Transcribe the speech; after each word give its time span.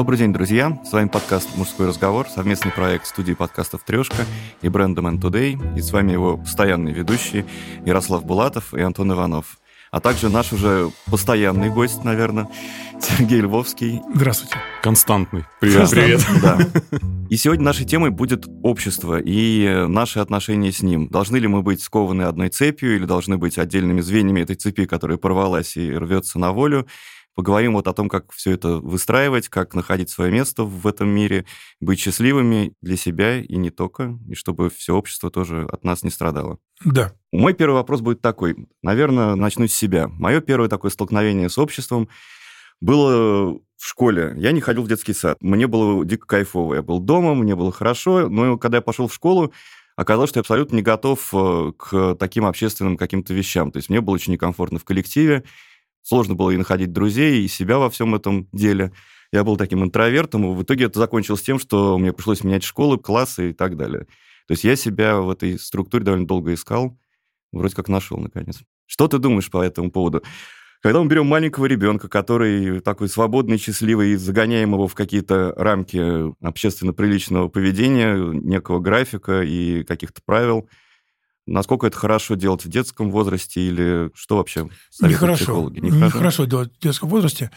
Добрый 0.00 0.18
день, 0.18 0.32
друзья! 0.32 0.80
С 0.82 0.92
вами 0.92 1.08
подкаст 1.08 1.58
«Мужской 1.58 1.86
разговор», 1.86 2.26
совместный 2.26 2.72
проект 2.72 3.06
студии 3.06 3.34
подкастов 3.34 3.82
«Трешка» 3.84 4.24
и 4.62 4.70
бренда 4.70 5.02
Man 5.02 5.20
Today. 5.20 5.76
И 5.76 5.82
с 5.82 5.92
вами 5.92 6.12
его 6.12 6.38
постоянные 6.38 6.94
ведущие 6.94 7.44
Ярослав 7.84 8.24
Булатов 8.24 8.72
и 8.72 8.80
Антон 8.80 9.12
Иванов. 9.12 9.58
А 9.90 10.00
также 10.00 10.30
наш 10.30 10.54
уже 10.54 10.90
постоянный 11.10 11.68
гость, 11.68 12.02
наверное, 12.02 12.48
Сергей 12.98 13.42
Львовский. 13.42 14.00
Здравствуйте. 14.14 14.56
Константный. 14.82 15.44
Привет. 15.60 15.90
Привет. 15.90 16.26
Да. 16.42 16.58
И 17.28 17.36
сегодня 17.36 17.66
нашей 17.66 17.84
темой 17.84 18.08
будет 18.08 18.46
общество 18.62 19.20
и 19.20 19.84
наши 19.86 20.18
отношения 20.18 20.72
с 20.72 20.80
ним. 20.80 21.08
Должны 21.08 21.36
ли 21.36 21.46
мы 21.46 21.60
быть 21.60 21.82
скованы 21.82 22.22
одной 22.22 22.48
цепью 22.48 22.96
или 22.96 23.04
должны 23.04 23.36
быть 23.36 23.58
отдельными 23.58 24.00
звеньями 24.00 24.40
этой 24.40 24.56
цепи, 24.56 24.86
которая 24.86 25.18
порвалась 25.18 25.76
и 25.76 25.92
рвется 25.92 26.38
на 26.38 26.52
волю? 26.52 26.86
Поговорим 27.34 27.74
вот 27.74 27.86
о 27.86 27.92
том, 27.92 28.08
как 28.08 28.32
все 28.32 28.52
это 28.52 28.76
выстраивать, 28.76 29.48
как 29.48 29.74
находить 29.74 30.10
свое 30.10 30.32
место 30.32 30.64
в 30.64 30.86
этом 30.86 31.08
мире, 31.08 31.46
быть 31.80 32.00
счастливыми 32.00 32.74
для 32.82 32.96
себя 32.96 33.40
и 33.40 33.56
не 33.56 33.70
только, 33.70 34.18
и 34.28 34.34
чтобы 34.34 34.68
все 34.70 34.94
общество 34.94 35.30
тоже 35.30 35.66
от 35.70 35.84
нас 35.84 36.02
не 36.02 36.10
страдало. 36.10 36.58
Да. 36.84 37.12
Мой 37.32 37.54
первый 37.54 37.74
вопрос 37.74 38.00
будет 38.00 38.20
такой. 38.20 38.68
Наверное, 38.82 39.36
начну 39.36 39.66
с 39.66 39.72
себя. 39.72 40.08
Мое 40.08 40.40
первое 40.40 40.68
такое 40.68 40.90
столкновение 40.90 41.48
с 41.48 41.58
обществом 41.58 42.08
было 42.80 43.58
в 43.76 43.86
школе. 43.86 44.34
Я 44.36 44.52
не 44.52 44.60
ходил 44.60 44.82
в 44.82 44.88
детский 44.88 45.14
сад. 45.14 45.38
Мне 45.40 45.66
было 45.66 46.04
дико 46.04 46.26
кайфово. 46.26 46.74
Я 46.74 46.82
был 46.82 47.00
дома, 47.00 47.34
мне 47.34 47.54
было 47.54 47.72
хорошо. 47.72 48.28
Но 48.28 48.58
когда 48.58 48.78
я 48.78 48.82
пошел 48.82 49.08
в 49.08 49.14
школу, 49.14 49.52
оказалось, 49.96 50.30
что 50.30 50.38
я 50.38 50.42
абсолютно 50.42 50.76
не 50.76 50.82
готов 50.82 51.28
э, 51.32 51.72
к 51.76 52.16
таким 52.16 52.44
общественным 52.44 52.96
каким-то 52.96 53.32
вещам. 53.34 53.70
То 53.70 53.78
есть 53.78 53.88
мне 53.88 54.00
было 54.00 54.14
очень 54.14 54.32
некомфортно 54.32 54.78
в 54.78 54.84
коллективе. 54.84 55.44
Сложно 56.02 56.34
было 56.34 56.50
и 56.50 56.56
находить 56.56 56.92
друзей, 56.92 57.44
и 57.44 57.48
себя 57.48 57.78
во 57.78 57.90
всем 57.90 58.14
этом 58.14 58.48
деле. 58.52 58.92
Я 59.32 59.44
был 59.44 59.56
таким 59.56 59.84
интровертом, 59.84 60.44
и 60.44 60.56
в 60.56 60.62
итоге 60.62 60.86
это 60.86 60.98
закончилось 60.98 61.42
тем, 61.42 61.58
что 61.58 61.98
мне 61.98 62.12
пришлось 62.12 62.42
менять 62.42 62.64
школы, 62.64 62.98
классы 62.98 63.50
и 63.50 63.52
так 63.52 63.76
далее. 63.76 64.06
То 64.46 64.52
есть 64.52 64.64
я 64.64 64.74
себя 64.74 65.20
в 65.20 65.30
этой 65.30 65.58
структуре 65.58 66.04
довольно 66.04 66.26
долго 66.26 66.52
искал, 66.52 66.98
вроде 67.52 67.76
как 67.76 67.88
нашел, 67.88 68.18
наконец. 68.18 68.60
Что 68.86 69.06
ты 69.06 69.18
думаешь 69.18 69.50
по 69.50 69.62
этому 69.62 69.92
поводу? 69.92 70.24
Когда 70.82 71.02
мы 71.02 71.08
берем 71.08 71.26
маленького 71.26 71.66
ребенка, 71.66 72.08
который 72.08 72.80
такой 72.80 73.08
свободный, 73.08 73.58
счастливый, 73.58 74.12
и 74.12 74.16
загоняем 74.16 74.72
его 74.72 74.88
в 74.88 74.94
какие-то 74.94 75.52
рамки 75.56 76.32
общественно 76.42 76.94
приличного 76.94 77.48
поведения, 77.48 78.16
некого 78.16 78.80
графика 78.80 79.42
и 79.42 79.84
каких-то 79.84 80.22
правил, 80.24 80.68
Насколько 81.50 81.88
это 81.88 81.98
хорошо 81.98 82.36
делать 82.36 82.64
в 82.64 82.68
детском 82.68 83.10
возрасте 83.10 83.60
или 83.60 84.10
что 84.14 84.36
вообще 84.36 84.70
Нехорошо. 85.00 85.44
психологи? 85.44 85.80
Нехорошо. 85.80 86.06
Нехорошо 86.06 86.44
делать 86.44 86.72
в 86.78 86.80
детском 86.80 87.08
возрасте. 87.08 87.50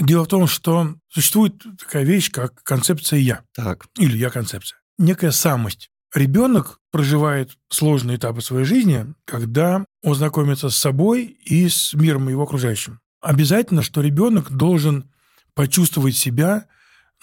Дело 0.00 0.24
в 0.24 0.28
том, 0.28 0.48
что 0.48 0.96
существует 1.08 1.54
такая 1.78 2.02
вещь, 2.02 2.32
как 2.32 2.60
концепция 2.64 3.20
«я». 3.20 3.42
Так. 3.54 3.86
Или 3.98 4.16
«я-концепция». 4.16 4.80
Некая 4.98 5.30
самость. 5.30 5.90
Ребенок 6.12 6.80
проживает 6.90 7.52
сложные 7.68 8.16
этапы 8.16 8.40
своей 8.40 8.64
жизни, 8.64 9.14
когда 9.24 9.84
он 10.02 10.16
знакомится 10.16 10.68
с 10.68 10.76
собой 10.76 11.24
и 11.44 11.68
с 11.68 11.94
миром 11.94 12.28
его 12.28 12.42
окружающим. 12.42 12.98
Обязательно, 13.20 13.82
что 13.82 14.00
ребенок 14.00 14.50
должен 14.50 15.08
почувствовать 15.54 16.16
себя 16.16 16.66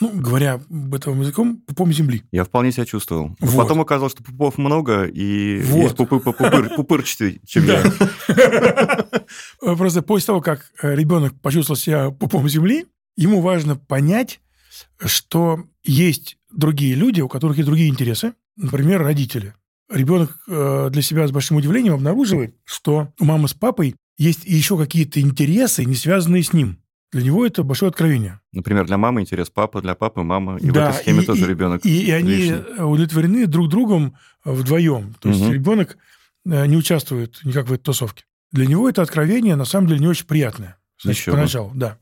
ну, 0.04 0.12
говоря 0.14 0.60
этом 0.94 1.22
языком, 1.22 1.58
пупом 1.58 1.94
земли. 1.94 2.24
Я 2.32 2.44
вполне 2.44 2.74
себя 2.74 2.86
чувствовал. 2.86 3.36
Вот. 3.40 3.56
Потом 3.56 3.80
оказалось, 3.80 4.12
что 4.12 4.22
пупов 4.22 4.58
много, 4.58 5.06
и 5.06 5.62
вот. 5.62 5.78
есть 5.78 5.96
пупы 5.96 6.20
попупыр, 6.20 6.76
пупырчатые, 6.76 7.40
чем 7.46 7.66
я. 7.66 7.84
Просто 9.78 10.02
после 10.02 10.28
того, 10.28 10.42
как 10.42 10.66
э, 10.82 10.94
ребенок 10.94 11.40
почувствовал 11.40 11.78
себя 11.78 12.12
пупом 12.12 12.50
земли, 12.50 12.86
ему 13.16 13.40
важно 13.40 13.78
понять, 13.78 14.42
что 15.00 15.64
есть 15.84 16.38
другие 16.52 16.96
люди, 16.96 17.22
у 17.22 17.30
которых 17.30 17.58
есть 17.58 17.68
другие 17.68 17.90
интересы, 17.90 18.34
например, 18.58 19.02
родители. 19.02 19.54
Ребенок 19.90 20.38
э, 20.50 20.90
для 20.92 21.02
себя 21.02 21.26
с 21.26 21.32
большим 21.32 21.56
удивлением 21.58 21.94
обнаруживает, 21.94 22.56
что 22.66 23.14
у 23.20 23.24
мамы 23.24 23.48
с 23.48 23.54
папой 23.54 23.96
есть 24.18 24.44
еще 24.44 24.78
какие-то 24.78 25.22
интересы, 25.22 25.86
не 25.86 25.96
связанные 25.96 26.44
с 26.44 26.52
ним. 26.52 26.83
Для 27.14 27.22
него 27.22 27.46
это 27.46 27.64
большое 27.64 27.92
откровение. 27.92 28.40
Например, 28.52 28.86
для 28.86 28.98
мамы 28.98 29.22
интерес 29.22 29.50
папа, 29.52 29.82
для 29.82 29.94
папы 29.94 30.24
мама. 30.24 30.58
И 30.58 30.72
да, 30.72 30.88
в 30.88 30.90
этой 30.90 31.02
схеме 31.02 31.22
и, 31.22 31.26
тоже 31.26 31.48
ребенок. 31.48 31.86
И, 31.86 32.08
и 32.08 32.12
они 32.12 32.54
удовлетворены 32.80 33.46
друг 33.46 33.70
другом 33.70 34.18
вдвоем. 34.44 35.16
То 35.22 35.30
есть 35.30 35.42
угу. 35.42 35.52
ребенок 35.52 35.98
э, 36.46 36.66
не 36.66 36.76
участвует 36.76 37.40
никак 37.44 37.68
в 37.68 37.74
этой 37.74 37.84
тусовке. 37.84 38.26
Для 38.52 38.66
него 38.66 38.90
это 38.90 39.04
откровение 39.04 39.56
на 39.56 39.66
самом 39.66 39.88
деле 39.88 40.00
не 40.00 40.08
очень 40.08 40.26
приятное. 40.26 40.78
Значит, 41.02 41.22
Еще 41.22 41.32
поначалу, 41.32 41.70
бы. 41.70 41.78
да. 41.78 41.98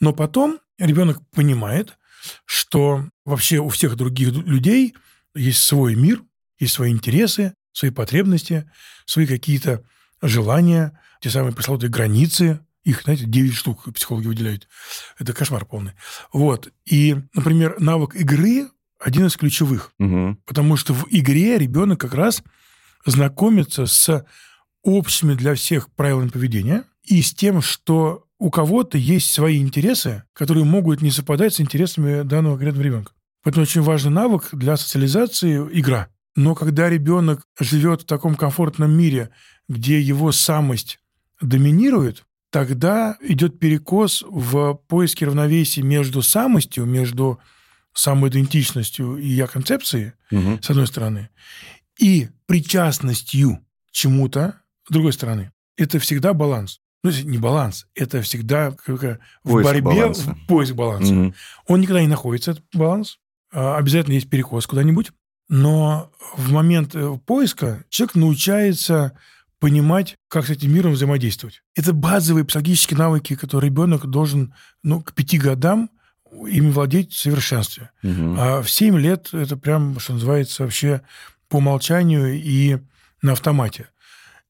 Но 0.00 0.14
потом 0.14 0.58
ребенок 0.78 1.20
понимает, 1.30 1.98
что 2.46 3.04
вообще 3.26 3.58
у 3.58 3.68
всех 3.68 3.96
других 3.96 4.32
людей 4.32 4.94
есть 5.34 5.62
свой 5.62 5.94
мир, 5.94 6.22
есть 6.58 6.72
свои 6.72 6.90
интересы, 6.90 7.54
свои 7.72 7.90
потребности, 7.90 8.70
свои 9.04 9.26
какие-то 9.26 9.84
желания, 10.22 10.98
те 11.20 11.30
самые 11.30 11.54
пресловутые 11.54 11.90
границы, 11.90 12.60
их, 12.84 13.02
знаете, 13.02 13.24
9 13.26 13.54
штук 13.54 13.92
психологи 13.92 14.26
выделяют. 14.26 14.68
Это 15.18 15.32
кошмар 15.32 15.64
полный. 15.64 15.92
Вот. 16.32 16.72
И, 16.84 17.16
например, 17.34 17.76
навык 17.78 18.14
игры 18.14 18.68
один 18.98 19.26
из 19.26 19.36
ключевых. 19.36 19.92
Угу. 19.98 20.38
Потому 20.46 20.76
что 20.76 20.94
в 20.94 21.06
игре 21.10 21.58
ребенок 21.58 22.00
как 22.00 22.14
раз 22.14 22.42
знакомится 23.04 23.86
с 23.86 24.24
общими 24.82 25.34
для 25.34 25.54
всех 25.54 25.90
правилами 25.92 26.28
поведения 26.28 26.84
и 27.04 27.22
с 27.22 27.34
тем, 27.34 27.62
что 27.62 28.26
у 28.38 28.50
кого-то 28.50 28.98
есть 28.98 29.32
свои 29.32 29.60
интересы, 29.60 30.24
которые 30.32 30.64
могут 30.64 31.02
не 31.02 31.10
совпадать 31.10 31.54
с 31.54 31.60
интересами 31.60 32.22
данного 32.22 32.54
конкретного 32.54 32.84
ребенка. 32.84 33.12
Поэтому 33.42 33.62
очень 33.62 33.82
важный 33.82 34.12
навык 34.12 34.48
для 34.52 34.76
социализации– 34.76 35.58
игра. 35.72 36.08
Но 36.36 36.54
когда 36.54 36.88
ребенок 36.88 37.42
живет 37.58 38.02
в 38.02 38.06
таком 38.06 38.36
комфортном 38.36 38.96
мире, 38.96 39.30
где 39.68 40.00
его 40.00 40.30
самость 40.30 41.00
доминирует, 41.40 42.24
тогда 42.50 43.16
идет 43.20 43.58
перекос 43.58 44.24
в 44.26 44.74
поиске 44.88 45.26
равновесия 45.26 45.82
между 45.82 46.22
самостью, 46.22 46.86
между 46.86 47.40
самоидентичностью 47.94 49.16
и 49.16 49.28
я-концепцией, 49.28 50.12
угу. 50.30 50.58
с 50.62 50.70
одной 50.70 50.86
стороны, 50.86 51.30
и 51.98 52.28
причастностью 52.46 53.58
к 53.88 53.90
чему-то, 53.92 54.60
с 54.88 54.92
другой 54.92 55.12
стороны. 55.12 55.52
Это 55.76 55.98
всегда 55.98 56.32
баланс. 56.32 56.80
Ну, 57.04 57.10
не 57.10 57.38
баланс, 57.38 57.86
это 57.94 58.22
всегда 58.22 58.70
в 58.70 58.76
поиск 58.76 59.64
борьбе, 59.64 59.82
баланса. 59.82 60.34
в 60.34 60.46
поиск 60.46 60.74
баланса. 60.74 61.14
Угу. 61.14 61.34
Он 61.68 61.80
никогда 61.80 62.00
не 62.00 62.08
находится, 62.08 62.52
этот 62.52 62.64
баланс. 62.72 63.18
А, 63.52 63.76
обязательно 63.76 64.14
есть 64.14 64.28
перекос 64.28 64.66
куда-нибудь. 64.66 65.12
Но 65.48 66.10
в 66.36 66.52
момент 66.52 66.94
э, 66.94 67.18
поиска 67.24 67.84
человек 67.88 68.16
научается 68.16 69.18
понимать, 69.58 70.16
как 70.28 70.46
с 70.46 70.50
этим 70.50 70.72
миром 70.72 70.92
взаимодействовать. 70.92 71.62
Это 71.74 71.92
базовые 71.92 72.44
психологические 72.44 72.98
навыки, 72.98 73.34
которые 73.34 73.70
ребенок 73.70 74.06
должен 74.06 74.54
ну, 74.82 75.02
к 75.02 75.14
пяти 75.14 75.38
годам 75.38 75.90
ими 76.32 76.70
владеть 76.70 77.12
в 77.12 77.18
совершенстве. 77.18 77.90
Угу. 78.02 78.36
А 78.38 78.62
в 78.62 78.70
семь 78.70 78.98
лет 78.98 79.30
это 79.32 79.56
прям, 79.56 79.98
что 79.98 80.14
называется, 80.14 80.62
вообще 80.62 81.02
по 81.48 81.56
умолчанию 81.56 82.34
и 82.34 82.78
на 83.22 83.32
автомате. 83.32 83.88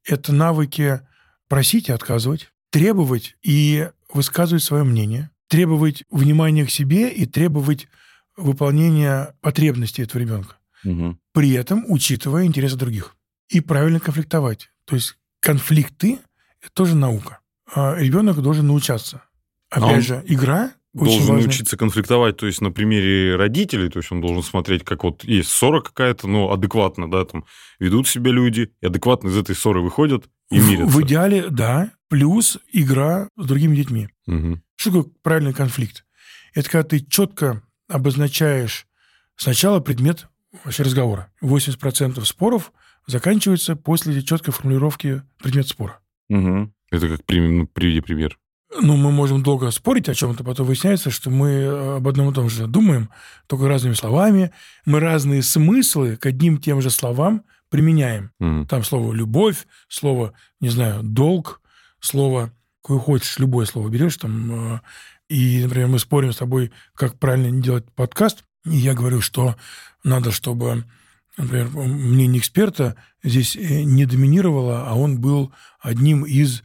Это 0.05 0.33
навыки 0.33 1.01
просить 1.49 1.89
и 1.89 1.93
отказывать, 1.93 2.51
требовать 2.71 3.37
и 3.43 3.89
высказывать 4.13 4.65
свое 4.65 4.85
мнение, 4.85 5.31
требовать 5.49 6.05
внимания 6.11 6.67
к 6.67 6.71
себе 6.71 7.11
и 7.11 7.27
требовать 7.27 7.89
выполнения 8.37 9.35
потребностей 9.41 10.03
этого 10.03 10.21
ребенка. 10.21 10.57
Угу. 10.85 11.19
При 11.33 11.53
этом 11.53 11.85
учитывая 11.89 12.45
интересы 12.45 12.77
других. 12.77 13.17
И 13.49 13.61
правильно 13.61 13.99
конфликтовать. 13.99 14.71
То 14.89 14.95
есть 14.95 15.17
конфликты– 15.41 16.19
это 16.63 16.73
тоже 16.73 16.97
наука. 16.97 17.41
А 17.73 17.95
ребенок 17.97 18.41
должен 18.41 18.67
научаться. 18.67 19.23
Опять 19.69 19.99
а 19.99 20.01
же, 20.01 20.25
игра 20.27 20.73
должен 20.95 21.23
очень 21.23 21.33
научиться 21.45 21.77
конфликтовать, 21.77 22.39
то 22.39 22.47
есть 22.47 22.63
на 22.63 22.71
примере 22.71 23.37
родителей, 23.37 23.91
то 23.91 23.99
есть 23.99 24.11
он 24.11 24.23
должен 24.23 24.43
смотреть, 24.43 24.85
как 24.85 25.05
вот 25.05 25.25
есть 25.25 25.51
ссора 25.51 25.83
какая-то, 25.83 26.27
но 26.27 26.51
адекватно, 26.51 27.11
да, 27.11 27.27
там 27.27 27.45
ведут 27.79 28.09
себя 28.09 28.31
люди, 28.31 28.73
и 28.81 28.87
адекватно 28.87 29.29
из 29.29 29.37
этой 29.37 29.55
ссоры 29.55 29.83
выходят 29.83 30.25
и 30.51 30.59
мирятся. 30.59 30.87
В, 30.87 30.95
в 30.95 31.03
идеале, 31.03 31.51
да, 31.51 31.91
плюс 32.09 32.59
игра 32.73 33.29
с 33.37 33.45
другими 33.45 33.77
детьми. 33.77 34.09
Угу. 34.27 34.63
Что 34.77 34.91
такое 34.91 35.13
правильный 35.23 35.53
конфликт? 35.53 36.07
Это 36.55 36.71
когда 36.71 36.89
ты 36.89 37.01
четко 37.01 37.63
обозначаешь 37.89 38.87
сначала 39.37 39.81
предмет 39.81 40.29
вообще 40.65 40.83
разговора. 40.83 41.31
80% 41.43 42.25
споров– 42.25 42.73
заканчивается 43.09 43.75
после 43.75 44.23
четкой 44.23 44.55
формулировки 44.55 45.23
предмет 45.43 45.67
спора. 45.67 45.99
Угу. 46.29 46.71
Это 46.91 47.09
как 47.09 47.21
ну, 47.29 47.67
приведи 47.67 48.01
пример. 48.01 48.39
Ну, 48.81 48.97
мы 48.97 49.11
можем 49.11 49.43
долго 49.43 49.71
спорить 49.71 50.11
о 50.11 50.15
чем-то, 50.15 50.45
потом 50.45 50.67
выясняется, 50.67 51.11
что 51.11 51.31
мы 51.31 51.49
э, 51.49 51.97
об 51.97 52.07
одном 52.07 52.31
и 52.31 52.35
том 52.35 52.51
же 52.51 52.67
думаем, 52.67 53.09
только 53.47 53.67
разными 53.67 53.95
словами. 53.95 54.53
Мы 54.85 55.01
разные 55.01 55.43
смыслы 55.43 56.17
к 56.17 56.27
одним 56.27 56.59
тем 56.59 56.83
же 56.83 56.91
словам 56.91 57.45
применяем. 57.71 58.31
Угу. 58.41 58.67
Там 58.67 58.85
слово 58.85 59.13
«любовь», 59.15 59.67
слово, 59.89 60.35
не 60.61 60.69
знаю, 60.69 61.03
«долг», 61.03 61.63
слово, 62.01 62.53
какое 62.83 62.99
хочешь, 62.99 63.39
любое 63.39 63.65
слово 63.65 63.89
берешь, 63.89 64.19
там, 64.19 64.75
э, 64.75 64.81
и, 65.31 65.63
например, 65.63 65.89
мы 65.89 65.99
спорим 65.99 66.33
с 66.33 66.37
тобой, 66.37 66.71
как 66.95 67.19
правильно 67.19 67.61
делать 67.63 67.91
подкаст, 67.95 68.45
и 68.67 68.77
я 68.77 68.93
говорю, 68.93 69.23
что 69.23 69.57
надо, 70.05 70.31
чтобы, 70.31 70.85
например, 71.39 71.69
мнение 71.69 72.41
эксперта 72.41 72.97
здесь 73.23 73.57
э, 73.57 73.83
не 73.83 74.05
доминировало, 74.05 74.87
а 74.87 74.95
он 74.95 75.21
был 75.21 75.53
одним 75.81 76.25
из 76.25 76.63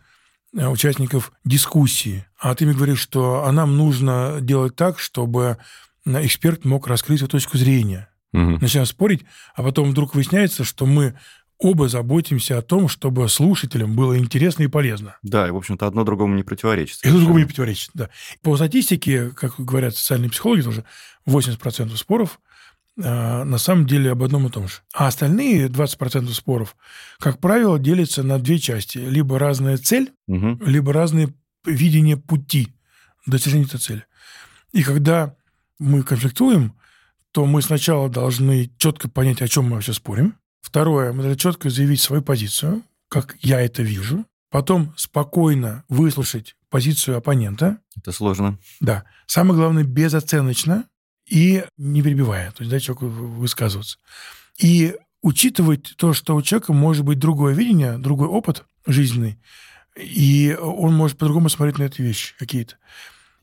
э, 0.56 0.68
участников 0.68 1.32
дискуссии. 1.46 2.26
А 2.40 2.54
ты 2.56 2.66
мне 2.66 2.76
говоришь, 2.76 3.00
что 3.00 3.46
а 3.46 3.52
нам 3.52 3.78
нужно 3.78 4.40
делать 4.42 4.76
так, 4.76 5.00
чтобы 5.00 5.58
эксперт 6.06 6.66
мог 6.66 6.88
раскрыть 6.88 7.20
свою 7.20 7.30
точку 7.30 7.58
зрения. 7.58 8.10
Угу. 8.34 8.60
Начинаем 8.62 8.88
спорить, 8.88 9.24
а 9.56 9.64
потом 9.64 9.92
вдруг 9.92 10.16
выясняется, 10.16 10.64
что 10.64 10.86
мы 10.86 11.16
оба 11.60 11.88
заботимся 11.88 12.58
о 12.58 12.62
том, 12.62 12.90
чтобы 12.90 13.30
слушателям 13.30 13.96
было 13.96 14.18
интересно 14.18 14.64
и 14.64 14.68
полезно. 14.68 15.18
Да, 15.22 15.48
и, 15.48 15.52
в 15.52 15.56
общем-то, 15.56 15.88
одно 15.88 16.04
другому 16.04 16.36
не 16.36 16.44
противоречит. 16.44 17.00
И 17.04 17.10
другому 17.10 17.40
не 17.40 17.46
противоречит, 17.46 17.92
да. 17.94 18.10
По 18.42 18.56
статистике, 18.58 19.30
как 19.30 19.56
говорят 19.60 19.96
социальные 19.96 20.30
психологи 20.30 20.62
тоже, 20.62 20.84
80% 21.26 21.96
споров 21.96 22.40
на 22.96 23.58
самом 23.58 23.88
деле 23.88 24.12
об 24.12 24.22
одном 24.22 24.48
и 24.48 24.50
том 24.52 24.68
же. 24.68 24.76
А 24.94 25.08
остальные 25.08 25.68
20% 25.68 26.32
споров, 26.32 26.76
как 27.20 27.40
правило, 27.40 27.80
делятся 27.80 28.22
на 28.24 28.38
две 28.38 28.60
части. 28.60 29.00
Либо 29.00 29.40
разная 29.40 29.78
цель, 29.78 30.12
угу. 30.28 30.60
либо 30.64 30.94
разные 30.94 31.34
видения 31.66 32.18
пути 32.18 32.76
достижения 33.26 33.66
этой 33.66 33.80
цели. 33.80 34.06
И 34.74 34.84
когда 34.84 35.36
мы 35.80 36.04
конфликтуем, 36.04 36.76
то 37.32 37.46
мы 37.46 37.62
сначала 37.64 38.10
должны 38.10 38.72
четко 38.78 39.10
понять, 39.10 39.42
о 39.42 39.48
чем 39.48 39.66
мы 39.66 39.76
вообще 39.76 39.94
спорим, 39.94 40.36
Второе, 40.64 41.12
мы 41.12 41.22
должны 41.22 41.38
четко 41.38 41.70
заявить 41.70 42.02
свою 42.02 42.22
позицию, 42.22 42.84
как 43.10 43.36
я 43.42 43.60
это 43.62 43.84
вижу. 43.84 44.26
Потом 44.50 44.94
спокойно 44.96 45.84
выслушать 45.90 46.56
позицию 46.70 47.18
оппонента. 47.18 47.80
Это 47.98 48.12
сложно. 48.14 48.58
Да. 48.80 49.04
Самое 49.28 49.56
главное, 49.56 49.84
безоценочно 49.84 50.86
и 51.34 51.66
не 51.78 52.04
перебивая. 52.04 52.52
То 52.52 52.62
есть 52.62 52.70
дать 52.70 52.84
человеку 52.84 53.08
высказываться. 53.08 53.98
И 54.60 54.96
учитывать 55.24 55.96
то, 55.98 56.14
что 56.14 56.36
у 56.36 56.44
человека 56.44 56.74
может 56.74 57.04
быть 57.04 57.18
другое 57.18 57.56
видение, 57.56 57.98
другой 57.98 58.28
опыт 58.28 58.66
жизненный, 58.86 59.40
и 59.96 60.56
он 60.62 60.94
может 60.94 61.18
по-другому 61.18 61.50
смотреть 61.50 61.80
на 61.80 61.84
эти 61.84 62.04
вещи 62.04 62.36
какие-то. 62.38 62.76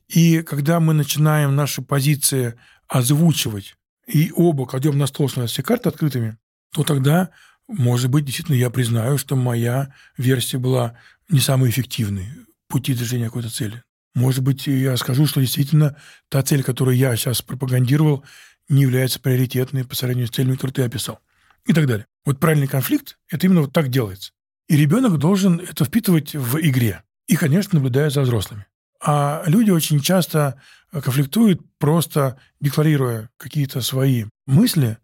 И 0.07 0.41
когда 0.41 0.79
мы 0.79 0.93
начинаем 0.93 1.57
наши 1.57 1.81
позиции 1.81 2.57
озвучивать, 2.87 3.75
и 4.07 4.31
оба 4.33 4.65
кладем 4.65 4.97
на 4.97 5.05
стол, 5.05 5.27
становятся 5.27 5.55
все 5.55 5.63
карты 5.63 5.89
открытыми, 5.89 6.37
то 6.73 6.83
тогда, 6.83 7.31
может 7.67 8.09
быть, 8.09 8.23
действительно 8.23 8.55
я 8.55 8.69
признаю, 8.69 9.17
что 9.17 9.35
моя 9.35 9.93
версия 10.17 10.59
была 10.59 10.97
не 11.27 11.41
самой 11.41 11.69
эффективной 11.69 12.29
пути 12.69 12.93
движения 12.93 13.25
какой-то 13.25 13.49
цели. 13.49 13.83
Может 14.13 14.43
быть, 14.43 14.67
я 14.67 14.97
скажу, 14.97 15.25
что 15.25 15.39
действительно 15.39 15.95
та 16.29 16.41
цель, 16.41 16.63
которую 16.63 16.97
я 16.97 17.15
сейчас 17.15 17.41
пропагандировал, 17.41 18.23
не 18.67 18.81
является 18.81 19.19
приоритетной 19.19 19.85
по 19.85 19.95
сравнению 19.95 20.27
с 20.27 20.31
целями, 20.31 20.55
которые 20.55 20.73
ты 20.73 20.83
описал. 20.83 21.19
И 21.65 21.73
так 21.73 21.85
далее. 21.85 22.07
Вот 22.25 22.39
правильный 22.39 22.67
конфликт– 22.67 23.17
это 23.29 23.45
именно 23.45 23.61
вот 23.61 23.73
так 23.73 23.89
делается. 23.89 24.31
И 24.67 24.77
ребенок 24.77 25.17
должен 25.17 25.59
это 25.59 25.85
впитывать 25.85 26.33
в 26.33 26.57
игре. 26.59 27.03
И, 27.27 27.35
конечно, 27.35 27.75
наблюдая 27.75 28.09
за 28.09 28.21
взрослыми. 28.21 28.65
А 29.03 29.43
люди 29.47 29.71
очень 29.71 30.01
часто 30.01 30.61
конфликтуют, 30.91 31.61
просто 31.77 32.37
декларируя 32.59 33.29
какие-то 33.37 33.81
свои 33.81 34.25
мысли, 34.45 34.97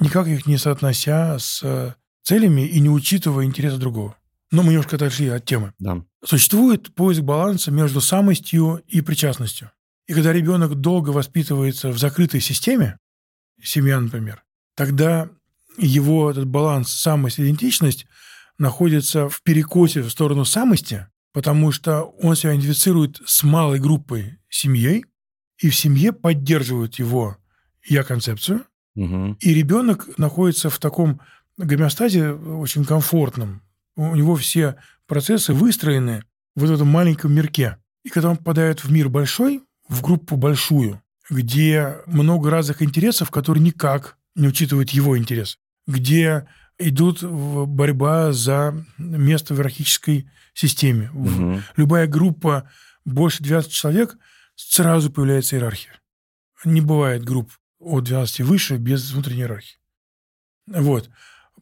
никак 0.00 0.26
их 0.26 0.46
не 0.46 0.58
соотнося 0.58 1.38
с 1.38 1.62
э, 1.62 1.94
целями 2.22 2.62
и 2.62 2.80
не 2.80 2.90
учитывая 2.90 3.44
интересы 3.44 3.76
другого. 3.76 4.16
Но 4.50 4.62
мы 4.62 4.70
немножко 4.70 4.96
отошли 4.96 5.28
от 5.28 5.44
темы. 5.44 5.72
Да. 5.78 6.04
Существует 6.24 6.94
поиск 6.94 7.22
баланса 7.22 7.70
между 7.70 8.00
самостью 8.00 8.82
и 8.86 9.00
причастностью. 9.00 9.70
И 10.06 10.12
когда 10.12 10.32
ребенок 10.32 10.74
долго 10.74 11.10
воспитывается 11.10 11.90
в 11.90 11.98
закрытой 11.98 12.40
системе, 12.40 12.98
семья, 13.62 13.98
например, 13.98 14.44
тогда 14.76 15.30
его 15.78 16.30
этот 16.30 16.46
баланс 16.46 16.90
самость 16.90 17.40
идентичность 17.40 18.06
находится 18.58 19.28
в 19.28 19.42
перекосе 19.42 20.02
в 20.02 20.10
сторону 20.10 20.44
самости, 20.44 21.08
потому 21.32 21.72
что 21.72 22.02
он 22.02 22.36
себя 22.36 22.52
идентифицирует 22.52 23.20
с 23.26 23.42
малой 23.42 23.80
группой 23.80 24.38
семьей, 24.48 25.04
и 25.58 25.70
в 25.70 25.74
семье 25.74 26.12
поддерживают 26.12 26.98
его 26.98 27.38
я-концепцию, 27.86 28.64
Угу. 28.96 29.36
И 29.40 29.54
ребенок 29.54 30.18
находится 30.18 30.70
в 30.70 30.78
таком 30.78 31.20
гомеостазе 31.56 32.32
очень 32.32 32.84
комфортном. 32.84 33.62
У 33.96 34.14
него 34.14 34.36
все 34.36 34.76
процессы 35.06 35.52
выстроены 35.52 36.24
в 36.54 36.70
этом 36.70 36.88
маленьком 36.88 37.32
мирке. 37.32 37.78
И 38.04 38.08
когда 38.08 38.30
он 38.30 38.36
попадает 38.36 38.84
в 38.84 38.90
мир 38.90 39.08
большой, 39.08 39.62
в 39.88 40.02
группу 40.02 40.36
большую, 40.36 41.02
где 41.30 41.98
много 42.06 42.50
разных 42.50 42.82
интересов, 42.82 43.30
которые 43.30 43.62
никак 43.62 44.18
не 44.34 44.48
учитывают 44.48 44.90
его 44.90 45.16
интерес, 45.16 45.58
где 45.86 46.46
идут 46.78 47.22
борьба 47.22 48.32
за 48.32 48.84
место 48.98 49.54
в 49.54 49.58
иерархической 49.58 50.28
системе. 50.54 51.10
Угу. 51.12 51.62
Любая 51.76 52.06
группа 52.06 52.68
больше 53.04 53.42
12 53.42 53.70
человек, 53.70 54.16
сразу 54.56 55.10
появляется 55.10 55.56
иерархия. 55.56 56.00
Не 56.64 56.80
бывает 56.80 57.24
групп 57.24 57.52
от 57.78 58.04
12 58.04 58.40
выше 58.40 58.76
без 58.76 59.10
внутренней 59.12 59.42
иерархии. 59.42 59.78
Вот. 60.66 61.10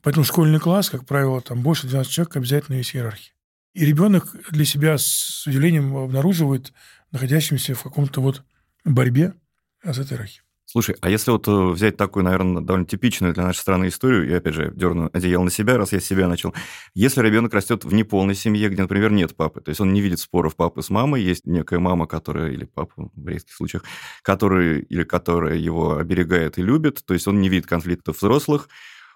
Поэтому 0.03 0.25
школьный 0.25 0.59
класс, 0.59 0.91
как 0.91 1.07
правило, 1.07 1.41
там 1.41 1.63
больше 1.63 1.87
12 1.87 2.11
человек 2.11 2.37
обязательно 2.37 2.77
есть 2.77 2.95
иерархия. 2.95 3.33
И 3.75 3.87
ребенок 3.87 4.35
для 4.51 4.65
себя 4.65 4.99
с 4.99 5.47
удивлением 5.47 5.97
обнаруживает 5.97 6.73
находящимся 7.11 7.75
в 7.75 7.83
каком-то 7.83 8.21
вот 8.21 8.43
борьбе 8.85 9.35
с 9.83 9.99
этой 9.99 10.15
иерархией. 10.15 10.43
Слушай, 10.73 10.97
а 11.03 11.11
если 11.11 11.31
вот 11.31 11.47
э, 11.49 11.51
взять 11.51 11.99
такую, 11.99 12.25
наверное, 12.25 12.63
довольно 12.63 12.87
типичную 12.87 13.35
для 13.35 13.43
нашей 13.43 13.59
страны 13.59 13.89
историю, 13.89 14.27
и 14.27 14.33
опять 14.33 14.55
же 14.55 14.73
дерну 14.75 15.11
одеяло 15.13 15.45
на 15.45 15.51
себя, 15.51 15.77
раз 15.77 15.93
я 15.93 16.01
с 16.01 16.05
себя 16.05 16.29
начал. 16.29 16.55
Если 16.95 17.21
ребенок 17.21 17.53
растет 17.53 17.85
в 17.85 17.93
неполной 17.93 18.35
семье, 18.35 18.71
где, 18.71 18.81
например, 18.81 19.11
нет 19.11 19.37
папы, 19.37 19.61
то 19.61 19.69
есть 19.69 19.83
он 19.83 19.93
не 19.93 20.01
видит 20.01 20.19
споров 20.19 20.57
папы 20.57 20.81
с 20.81 20.89
мамой, 20.89 21.23
есть 21.23 21.45
некая 21.45 21.79
мама, 21.79 22.07
которая, 22.07 22.53
или 22.53 22.65
папа 22.65 23.11
в 23.15 23.29
редких 23.29 23.55
случаях, 23.55 23.85
который, 24.23 24.81
или 24.81 25.05
которая 25.05 25.57
его 25.57 25.99
оберегает 25.99 26.57
и 26.57 26.63
любит, 26.63 27.05
то 27.05 27.13
есть 27.13 27.29
он 27.29 27.43
не 27.43 27.51
видит 27.51 27.67
конфликтов 27.67 28.17
взрослых, 28.17 28.71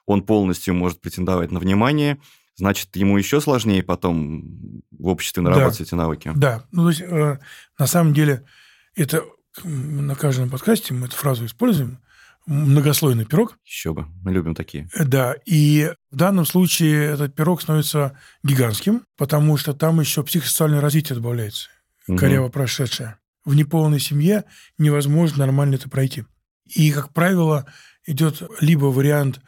он 0.06 0.22
полностью 0.22 0.74
может 0.74 1.00
претендовать 1.00 1.50
на 1.50 1.58
внимание, 1.58 2.18
значит, 2.56 2.96
ему 2.96 3.18
еще 3.18 3.40
сложнее 3.40 3.82
потом 3.82 4.82
в 4.90 5.08
обществе 5.08 5.42
наработать 5.42 5.78
да. 5.78 5.84
эти 5.84 5.94
навыки. 5.94 6.32
Да, 6.34 6.64
ну, 6.72 6.84
то 6.84 6.88
есть, 6.88 7.02
э, 7.02 7.38
на 7.78 7.86
самом 7.86 8.14
деле, 8.14 8.44
это 8.94 9.22
на 9.64 10.14
каждом 10.14 10.50
подкасте 10.50 10.94
мы 10.94 11.06
эту 11.06 11.16
фразу 11.16 11.44
используем, 11.44 11.98
многослойный 12.46 13.26
пирог. 13.26 13.58
Еще 13.64 13.92
бы, 13.92 14.06
мы 14.22 14.32
любим 14.32 14.54
такие. 14.54 14.88
Э, 14.94 15.04
да, 15.04 15.34
и 15.44 15.92
в 16.10 16.16
данном 16.16 16.46
случае 16.46 17.04
этот 17.06 17.34
пирог 17.34 17.60
становится 17.60 18.18
гигантским, 18.42 19.02
потому 19.16 19.56
что 19.56 19.74
там 19.74 20.00
еще 20.00 20.22
психосоциальное 20.22 20.80
развитие 20.80 21.16
добавляется, 21.16 21.68
угу. 22.06 22.16
коряво 22.16 22.48
прошедшее. 22.48 23.18
В 23.44 23.54
неполной 23.54 24.00
семье 24.00 24.44
невозможно 24.78 25.38
нормально 25.38 25.76
это 25.76 25.88
пройти. 25.88 26.24
И, 26.64 26.90
как 26.90 27.12
правило, 27.12 27.66
идет 28.04 28.42
либо 28.60 28.86
вариант 28.86 29.40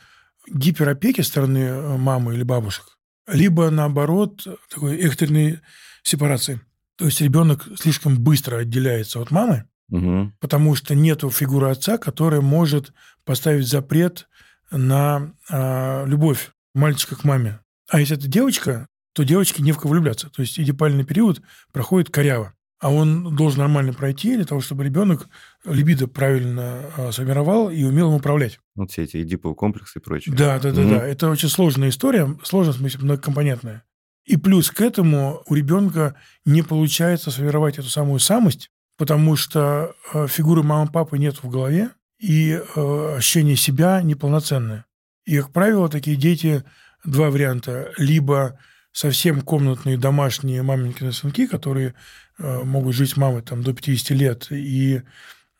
гиперопеки 0.52 1.21
стороны 1.21 1.59
э, 1.59 1.97
мамы 1.97 2.35
или 2.35 2.43
бабушек, 2.43 2.99
либо, 3.26 3.71
наоборот, 3.71 4.47
такой 4.71 4.97
экстренной 4.99 5.61
сепарации. 6.02 6.61
То 6.97 7.07
есть 7.07 7.21
ребенок 7.21 7.67
слишком 7.78 8.19
быстро 8.19 8.59
отделяется 8.59 9.21
от 9.21 9.31
мамы, 9.31 9.64
Угу. 9.90 10.33
Потому 10.40 10.75
что 10.75 10.95
нету 10.95 11.31
фигуры 11.31 11.71
отца, 11.71 11.99
которая 11.99 12.40
может 12.40 12.93
поставить 13.25 13.67
запрет 13.67 14.28
на 14.71 15.33
э, 15.49 16.07
любовь 16.07 16.50
мальчика 16.75 17.17
к 17.17 17.25
маме. 17.25 17.61
А 17.88 18.00
если 18.00 18.17
это 18.17 18.28
девочка, 18.28 18.87
то 19.14 19.25
девочке 19.25 19.62
не 19.62 19.73
в 19.73 19.78
кого 19.78 19.93
влюбляться. 19.93 20.28
То 20.28 20.43
есть 20.43 20.59
эдипальный 20.59 21.05
период 21.05 21.40
проходит 21.73 22.11
коряво. 22.11 22.55
А 22.80 22.92
он 22.92 23.35
должен 23.35 23.61
нормально 23.61 23.92
пройти 23.92 24.37
для 24.37 24.44
того, 24.44 24.61
чтобы 24.61 24.85
ребенок 24.85 25.28
либидо 25.64 26.06
правильно 26.06 26.82
э, 26.97 27.12
сформировал 27.12 27.70
и 27.70 27.82
умел 27.82 28.11
им 28.11 28.14
управлять. 28.14 28.61
Вот 28.76 28.92
все 28.92 29.02
эти 29.02 29.20
эдиповые 29.23 29.56
комплексы 29.56 29.99
и 29.99 30.02
прочее. 30.02 30.35
Да, 30.35 30.58
да, 30.61 30.70
да, 30.70 30.82
угу. 30.82 30.90
да. 30.90 31.06
Это 31.06 31.28
очень 31.28 31.49
сложная 31.49 31.88
история, 31.88 32.37
сложная, 32.44 32.75
в 32.75 32.78
смысле, 32.78 33.00
многокомпонентная. 33.02 33.82
И 34.25 34.37
плюс 34.37 34.70
к 34.70 34.80
этому 34.80 35.42
у 35.47 35.54
ребенка 35.54 36.14
не 36.44 36.62
получается 36.62 37.30
сформировать 37.30 37.78
эту 37.78 37.88
самую 37.88 38.20
самость, 38.20 38.70
потому 38.97 39.37
что 39.37 39.94
э, 40.12 40.26
фигуры 40.28 40.62
мамы-папы 40.62 41.18
нет 41.18 41.42
в 41.42 41.49
голове, 41.49 41.90
и 42.18 42.50
э, 42.52 43.14
ощущение 43.16 43.56
себя 43.56 44.02
неполноценное. 44.02 44.87
И, 45.25 45.38
как 45.38 45.52
правило, 45.52 45.88
такие 45.88 46.16
дети 46.16 46.64
два 47.04 47.30
варианта. 47.30 47.92
Либо 47.97 48.58
совсем 48.92 49.42
комнатные 49.42 49.97
домашние 49.97 50.62
маменькины 50.62 51.12
сынки, 51.12 51.47
которые 51.47 51.95
э, 52.38 52.62
могут 52.64 52.95
жить 52.95 53.11
с 53.11 53.16
мамой 53.16 53.42
там, 53.42 53.62
до 53.62 53.73
50 53.73 54.11
лет 54.11 54.47
и 54.50 55.02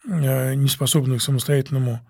не 0.07 0.69
способны 0.69 1.19
к 1.19 1.23
самостоятельному 1.23 2.01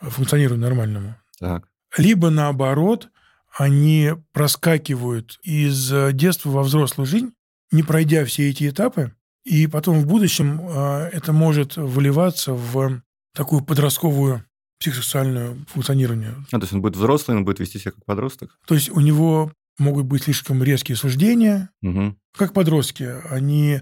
функционированию 0.00 0.68
нормальному. 0.68 1.16
Так. 1.40 1.66
Либо, 1.96 2.30
наоборот, 2.30 3.08
они 3.56 4.12
проскакивают 4.32 5.40
из 5.42 5.92
детства 6.12 6.50
во 6.50 6.62
взрослую 6.62 7.06
жизнь, 7.06 7.32
не 7.72 7.82
пройдя 7.82 8.24
все 8.24 8.50
эти 8.50 8.68
этапы, 8.68 9.12
И 9.44 9.66
потом 9.66 10.00
в 10.00 10.06
будущем 10.06 10.60
э, 10.60 11.10
это 11.12 11.32
может 11.32 11.76
выливаться 11.76 12.52
в 12.52 13.00
такую 13.34 13.62
подростковую 13.62 14.44
психосексуальную 14.78 15.64
функционирование. 15.68 16.34
А, 16.52 16.58
то 16.58 16.62
есть 16.64 16.72
он 16.72 16.82
будет 16.82 16.96
взрослый, 16.96 17.36
он 17.36 17.44
будет 17.44 17.58
вести 17.58 17.78
себя 17.78 17.92
как 17.92 18.04
подросток? 18.04 18.58
То 18.66 18.74
есть 18.74 18.90
у 18.90 19.00
него 19.00 19.52
могут 19.78 20.06
быть 20.06 20.24
слишком 20.24 20.62
резкие 20.62 20.96
суждения. 20.96 21.70
Угу. 21.82 22.16
Как 22.36 22.52
подростки, 22.52 23.08
они 23.30 23.80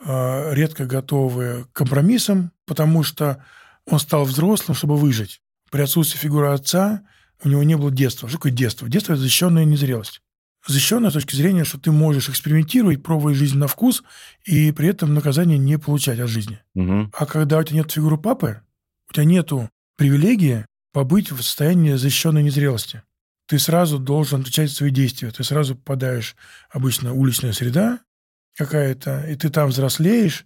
э, 0.00 0.54
редко 0.54 0.86
готовы 0.86 1.66
к 1.72 1.76
компромиссам, 1.76 2.52
потому 2.66 3.02
что 3.02 3.44
он 3.86 3.98
стал 3.98 4.24
взрослым, 4.24 4.76
чтобы 4.76 4.96
выжить. 4.96 5.40
При 5.70 5.82
отсутствии 5.82 6.18
фигуры 6.18 6.48
отца 6.48 7.02
у 7.42 7.48
него 7.48 7.62
не 7.62 7.76
было 7.76 7.90
детства. 7.90 8.28
Что 8.28 8.38
такое 8.38 8.52
детство? 8.52 8.88
Детство– 8.88 9.12
это 9.14 9.22
защищенная 9.22 9.64
незрелость. 9.64 10.20
Защищенная 10.66 11.10
с 11.10 11.14
точки 11.14 11.36
зрения, 11.36 11.64
что 11.64 11.78
ты 11.78 11.90
можешь 11.92 12.28
экспериментировать, 12.28 13.02
пробовать 13.02 13.36
жизнь 13.36 13.56
на 13.56 13.68
вкус, 13.68 14.02
и 14.44 14.72
при 14.72 14.88
этом 14.88 15.14
наказание 15.14 15.56
не 15.56 15.78
получать 15.78 16.18
от 16.18 16.28
жизни. 16.28 16.58
Угу. 16.74 17.10
А 17.12 17.26
когда 17.26 17.58
у 17.58 17.62
тебя 17.62 17.78
нет 17.78 17.92
фигуры 17.92 18.18
папы, 18.18 18.60
у 19.08 19.12
тебя 19.12 19.24
нету 19.24 19.70
привилегии 19.96 20.66
побыть 20.92 21.30
в 21.30 21.42
состоянии 21.42 21.94
защищенной 21.94 22.42
незрелости. 22.42 23.02
Ты 23.48 23.58
сразу 23.58 23.98
должен 23.98 24.42
отвечать 24.42 24.68
за 24.68 24.76
свои 24.76 24.90
действия. 24.90 25.30
Ты 25.30 25.42
сразу 25.42 25.74
попадаешь, 25.74 26.36
обычно 26.70 27.14
уличная 27.14 27.52
среда 27.52 28.00
какая-то, 28.54 29.22
и 29.22 29.36
ты 29.36 29.48
там 29.48 29.70
взрослеешь 29.70 30.44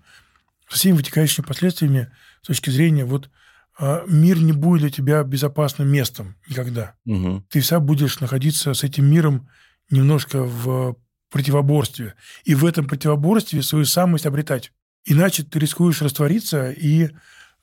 со 0.69 0.77
всеми 0.77 0.97
вытекающими 0.97 1.45
последствиями 1.45 2.13
с 2.43 2.47
точки 2.47 2.71
зрения 2.71 3.05
вот 3.05 3.29
а, 3.77 4.05
мир 4.07 4.39
не 4.39 4.53
будет 4.53 4.83
для 4.83 4.91
тебя 4.91 5.25
безопасным 5.25 5.89
местом 5.89 6.37
никогда. 6.49 6.95
Угу. 7.05 7.47
Ты 7.51 7.61
всегда 7.61 7.81
будешь 7.81 8.21
находиться 8.21 8.73
с 8.73 8.85
этим 8.85 9.11
миром 9.11 9.49
немножко 9.91 10.45
в 10.45 10.97
противоборстве. 11.29 12.15
И 12.45 12.55
в 12.55 12.65
этом 12.65 12.87
противоборстве 12.87 13.63
свою 13.63 13.85
самость 13.85 14.27
обретать. 14.27 14.73
Иначе 15.05 15.43
ты 15.43 15.59
рискуешь 15.59 16.03
раствориться 16.03 16.71
и 16.71 17.11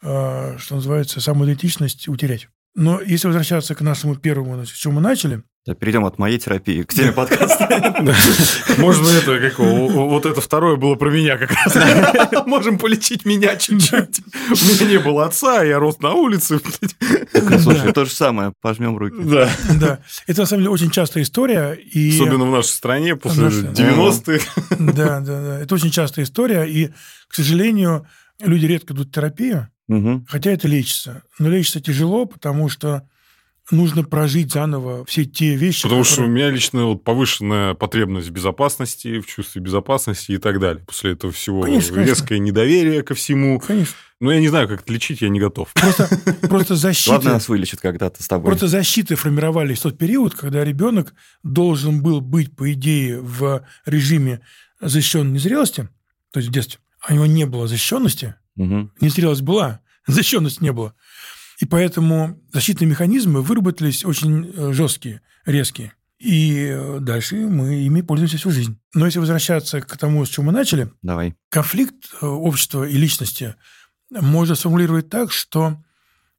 а, 0.02 0.58
что 0.58 0.76
называется, 0.76 1.22
самоидентичность 1.22 2.10
утерять. 2.10 2.50
Но 2.76 3.02
если 3.02 3.28
возвращаться 3.28 3.76
к 3.76 3.82
нашему 3.82 4.16
первому, 4.16 4.56
значит, 4.56 4.76
с 4.76 4.80
чего 4.80 4.94
мы 4.94 5.02
начали, 5.02 5.44
да, 5.66 5.76
перейдем 5.76 6.06
от 6.06 6.18
моей 6.18 6.40
терапии 6.40 6.84
к 6.84 6.94
теме 6.94 7.12
подкаста. 7.12 7.68
Можно 8.78 9.10
это, 9.10 9.40
как 9.40 9.60
вот 9.60 10.26
это 10.26 10.40
второе 10.42 10.78
было 10.78 10.96
про 10.96 11.12
меня 11.12 11.38
как 11.38 11.52
раз. 11.52 12.46
Можем 12.48 12.80
полечить 12.80 13.24
меня 13.26 13.56
чуть-чуть. 13.56 14.22
У 14.50 14.66
меня 14.66 14.92
не 14.92 14.98
было 15.00 15.26
отца, 15.26 15.62
я 15.62 15.78
рос 15.78 16.00
на 16.00 16.14
улице. 16.14 16.60
Слушай, 17.62 17.92
то 17.92 18.06
же 18.06 18.12
самое, 18.12 18.54
пожмем 18.62 18.98
руки. 18.98 19.18
Да. 19.20 19.50
Да. 19.80 20.00
Это, 20.28 20.42
на 20.42 20.46
самом 20.48 20.64
деле, 20.64 20.72
очень 20.72 20.90
частая 20.90 21.24
история. 21.24 21.74
И... 21.74 22.16
Особенно 22.16 22.46
в 22.46 22.52
нашей 22.52 22.70
стране 22.70 23.16
после 23.16 23.48
90-х. 23.48 24.46
Да, 24.80 25.20
да, 25.20 25.42
да. 25.42 25.60
Это 25.60 25.76
очень 25.76 25.92
частая 25.92 26.26
история. 26.26 26.64
И, 26.64 26.90
к 27.28 27.36
сожалению, 27.36 28.08
люди 28.40 28.66
редко 28.66 28.94
идут 28.94 29.10
в 29.10 29.12
терапию, 29.12 29.70
Угу. 29.90 30.26
хотя 30.30 30.52
это 30.52 30.68
лечится. 30.68 31.24
Но 31.40 31.50
лечится 31.50 31.82
тяжело, 31.82 32.26
потому 32.26 32.70
что 32.70 33.08
нужно 33.72 34.04
прожить 34.04 34.52
заново 34.52 35.06
все 35.06 35.26
те 35.26 35.56
вещи. 35.56 35.84
Потому 35.84 36.04
которые... 36.04 36.14
что 36.14 36.24
у 36.24 36.28
меня 36.28 36.50
лично 36.50 36.86
вот 36.86 37.04
повышенная 37.04 37.74
потребность 37.74 38.30
в 38.30 38.32
безопасности, 38.32 39.20
в 39.20 39.28
чувстве 39.28 39.62
безопасности 39.62 40.34
и 40.34 40.38
так 40.38 40.60
далее. 40.60 40.84
После 40.86 41.14
этого 41.14 41.34
всего 41.34 41.64
конечно, 41.64 42.00
резкое 42.00 42.28
конечно. 42.28 42.44
недоверие 42.46 43.04
ко 43.04 43.16
всему. 43.16 43.60
Конечно. 43.60 43.96
Но 44.20 44.32
я 44.32 44.40
не 44.40 44.50
знаю, 44.50 44.68
как 44.68 44.82
это 44.82 44.92
лечить, 44.94 45.22
я 45.22 45.30
не 45.30 45.40
готов. 45.40 45.72
Просто, 45.74 46.10
просто 46.48 46.76
защиты... 46.78 47.12
Ладно, 47.12 47.34
нас 47.34 47.48
вылечит 47.48 47.80
когда-то 47.80 48.22
с 48.22 48.28
тобой. 48.28 48.46
Просто 48.48 48.68
защиты 48.68 49.16
формировались 49.16 49.80
в 49.80 49.84
тот 49.84 49.98
период, 49.98 50.36
когда 50.36 50.64
ребенок 50.64 51.14
должен 51.44 52.02
был 52.02 52.22
быть, 52.22 52.56
по 52.56 52.72
идее, 52.74 53.22
в 53.22 53.66
режиме 53.86 54.42
защищенной 54.82 55.32
незрелости, 55.32 55.90
то 56.32 56.40
есть 56.40 56.50
в 56.50 56.52
детстве, 56.52 56.80
а 57.02 57.12
у 57.12 57.16
него 57.16 57.26
не 57.26 57.46
было 57.46 57.68
защищенности, 57.68 58.36
Угу. 58.60 58.92
незрелость 59.02 59.42
была, 59.42 59.80
защищенности 60.08 60.62
не 60.62 60.72
было. 60.72 60.94
И 61.60 61.66
поэтому 61.66 62.40
защитные 62.54 62.88
механизмы 62.88 63.42
выработались 63.42 64.06
очень 64.06 64.52
э, 64.56 64.74
жесткие, 64.74 65.22
резкие. 65.46 65.94
И 66.20 66.68
э, 66.70 67.00
дальше 67.00 67.36
мы 67.36 67.84
ими 67.84 68.02
пользуемся 68.02 68.38
всю 68.38 68.52
жизнь. 68.52 68.78
Но 68.94 69.06
если 69.06 69.20
возвращаться 69.20 69.82
к 69.82 69.98
тому, 69.98 70.26
с 70.26 70.30
чего 70.30 70.46
мы 70.46 70.52
начали, 70.52 70.92
Давай. 71.02 71.36
конфликт 71.50 71.96
э, 72.22 72.26
общества 72.26 72.84
и 72.84 72.98
личности 72.98 73.56
можно 74.10 74.56
сформулировать 74.56 75.10
так, 75.10 75.32
что 75.32 75.78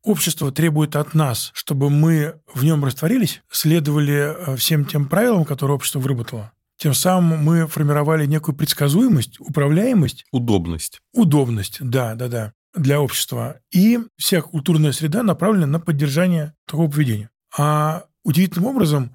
общество 0.02 0.52
требует 0.52 0.96
от 0.96 1.14
нас, 1.14 1.50
чтобы 1.54 1.88
мы 1.88 2.34
в 2.52 2.64
нем 2.64 2.84
растворились, 2.84 3.42
следовали 3.50 4.56
всем 4.56 4.84
тем 4.84 5.06
правилам, 5.06 5.44
которые 5.44 5.76
общество 5.76 6.00
выработало. 6.00 6.52
Тем 6.80 6.94
самым 6.94 7.44
мы 7.44 7.66
формировали 7.66 8.24
некую 8.24 8.56
предсказуемость, 8.56 9.38
управляемость, 9.38 10.24
Удобность. 10.32 11.00
удобность, 11.12 11.76
да, 11.82 12.14
да, 12.14 12.28
да, 12.28 12.52
для 12.74 13.02
общества. 13.02 13.60
И 13.70 13.98
вся 14.16 14.40
культурная 14.40 14.92
среда 14.92 15.22
направлена 15.22 15.66
на 15.66 15.78
поддержание 15.78 16.54
такого 16.66 16.90
поведения. 16.90 17.28
А 17.54 18.04
удивительным 18.24 18.70
образом 18.70 19.14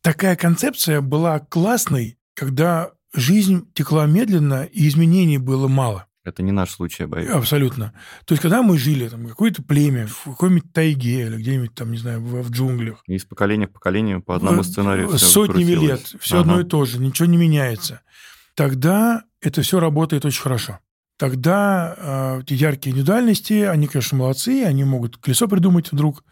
такая 0.00 0.36
концепция 0.36 1.02
была 1.02 1.38
классной, 1.38 2.16
когда 2.32 2.92
жизнь 3.12 3.70
текла 3.74 4.06
медленно 4.06 4.64
и 4.64 4.88
изменений 4.88 5.36
было 5.36 5.68
мало. 5.68 6.06
Это 6.24 6.42
не 6.42 6.52
наш 6.52 6.70
случай, 6.70 7.02
я 7.02 7.08
боюсь. 7.08 7.30
Абсолютно. 7.30 7.92
То 8.26 8.34
есть, 8.34 8.42
когда 8.42 8.62
мы 8.62 8.78
жили, 8.78 9.08
там, 9.08 9.26
какое-то 9.26 9.62
племя, 9.62 10.06
в 10.06 10.24
какой-нибудь 10.24 10.72
тайге 10.72 11.26
или 11.26 11.36
где-нибудь 11.36 11.74
там, 11.74 11.90
не 11.90 11.98
знаю, 11.98 12.20
в, 12.20 12.42
в 12.42 12.50
джунглях, 12.50 13.02
И 13.08 13.14
из 13.14 13.24
поколения 13.24 13.66
в 13.66 13.72
поколение 13.72 14.20
по 14.20 14.36
одному 14.36 14.62
сценарию 14.62 15.08
всё 15.08 15.18
сотнями 15.18 15.72
лет, 15.72 16.00
все 16.20 16.36
Ага. 16.36 16.40
одно 16.42 16.60
и 16.60 16.64
то 16.64 16.84
же, 16.84 16.98
ничего 16.98 17.26
не 17.26 17.36
меняется. 17.36 18.02
Тогда 18.54 19.24
это 19.40 19.62
все 19.62 19.80
работает 19.80 20.24
очень 20.24 20.42
хорошо. 20.42 20.78
Тогда 21.18 21.94
э, 21.96 22.40
эти 22.42 22.54
яркие 22.54 22.92
индивидуальности, 22.92 23.62
они, 23.62 23.86
конечно, 23.88 24.18
молодцы, 24.18 24.64
они 24.64 24.84
могут 24.84 25.16
колесо 25.18 25.48
придумать 25.48 25.90
вдруг, 25.90 26.24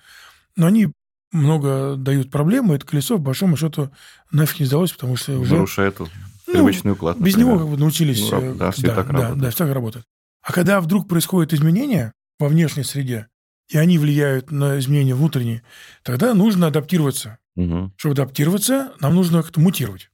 но 0.56 0.66
они 0.66 0.92
много 1.32 1.96
дают 1.96 2.30
проблем, 2.30 2.72
и 2.72 2.76
это 2.76 2.86
колесо, 2.86 3.16
по 3.16 3.24
большому 3.24 3.56
счету, 3.56 3.90
нафиг 4.30 4.60
не 4.60 4.66
сдалось, 4.66 4.92
потому 4.92 5.16
что 5.16 5.38
уже 5.38 5.54
Нарушает 5.54 5.98
Ну, 6.52 6.64
привычный 6.64 6.92
уклад. 6.92 7.16
без 7.18 7.34
например. 7.34 7.46
него 7.46 7.58
как 7.58 7.68
бы 7.68 7.76
научились. 7.78 8.30
Ну, 8.30 8.40
э, 8.40 8.54
да, 8.54 8.70
всё 8.70 8.94
так 8.94 9.06
да, 9.06 9.12
работает. 9.12 9.38
да, 9.38 9.50
всё 9.50 9.64
так 9.64 9.74
работает. 9.74 10.06
А 10.42 10.52
когда 10.52 10.80
вдруг 10.80 11.08
происходят 11.08 11.52
изменения 11.52 12.12
во 12.38 12.48
внешней 12.48 12.84
среде, 12.84 13.28
и 13.68 13.78
они 13.78 13.98
влияют 13.98 14.50
на 14.50 14.78
изменения 14.78 15.14
внутренние, 15.14 15.62
тогда 16.02 16.34
нужно 16.34 16.66
адаптироваться. 16.66 17.38
Мгм. 17.56 17.92
Чтобы 17.96 18.14
адаптироваться, 18.14 18.92
нам 19.00 19.14
нужно 19.14 19.42
как-то 19.42 19.60
мутировать. 19.60 20.10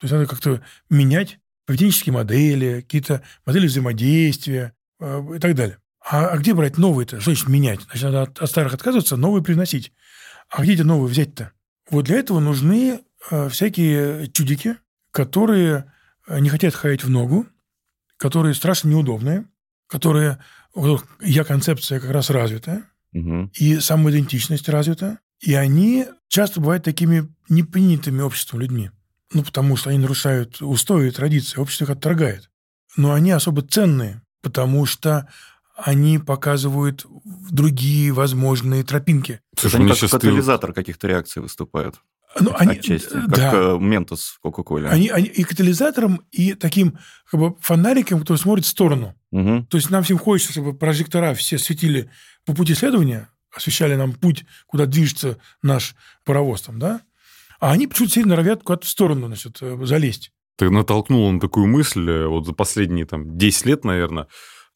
То 0.00 0.04
есть 0.04 0.12
надо 0.12 0.26
как-то 0.26 0.62
менять 0.88 1.38
поведенческие 1.66 2.12
модели, 2.12 2.80
какие-то 2.80 3.22
модели 3.46 3.66
взаимодействия 3.66 4.74
э, 4.98 5.36
и 5.36 5.38
так 5.38 5.54
далее. 5.54 5.78
А, 6.04 6.28
а 6.28 6.38
где 6.38 6.54
брать 6.54 6.78
новые-то? 6.78 7.20
Что 7.20 7.30
значит 7.30 7.48
менять? 7.48 7.80
Значит, 7.82 8.02
надо 8.02 8.22
от, 8.22 8.38
от 8.38 8.50
старых 8.50 8.74
отказываться, 8.74 9.16
новые 9.16 9.42
приносить. 9.42 9.92
А 10.48 10.62
где 10.62 10.72
эти 10.72 10.82
новые 10.82 11.10
взять-то? 11.10 11.52
Вот 11.90 12.06
для 12.06 12.16
этого 12.16 12.40
нужны 12.40 13.00
э, 13.30 13.48
всякие 13.48 14.28
чудики, 14.28 14.76
которые 15.10 15.92
э, 16.26 16.38
не 16.40 16.48
хотят 16.48 16.74
ходить 16.74 17.04
в 17.04 17.10
ногу, 17.10 17.46
которые 18.16 18.54
страшно 18.54 18.88
неудобные, 18.88 19.46
которые 19.86 20.38
у 20.72 20.82
которых 20.82 21.06
я-концепция 21.20 21.98
как 22.00 22.10
раз 22.10 22.30
развитая, 22.30 22.84
Мгм. 23.12 23.50
и 23.54 23.80
самоидентичность 23.80 24.68
развита, 24.68 25.18
и 25.40 25.54
они 25.54 26.06
часто 26.28 26.60
бывают 26.60 26.84
такими 26.84 27.28
непринятыми 27.48 28.20
обществом 28.22 28.60
людьми. 28.60 28.90
Ну, 29.32 29.42
потому 29.42 29.76
что 29.76 29.90
они 29.90 29.98
нарушают 29.98 30.60
устои 30.62 31.08
и 31.08 31.10
традиции, 31.10 31.58
общество 31.58 31.84
их 31.84 31.90
отторгает. 31.90 32.50
Но 32.96 33.12
они 33.12 33.32
особо 33.32 33.62
ценные, 33.62 34.22
потому 34.42 34.86
что 34.86 35.28
они 35.76 36.18
показывают 36.18 37.04
другие 37.50 38.12
возможные 38.12 38.84
тропинки. 38.84 39.40
Слушай, 39.56 39.76
они 39.80 39.88
как 39.88 39.96
сейчас 39.96 40.10
ты- 40.10 40.18
катализатор 40.18 40.72
каких-то 40.72 41.08
реакций 41.08 41.42
выступают. 41.42 41.96
Ну, 42.38 42.52
они, 42.54 42.72
Отчасти. 42.72 43.08
Как 43.08 43.28
да, 43.28 43.52
э, 43.52 43.78
Ментос 43.80 44.28
в 44.28 44.40
Кока-Коле. 44.40 44.88
они, 44.88 45.08
они 45.08 45.26
и 45.26 45.42
катализатором, 45.42 46.22
и 46.30 46.54
таким 46.54 46.98
как 47.28 47.40
бы, 47.40 47.56
фонариком, 47.60 48.20
который 48.20 48.38
смотрит 48.38 48.64
в 48.64 48.68
сторону. 48.68 49.14
Мгм. 49.32 49.66
То 49.66 49.76
есть 49.76 49.90
нам 49.90 50.04
всем 50.04 50.18
хочется, 50.18 50.52
чтобы 50.52 50.74
прожектора 50.74 51.34
все 51.34 51.58
светили 51.58 52.08
по 52.46 52.54
пути 52.54 52.74
исследования, 52.74 53.28
освещали 53.54 53.96
нам 53.96 54.12
путь, 54.12 54.44
куда 54.66 54.86
движется 54.86 55.38
наш 55.62 55.96
паровоз 56.24 56.62
там, 56.62 56.78
да? 56.78 57.00
А 57.58 57.72
они 57.72 57.86
почему-то 57.86 58.14
сильно 58.14 58.30
норовят 58.30 58.62
куда-то 58.62 58.86
в 58.86 58.90
сторону, 58.90 59.26
значит, 59.26 59.58
э, 59.60 59.78
залезть. 59.82 60.30
Ты 60.56 60.70
натолкнул 60.70 61.30
на 61.32 61.40
такую 61.40 61.66
мысль, 61.66 62.08
э, 62.08 62.26
вот 62.26 62.46
за 62.46 62.52
последние 62.52 63.06
там 63.06 63.36
10 63.36 63.66
лет, 63.66 63.84
наверное, 63.84 64.28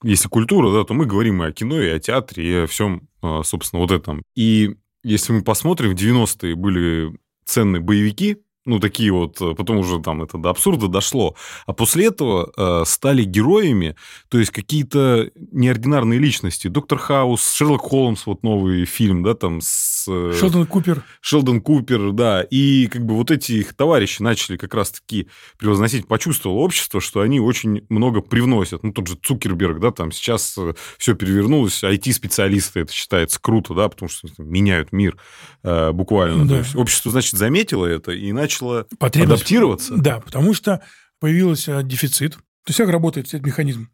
если 0.02 0.28
культура, 0.28 0.72
да, 0.72 0.84
то 0.84 0.92
мы 0.92 1.06
говорим 1.06 1.42
и 1.42 1.46
о 1.46 1.52
кино, 1.52 1.80
и 1.80 1.88
о 1.88 1.98
театре, 1.98 2.46
и 2.46 2.54
о 2.64 2.66
всем, 2.66 3.08
э, 3.22 3.40
собственно, 3.44 3.80
вот 3.80 3.90
этом. 3.90 4.22
И 4.34 4.76
если 5.02 5.32
мы 5.32 5.42
посмотрим, 5.42 5.90
в 5.90 5.94
90-е 5.94 6.54
были 6.54 7.16
ценные 7.44 7.80
боевики, 7.80 8.43
ну, 8.66 8.78
такие 8.80 9.12
вот, 9.12 9.40
э, 9.40 9.54
потом 9.54 9.78
уже 9.78 10.00
там 10.00 10.22
это 10.22 10.38
до 10.38 10.50
абсурда 10.50 10.88
дошло. 10.88 11.36
А 11.66 11.72
после 11.72 12.06
этого 12.06 12.50
э, 12.56 12.84
стали 12.86 13.22
героями, 13.22 13.94
то 14.28 14.38
есть 14.38 14.52
какие-то 14.52 15.30
неординарные 15.52 16.18
личности. 16.18 16.68
Доктор 16.68 16.98
Хаус, 16.98 17.52
Шерлок 17.52 17.82
Холмс, 17.82 18.24
вот 18.26 18.42
новый 18.42 18.86
фильм, 18.86 19.22
да, 19.22 19.34
там 19.34 19.60
с... 19.60 20.06
Э, 20.08 20.34
Шелдон 20.38 20.66
Купер. 20.66 21.04
Шелдон 21.20 21.60
Купер, 21.60 22.12
да. 22.12 22.42
И 22.42 22.86
как 22.86 23.04
бы 23.04 23.14
вот 23.14 23.30
эти 23.30 23.52
их 23.52 23.74
товарищи 23.74 24.22
начали 24.22 24.56
как 24.56 24.72
раз-таки 24.72 25.28
превозносить, 25.58 26.08
почувствовало 26.08 26.58
общество, 26.60 27.00
что 27.00 27.20
они 27.20 27.40
очень 27.40 27.84
много 27.90 28.22
привносят. 28.22 28.82
Ну, 28.82 28.92
тот 28.92 29.08
же 29.08 29.16
Цукерберг, 29.22 29.78
да, 29.78 29.90
там 29.90 30.10
сейчас 30.10 30.56
э, 30.56 30.72
все 30.96 31.14
перевернулось, 31.14 31.84
IT-специалисты, 31.84 32.80
это 32.80 32.92
считается 32.92 33.38
круто, 33.40 33.74
да, 33.74 33.90
потому 33.90 34.08
что 34.08 34.26
меняют 34.38 34.92
мир 34.92 35.18
э, 35.62 35.92
буквально. 35.92 36.44
Да. 36.44 36.54
То 36.54 36.58
есть 36.60 36.74
общество, 36.76 37.10
значит, 37.10 37.34
заметило 37.34 37.84
это 37.84 38.12
и 38.12 38.32
начало 38.32 38.53
начало 38.54 38.86
Потребность, 38.98 39.42
адаптироваться. 39.42 39.96
Да, 39.96 40.20
потому 40.20 40.54
что 40.54 40.82
появился 41.20 41.82
дефицит. 41.82 42.32
То 42.34 42.68
есть 42.68 42.78
как 42.78 42.88
работает 42.88 43.28
этот 43.28 43.44
механизм? 43.46 43.90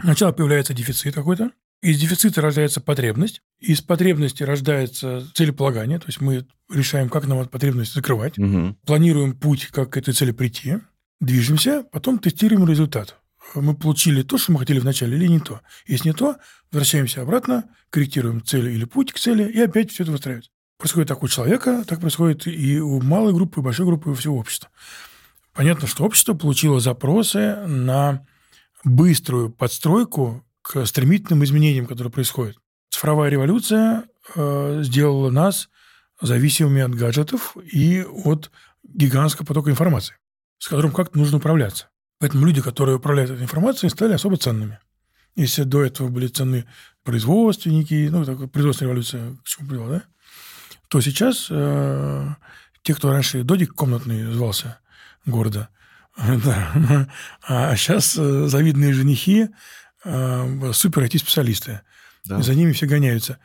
Сначала 0.00 0.32
появляется 0.32 0.74
дефицит 0.74 1.14
какой-то, 1.14 1.50
из 1.82 1.98
дефицита 1.98 2.40
рождается 2.40 2.80
потребность, 2.80 3.42
из 3.58 3.80
потребности 3.80 4.44
рождается 4.44 5.28
целеполагание, 5.34 5.98
то 5.98 6.06
есть 6.06 6.20
мы 6.20 6.46
решаем, 6.70 7.08
как 7.08 7.26
нам 7.26 7.40
эту 7.40 7.50
потребность 7.50 7.92
закрывать, 7.92 8.38
угу. 8.38 8.76
планируем 8.86 9.36
путь, 9.36 9.66
как 9.66 9.90
к 9.90 9.96
этой 9.96 10.14
цели 10.14 10.30
прийти, 10.30 10.78
движемся, 11.20 11.84
потом 11.90 12.20
тестируем 12.20 12.68
результат. 12.68 13.16
Мы 13.56 13.74
получили 13.74 14.22
то, 14.22 14.38
что 14.38 14.52
мы 14.52 14.60
хотели 14.60 14.78
вначале, 14.78 15.16
или 15.16 15.26
не 15.26 15.40
то. 15.40 15.60
Если 15.86 16.08
не 16.08 16.14
то, 16.14 16.36
возвращаемся 16.70 17.22
обратно, 17.22 17.64
корректируем 17.90 18.44
цель 18.44 18.68
или 18.68 18.84
путь 18.84 19.12
к 19.12 19.18
цели, 19.18 19.50
и 19.50 19.60
опять 19.60 19.90
все 19.90 20.04
это 20.04 20.12
выстраивается. 20.12 20.51
Происходит 20.82 21.10
так 21.10 21.22
у 21.22 21.28
человека, 21.28 21.84
так 21.86 22.00
происходит 22.00 22.48
и 22.48 22.80
у 22.80 23.00
малой 23.00 23.32
группы, 23.32 23.60
и 23.60 23.62
большой 23.62 23.86
группы, 23.86 24.08
и 24.08 24.12
у 24.14 24.16
всего 24.16 24.36
общества. 24.36 24.68
Понятно, 25.52 25.86
что 25.86 26.02
общество 26.02 26.34
получило 26.34 26.80
запросы 26.80 27.54
на 27.68 28.26
быструю 28.82 29.50
подстройку 29.50 30.44
к 30.60 30.84
стремительным 30.84 31.44
изменениям, 31.44 31.86
которые 31.86 32.10
происходят. 32.10 32.56
Цифровая 32.90 33.30
революция 33.30 34.06
э, 34.34 34.80
сделала 34.82 35.30
нас 35.30 35.68
зависимыми 36.20 36.82
от 36.82 36.96
гаджетов 36.96 37.56
и 37.62 38.04
от 38.24 38.50
гигантского 38.82 39.46
потока 39.46 39.70
информации, 39.70 40.16
с 40.58 40.66
которым 40.66 40.90
как-то 40.90 41.16
нужно 41.16 41.36
управляться. 41.36 41.90
Поэтому 42.18 42.44
люди, 42.44 42.60
которые 42.60 42.96
управляют 42.96 43.30
этой 43.30 43.44
информацией, 43.44 43.88
стали 43.88 44.14
особо 44.14 44.36
ценными. 44.36 44.80
Если 45.36 45.62
до 45.62 45.84
этого 45.84 46.08
были 46.08 46.26
ценны 46.26 46.64
производственники, 47.04 48.08
ну, 48.10 48.24
такая 48.24 48.48
производственная 48.48 48.90
революция 48.90 49.36
к 49.44 49.46
чему 49.46 49.68
привела, 49.68 49.88
да? 49.88 50.02
То 50.92 51.00
сейчас 51.00 51.46
э, 51.48 52.34
те, 52.82 52.94
кто 52.94 53.10
раньше 53.10 53.44
додик 53.44 53.72
комнатный 53.74 54.30
звался 54.30 54.78
города, 55.24 55.70
да, 56.18 57.08
а 57.48 57.74
сейчас 57.76 58.14
э, 58.18 58.46
завидные 58.46 58.92
женихи, 58.92 59.48
э, 60.04 60.72
супер 60.74 61.04
IT-специалисты. 61.04 61.80
Да. 62.26 62.42
За 62.42 62.54
ними 62.54 62.72
все 62.72 62.84
гоняются. 62.84 63.38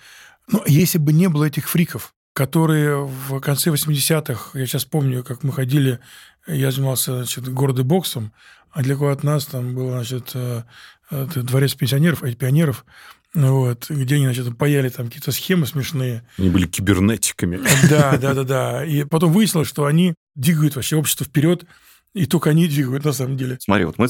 Но 0.51 0.61
если 0.65 0.97
бы 0.97 1.13
не 1.13 1.29
было 1.29 1.45
этих 1.45 1.69
фриков, 1.69 2.13
которые 2.33 3.05
в 3.05 3.39
конце 3.39 3.69
80-х, 3.69 4.59
я 4.59 4.65
сейчас 4.65 4.83
помню, 4.83 5.23
как 5.23 5.43
мы 5.43 5.53
ходили, 5.53 5.99
я 6.47 6.71
занимался 6.71 7.19
значит, 7.19 7.47
городом 7.47 7.87
боксом, 7.87 8.33
а 8.77 8.83
далеко 8.83 9.07
от 9.07 9.23
нас 9.23 9.47
там 9.47 9.73
был 9.73 9.89
значит, 9.89 10.33
э, 10.35 10.61
дворец 11.09 11.73
пенсионеров, 11.73 12.21
пионеров, 12.37 12.85
вот, 13.33 13.89
где 13.89 14.15
они, 14.15 14.25
значит, 14.25 14.55
паяли 14.55 14.89
там 14.89 15.07
какие-то 15.07 15.31
схемы 15.31 15.65
смешные. 15.65 16.21
Они 16.37 16.51
были 16.51 16.67
кибернетиками. 16.67 17.59
Да, 17.89 18.17
да, 18.17 18.35
да, 18.35 18.43
да. 18.43 18.85
И 18.85 19.03
потом 19.03 19.31
выяснилось, 19.31 19.67
что 19.67 19.85
они 19.85 20.13
двигают 20.35 20.75
вообще 20.75 20.95
общество 20.95 21.25
вперед, 21.25 21.65
и 22.13 22.27
только 22.27 22.51
они 22.51 22.67
двигают 22.67 23.03
на 23.03 23.13
самом 23.13 23.35
деле. 23.35 23.57
Смотри, 23.59 23.85
вот 23.85 23.97
мы 23.97 24.07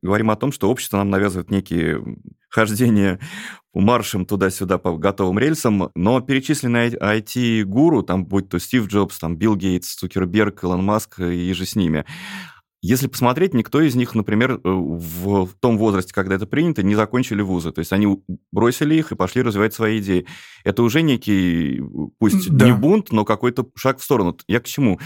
говорим 0.00 0.30
о 0.30 0.36
том, 0.36 0.52
что 0.52 0.70
общество 0.70 0.98
нам 0.98 1.10
навязывает 1.10 1.50
некие 1.50 2.00
хождения 2.48 3.18
маршем 3.72 4.26
туда-сюда 4.26 4.78
по 4.78 4.96
готовым 4.96 5.40
рельсам, 5.40 5.90
но 5.96 6.20
перечисленные 6.20 6.90
IT-гуру, 6.90 8.04
там 8.04 8.26
будь 8.26 8.48
то 8.48 8.60
Стив 8.60 8.86
Джобс, 8.86 9.18
там 9.18 9.36
Билл 9.36 9.56
Гейтс, 9.56 9.96
Цукерберг, 9.96 10.62
Илон 10.62 10.84
Маск 10.84 11.18
и 11.18 11.52
же 11.52 11.66
с 11.66 11.74
ними, 11.74 12.04
если 12.86 13.06
посмотреть, 13.06 13.54
никто 13.54 13.80
из 13.80 13.94
них, 13.94 14.14
например, 14.14 14.52
э, 14.52 14.58
в 14.62 15.48
том 15.58 15.78
возрасте, 15.78 16.12
когда 16.12 16.34
это 16.34 16.44
принято, 16.44 16.82
не 16.82 16.94
закончили 16.94 17.40
вузы. 17.40 17.72
То 17.72 17.78
есть 17.78 17.94
они 17.94 18.22
бросили 18.52 18.94
их 18.94 19.10
и 19.10 19.16
пошли 19.16 19.40
развивать 19.40 19.72
свои 19.72 20.00
идеи. 20.00 20.26
Это 20.64 20.82
уже 20.82 21.00
некий, 21.00 21.82
пусть 22.18 22.50
да. 22.50 22.66
не 22.66 22.72
бунт, 22.74 23.10
но 23.10 23.24
какой-то 23.24 23.66
шаг 23.74 24.00
в 24.00 24.04
сторону. 24.04 24.36
Я 24.48 24.60
к 24.60 24.66
чему? 24.66 25.00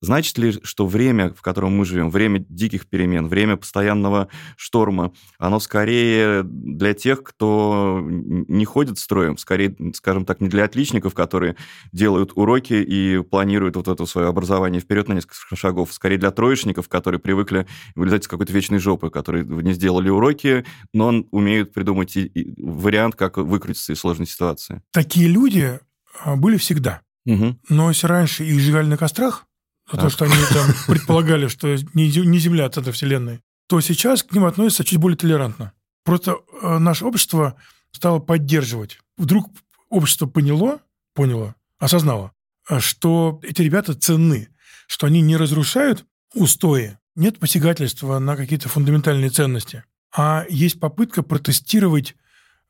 Значит 0.00 0.38
ли, 0.38 0.58
что 0.62 0.86
время, 0.86 1.32
в 1.34 1.42
котором 1.42 1.76
мы 1.76 1.84
живем, 1.84 2.10
время 2.10 2.44
диких 2.48 2.88
перемен, 2.88 3.28
время 3.28 3.56
постоянного 3.56 4.28
шторма, 4.56 5.12
оно 5.38 5.58
скорее 5.58 6.42
для 6.44 6.94
тех, 6.94 7.22
кто 7.22 8.00
не 8.02 8.64
ходит 8.64 8.98
строем, 8.98 9.36
скорее, 9.38 9.76
скажем 9.94 10.24
так, 10.24 10.40
не 10.40 10.48
для 10.48 10.64
отличников, 10.64 11.14
которые 11.14 11.56
делают 11.92 12.32
уроки 12.34 12.74
и 12.74 13.22
планируют 13.22 13.76
вот 13.76 13.88
это 13.88 14.06
свое 14.06 14.28
образование 14.28 14.80
вперед 14.80 15.08
на 15.08 15.14
несколько 15.14 15.56
шагов, 15.56 15.92
скорее 15.92 16.18
для 16.18 16.30
троечников, 16.30 16.88
которые 16.88 17.20
привыкли 17.20 17.66
вылезать 17.96 18.22
из 18.24 18.28
какой-то 18.28 18.52
вечной 18.52 18.78
жопы, 18.78 19.10
которые 19.10 19.44
не 19.44 19.72
сделали 19.72 20.08
уроки, 20.08 20.64
но 20.92 21.24
умеют 21.30 21.72
придумать 21.72 22.16
вариант, 22.56 23.16
как 23.16 23.38
выкрутиться 23.38 23.92
из 23.92 23.98
сложной 23.98 24.26
ситуации. 24.26 24.82
Такие 24.92 25.28
люди 25.28 25.80
а, 26.20 26.36
были 26.36 26.56
всегда. 26.56 27.02
Угу. 27.26 27.58
Но 27.68 27.88
если 27.90 28.06
раньше 28.06 28.44
их 28.44 28.58
сжигали 28.60 28.86
на 28.86 28.96
кострах, 28.96 29.47
за 29.90 29.98
то, 29.98 30.10
что 30.10 30.24
они 30.24 30.34
там 30.52 30.70
предполагали, 30.86 31.48
что 31.48 31.76
не, 31.94 32.38
Земля 32.38 32.66
от 32.66 32.74
центра 32.74 32.92
Вселенной, 32.92 33.40
то 33.68 33.80
сейчас 33.80 34.22
к 34.22 34.32
ним 34.32 34.44
относятся 34.44 34.84
чуть 34.84 34.98
более 34.98 35.16
толерантно. 35.16 35.72
Просто 36.04 36.36
э, 36.62 36.78
наше 36.78 37.04
общество 37.04 37.56
стало 37.92 38.18
поддерживать. 38.18 39.00
Вдруг 39.16 39.50
общество 39.88 40.26
поняло, 40.26 40.80
поняло, 41.14 41.54
осознало, 41.78 42.32
что 42.78 43.40
эти 43.42 43.62
ребята 43.62 43.94
ценны, 43.94 44.48
что 44.86 45.06
они 45.06 45.20
не 45.20 45.36
разрушают 45.36 46.06
устои, 46.34 46.98
нет 47.14 47.38
посягательства 47.38 48.18
на 48.18 48.36
какие-то 48.36 48.68
фундаментальные 48.68 49.30
ценности, 49.30 49.84
а 50.16 50.44
есть 50.48 50.80
попытка 50.80 51.22
протестировать 51.22 52.14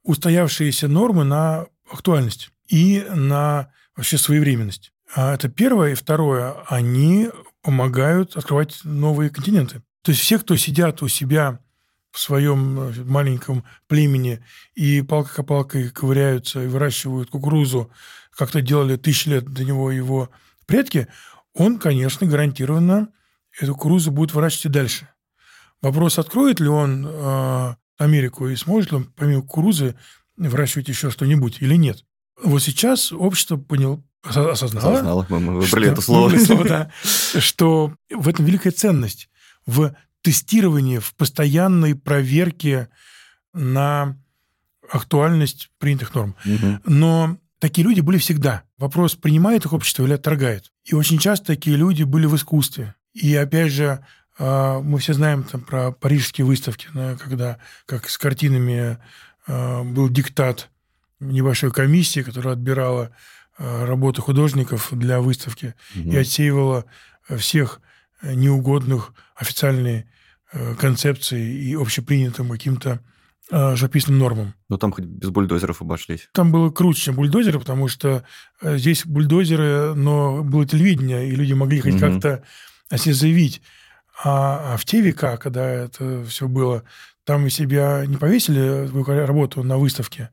устоявшиеся 0.02 0.88
нормы 0.88 1.24
на 1.24 1.66
актуальность 1.90 2.50
и 2.66 3.04
на 3.14 3.70
вообще 3.96 4.18
своевременность. 4.18 4.92
А 5.14 5.34
это 5.34 5.48
первое. 5.48 5.92
И 5.92 5.94
второе, 5.94 6.54
они 6.68 7.30
помогают 7.62 8.36
открывать 8.36 8.80
новые 8.84 9.30
континенты. 9.30 9.82
То 10.02 10.12
есть 10.12 10.22
все, 10.22 10.38
кто 10.38 10.56
сидят 10.56 11.02
у 11.02 11.08
себя 11.08 11.60
в 12.10 12.18
своем 12.18 12.92
маленьком 13.06 13.64
племени 13.86 14.42
и 14.74 15.02
палка-копалкой 15.02 15.90
ковыряются 15.90 16.62
и 16.62 16.66
выращивают 16.66 17.30
кукурузу, 17.30 17.90
как 18.30 18.50
то 18.50 18.60
делали 18.60 18.96
тысячи 18.96 19.28
лет 19.28 19.44
до 19.44 19.64
него 19.64 19.90
его 19.90 20.30
предки, 20.66 21.08
он, 21.54 21.78
конечно, 21.78 22.26
гарантированно 22.26 23.08
эту 23.60 23.74
кукурузу 23.74 24.10
будет 24.10 24.32
выращивать 24.32 24.66
и 24.66 24.68
дальше. 24.68 25.08
Вопрос, 25.82 26.18
откроет 26.18 26.60
ли 26.60 26.68
он 26.68 27.06
э, 27.06 27.74
Америку 27.98 28.48
и 28.48 28.56
сможет 28.56 28.90
ли 28.90 28.98
он 28.98 29.04
помимо 29.04 29.42
кукурузы 29.42 29.96
выращивать 30.36 30.88
еще 30.88 31.10
что-нибудь 31.10 31.60
или 31.60 31.74
нет. 31.74 32.04
Вот 32.42 32.62
сейчас 32.62 33.12
общество 33.12 33.56
поняло, 33.56 34.02
осознала, 34.22 34.94
осознала 34.94 35.26
мы, 35.28 35.38
выбрали 35.38 35.66
что, 35.66 35.92
это 35.92 36.00
слово. 36.00 36.38
слово 36.38 36.64
да, 36.64 36.90
что 37.02 37.94
в 38.10 38.28
этом 38.28 38.44
великая 38.44 38.70
ценность, 38.70 39.28
в 39.66 39.94
тестировании, 40.22 40.98
в 40.98 41.14
постоянной 41.14 41.94
проверке 41.94 42.88
на 43.52 44.16
актуальность 44.90 45.70
принятых 45.78 46.14
норм. 46.14 46.34
Угу. 46.44 46.80
Но 46.84 47.38
такие 47.58 47.86
люди 47.86 48.00
были 48.00 48.18
всегда. 48.18 48.64
Вопрос, 48.78 49.14
принимает 49.14 49.64
их 49.64 49.72
общество 49.72 50.04
или 50.04 50.14
отторгает. 50.14 50.72
И 50.84 50.94
очень 50.94 51.18
часто 51.18 51.46
такие 51.46 51.76
люди 51.76 52.02
были 52.02 52.26
в 52.26 52.36
искусстве. 52.36 52.94
И 53.12 53.34
опять 53.34 53.72
же, 53.72 54.04
а, 54.38 54.80
мы 54.80 54.98
все 54.98 55.12
знаем 55.12 55.44
там, 55.44 55.60
про 55.60 55.92
парижские 55.92 56.46
выставки, 56.46 56.88
когда 57.18 57.58
как 57.86 58.08
с 58.08 58.16
картинами 58.16 58.98
а, 59.46 59.82
был 59.82 60.08
диктат 60.08 60.70
небольшой 61.20 61.72
комиссии, 61.72 62.20
которая 62.20 62.54
отбирала 62.54 63.10
работы 63.58 64.22
художников 64.22 64.88
для 64.92 65.20
выставки 65.20 65.74
угу. 65.96 66.10
и 66.10 66.16
отсеивала 66.16 66.84
всех 67.36 67.80
неугодных 68.22 69.12
официальные 69.34 70.08
э, 70.52 70.74
концепции 70.74 71.44
и 71.64 71.74
общепринятым 71.74 72.48
каким-то 72.48 73.00
э, 73.50 73.76
живописным 73.76 74.18
нормам. 74.18 74.54
Но 74.68 74.76
там 74.76 74.92
хоть 74.92 75.04
без 75.04 75.30
бульдозеров 75.30 75.82
обошлись. 75.82 76.28
Там 76.32 76.52
было 76.52 76.70
круче, 76.70 77.02
чем 77.02 77.16
бульдозеры, 77.16 77.58
потому 77.58 77.88
что 77.88 78.24
здесь 78.62 79.04
бульдозеры, 79.04 79.94
но 79.94 80.42
было 80.42 80.66
телевидение, 80.66 81.28
и 81.28 81.32
люди 81.32 81.52
могли 81.52 81.80
хоть 81.80 81.94
угу. 81.94 82.00
как-то 82.00 82.44
о 82.90 82.98
себе 82.98 83.14
заявить. 83.14 83.62
А, 84.24 84.74
а 84.74 84.76
в 84.76 84.84
те 84.84 85.00
века, 85.00 85.36
когда 85.36 85.68
это 85.68 86.24
все 86.24 86.48
было, 86.48 86.82
там 87.24 87.48
себя 87.50 88.04
не 88.06 88.16
повесили 88.16 88.88
твою 88.88 89.26
работу 89.26 89.62
на 89.62 89.78
выставке, 89.78 90.30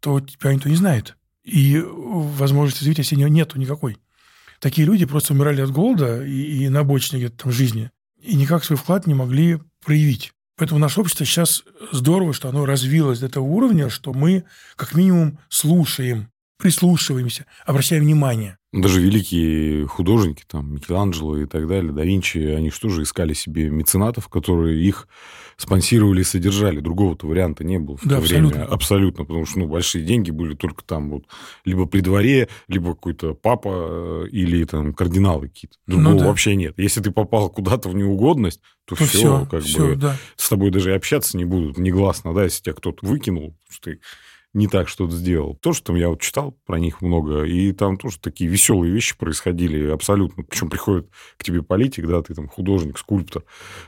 то 0.00 0.20
тебя 0.20 0.54
никто 0.54 0.68
не 0.68 0.76
знает 0.76 1.16
и 1.50 1.80
возможности 1.80 2.80
развития 2.80 3.04
синего 3.04 3.28
нету 3.28 3.58
никакой. 3.58 3.98
такие 4.60 4.86
люди 4.86 5.06
просто 5.06 5.32
умирали 5.32 5.60
от 5.62 5.70
голода 5.70 6.24
и, 6.24 6.64
и 6.64 6.68
на 6.68 6.80
обочине 6.80 7.20
где-то 7.20 7.44
там 7.44 7.52
жизни, 7.52 7.90
и 8.20 8.36
никак 8.36 8.64
свой 8.64 8.76
вклад 8.76 9.06
не 9.06 9.14
могли 9.14 9.58
проявить. 9.84 10.32
Поэтому 10.56 10.78
наше 10.78 11.00
общество 11.00 11.24
сейчас 11.24 11.64
здорово, 11.90 12.34
что 12.34 12.50
оно 12.50 12.66
развилось 12.66 13.18
до 13.18 13.30
того 13.30 13.46
уровня, 13.56 13.88
что 13.88 14.12
мы 14.12 14.44
как 14.76 14.94
минимум 14.94 15.38
слушаем, 15.48 16.28
прислушиваемся, 16.60 17.46
обращаем 17.64 18.02
внимание. 18.02 18.58
Даже 18.72 19.00
великие 19.00 19.86
художники, 19.86 20.44
там, 20.46 20.74
Микеланджело 20.74 21.36
и 21.36 21.46
так 21.46 21.66
далее, 21.66 21.92
да 21.92 22.04
Винчи, 22.04 22.38
они 22.38 22.70
что 22.70 22.88
же 22.88 23.02
искали 23.02 23.32
себе 23.32 23.68
меценатов, 23.68 24.28
которые 24.28 24.80
их 24.80 25.08
спонсировали 25.56 26.20
и 26.20 26.24
содержали. 26.24 26.78
Другого-то 26.78 27.26
варианта 27.26 27.64
не 27.64 27.78
было 27.78 27.96
в 27.96 28.04
да, 28.04 28.16
то 28.16 28.22
абсолютно. 28.22 28.58
время. 28.60 28.72
Абсолютно. 28.72 29.24
Потому 29.24 29.44
что 29.44 29.58
ну, 29.58 29.66
большие 29.66 30.04
деньги 30.04 30.30
были 30.30 30.54
только 30.54 30.84
там 30.84 31.10
вот 31.10 31.24
либо 31.64 31.86
при 31.86 32.00
дворе, 32.00 32.48
либо 32.68 32.94
какой-то 32.94 33.34
папа 33.34 34.24
э, 34.24 34.28
или 34.30 34.64
там 34.64 34.94
кардиналы 34.94 35.48
какие-то. 35.48 35.76
Ну 35.86 35.96
Другого 35.96 36.14
ну, 36.14 36.20
да. 36.20 36.26
вообще 36.28 36.54
нет. 36.54 36.74
Если 36.78 37.02
ты 37.02 37.10
попал 37.10 37.50
куда-то 37.50 37.88
в 37.88 37.96
неугодность, 37.96 38.60
то, 38.84 38.94
то 38.94 39.04
все, 39.04 39.18
все, 39.18 39.46
как 39.50 39.62
все, 39.62 39.88
бы 39.88 39.96
да. 39.96 40.16
с 40.36 40.48
тобой 40.48 40.70
даже 40.70 40.90
и 40.90 40.94
общаться 40.94 41.36
не 41.36 41.44
будут 41.44 41.76
негласно, 41.76 42.32
да, 42.32 42.44
если 42.44 42.62
тебя 42.62 42.74
кто-то 42.74 43.04
выкинул, 43.04 43.56
что 43.68 43.90
ты 43.90 44.00
не 44.52 44.66
так 44.66 44.88
что-то 44.88 45.14
сделал. 45.14 45.54
То, 45.56 45.72
что 45.72 45.86
там 45.86 45.96
я 45.96 46.08
вот 46.08 46.20
читал 46.20 46.56
про 46.66 46.78
них 46.78 47.02
много, 47.02 47.44
и 47.44 47.72
там 47.72 47.96
тоже 47.96 48.18
такие 48.18 48.50
веселые 48.50 48.92
вещи 48.92 49.16
происходили 49.16 49.88
абсолютно. 49.88 50.42
Причем 50.42 50.68
приходит 50.68 51.08
к 51.36 51.44
тебе 51.44 51.62
политик, 51.62 52.06
да, 52.06 52.20
ты 52.22 52.34
там 52.34 52.48
художник, 52.48 52.98
скульптор, 52.98 53.44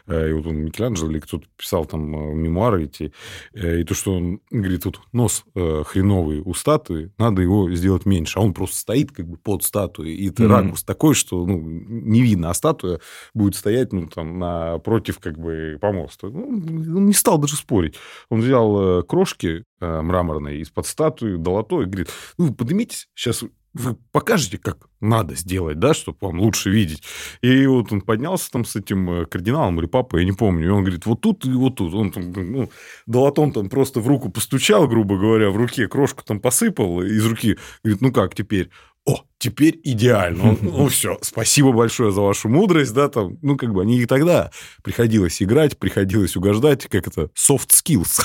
э, 0.07 0.31
и 0.31 0.33
вот 0.33 0.47
он 0.47 0.59
Микеланджело 0.59 1.11
или 1.11 1.19
кто-то 1.19 1.47
писал 1.57 1.85
там 1.85 2.15
э, 2.15 2.35
мемуары 2.35 2.85
эти, 2.85 3.13
э, 3.55 3.81
и 3.81 3.85
то, 3.85 3.95
что 3.95 4.15
он 4.15 4.41
говорит, 4.51 4.85
вот 4.85 5.01
нос 5.13 5.45
хреновый 5.55 6.41
у 6.45 6.55
статуи, 6.55 7.13
надо 7.19 7.43
его 7.43 7.71
сделать 7.75 8.07
меньше, 8.07 8.39
а 8.39 8.43
он 8.43 8.55
просто 8.55 8.77
стоит 8.77 9.11
как 9.11 9.27
бы 9.27 9.37
под 9.37 9.65
статуей, 9.65 10.15
и 10.15 10.29
это 10.29 10.45
mm-hmm. 10.45 10.49
ракурс 10.49 10.85
такой, 10.85 11.15
что 11.15 11.45
ну, 11.45 11.61
не 11.61 12.23
видно, 12.23 12.51
а 12.51 12.55
статуя 12.55 13.01
будет 13.35 13.57
стоять 13.57 13.93
ну, 13.93 14.07
там, 14.07 14.39
напротив 14.39 15.19
как 15.19 15.39
бы 15.39 15.79
помоста. 15.81 16.29
Ну, 16.29 16.49
он 16.49 17.07
не 17.07 17.13
стал 17.13 17.39
даже 17.39 17.57
спорить. 17.57 17.97
Он 18.29 18.41
взял 18.41 19.03
крошки 19.05 19.65
мраморные, 19.83 20.61
из-под 20.61 20.87
статуи 20.87 21.37
долотой, 21.37 21.87
говорит, 21.87 22.11
ну, 22.39 22.47
вы 22.47 22.55
поднимитесь, 22.55 23.09
сейчас 23.15 23.45
вы 23.75 23.97
покажете, 24.13 24.59
как 24.59 24.89
надо 25.01 25.35
сделать, 25.35 25.79
да, 25.79 25.95
чтобы 25.95 26.19
вам 26.21 26.41
лучше 26.41 26.71
видеть. 26.71 27.03
И 27.41 27.67
вот 27.67 27.91
он 27.93 28.03
поднялся 28.03 28.51
там 28.51 28.65
с 28.65 28.77
этим 28.77 29.11
э, 29.11 29.27
кардиналом 29.27 29.79
или 29.81 29.87
папой, 29.87 30.21
я 30.21 30.27
не 30.27 30.33
помню, 30.33 30.67
и 30.67 30.71
он 30.71 30.83
говорит, 30.83 31.07
вот 31.07 31.21
тут 31.21 31.45
и 31.47 31.53
вот 31.53 31.77
тут. 31.77 31.95
Он 31.95 32.11
там, 32.11 32.33
ну, 32.33 32.71
долотом 33.07 33.53
там 33.53 33.69
просто 33.69 34.01
в 34.01 34.07
руку 34.07 34.31
постучал, 34.31 34.87
грубо 34.89 35.17
говоря, 35.17 35.51
в 35.51 35.57
руке 35.57 35.89
крошку 35.89 36.23
там 36.25 36.41
посыпал 36.41 37.03
из 37.03 37.25
руки. 37.25 37.59
Говорит, 37.83 38.03
ну 38.03 38.13
как 38.13 38.35
теперь? 38.35 38.71
О, 39.05 39.25
теперь 39.43 39.81
идеально. 39.83 40.51
Он, 40.51 40.59
ну 40.63 40.87
все, 40.87 41.19
спасибо 41.21 41.73
большое 41.73 42.13
за 42.13 42.21
вашу 42.21 42.49
мудрость, 42.49 42.95
да, 42.95 43.09
там, 43.09 43.39
ну 43.43 43.57
как 43.57 43.73
бы 43.73 43.83
они 43.83 43.99
и 43.99 44.07
тогда 44.07 44.53
приходилось 44.85 45.43
играть, 45.43 45.77
приходилось 45.77 46.37
угождать, 46.37 46.87
как 46.87 47.09
это, 47.09 47.23
soft 47.37 47.71
skills. 47.71 48.23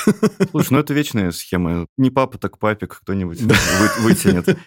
Слушай, 0.51 0.73
ну 0.73 0.79
это 0.79 0.93
вечная 0.93 1.31
схема. 1.31 1.87
Не 1.97 2.11
папа, 2.11 2.37
так 2.37 2.59
папик 2.59 2.99
кто-нибудь 3.01 3.41
вытянет. 4.01 4.59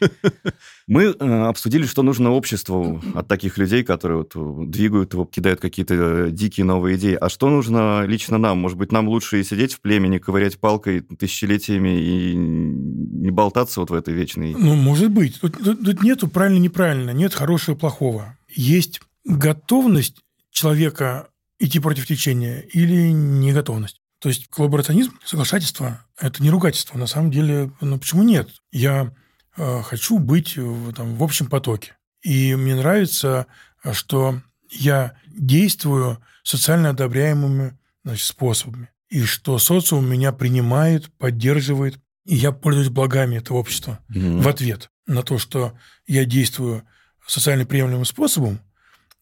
Мы 0.89 1.05
э, 1.05 1.43
обсудили, 1.45 1.87
что 1.87 2.03
нужно 2.03 2.33
обществу 2.33 3.01
от 3.15 3.29
таких 3.29 3.57
людей, 3.57 3.85
которые 3.85 4.27
вот 4.29 4.69
двигают 4.69 5.13
его, 5.13 5.25
кидают 5.25 5.61
какие-то 5.61 6.31
дикие 6.33 6.67
новые 6.67 6.97
идеи. 6.97 7.15
А 7.15 7.29
что 7.29 7.49
нужно 7.49 8.05
лично 8.07 8.39
нам? 8.39 8.59
Может 8.59 8.77
быть, 8.77 8.91
нам 8.91 9.09
лучше 9.09 9.41
и 9.41 9.45
сидеть 9.45 9.75
в 9.75 9.81
племени, 9.81 10.19
ковырять 10.19 10.59
палкой 10.59 11.03
тысячелетиями 11.03 12.01
и 12.01 12.35
не 12.35 13.31
болтаться 13.31 13.79
вот 13.79 13.91
в 13.91 13.95
этой 13.95 14.15
вечной... 14.15 14.53
Ну, 14.59 14.75
может 14.75 15.13
быть. 15.13 15.41
Тут, 15.41 15.59
тут, 15.63 15.85
тут 15.85 16.03
нету 16.03 16.27
правильно, 16.41 16.59
неправильно, 16.59 17.11
нет 17.11 17.35
хорошего, 17.35 17.77
плохого. 17.77 18.39
Есть 18.49 19.03
готовность 19.27 20.23
человека 20.51 21.29
идти 21.59 21.79
против 21.81 22.07
течения 22.07 22.61
или 22.61 23.11
неготовность. 23.13 24.01
То 24.21 24.31
есть 24.31 24.49
коллаборационизм, 24.49 25.19
соглашательство– 25.23 26.03
это 26.19 26.43
не 26.43 26.49
ругательство. 26.49 26.97
На 26.97 27.07
самом 27.07 27.31
деле, 27.31 27.71
ну 27.83 27.99
почему 27.99 28.23
нет? 28.23 28.49
Я 28.73 29.13
э, 29.59 29.83
хочу 29.83 30.19
быть 30.19 30.57
в, 30.57 30.95
там, 30.95 31.17
в 31.17 31.23
общем 31.23 31.47
потоке. 31.47 31.99
И 32.23 32.55
мне 32.55 32.75
нравится, 32.75 33.47
что 33.93 34.41
я 34.71 35.19
действую 35.27 36.23
социально 36.43 36.89
одобряемыми 36.89 37.79
значит, 38.03 38.25
способами. 38.25 38.89
И 39.11 39.25
что 39.25 39.59
социум 39.59 40.09
меня 40.09 40.33
принимает, 40.33 41.13
поддерживает, 41.19 41.99
и 42.25 42.35
я 42.35 42.51
пользуюсь 42.51 42.89
благами 42.89 43.37
этого 43.37 43.59
общества 43.59 43.99
mm-hmm. 44.09 44.41
в 44.41 44.49
ответ 44.49 44.91
на 45.11 45.23
то, 45.23 45.39
что 45.39 45.75
я 46.07 46.25
действую 46.25 46.85
социально 47.27 47.67
приемлемым 47.67 48.05
способом, 48.05 48.61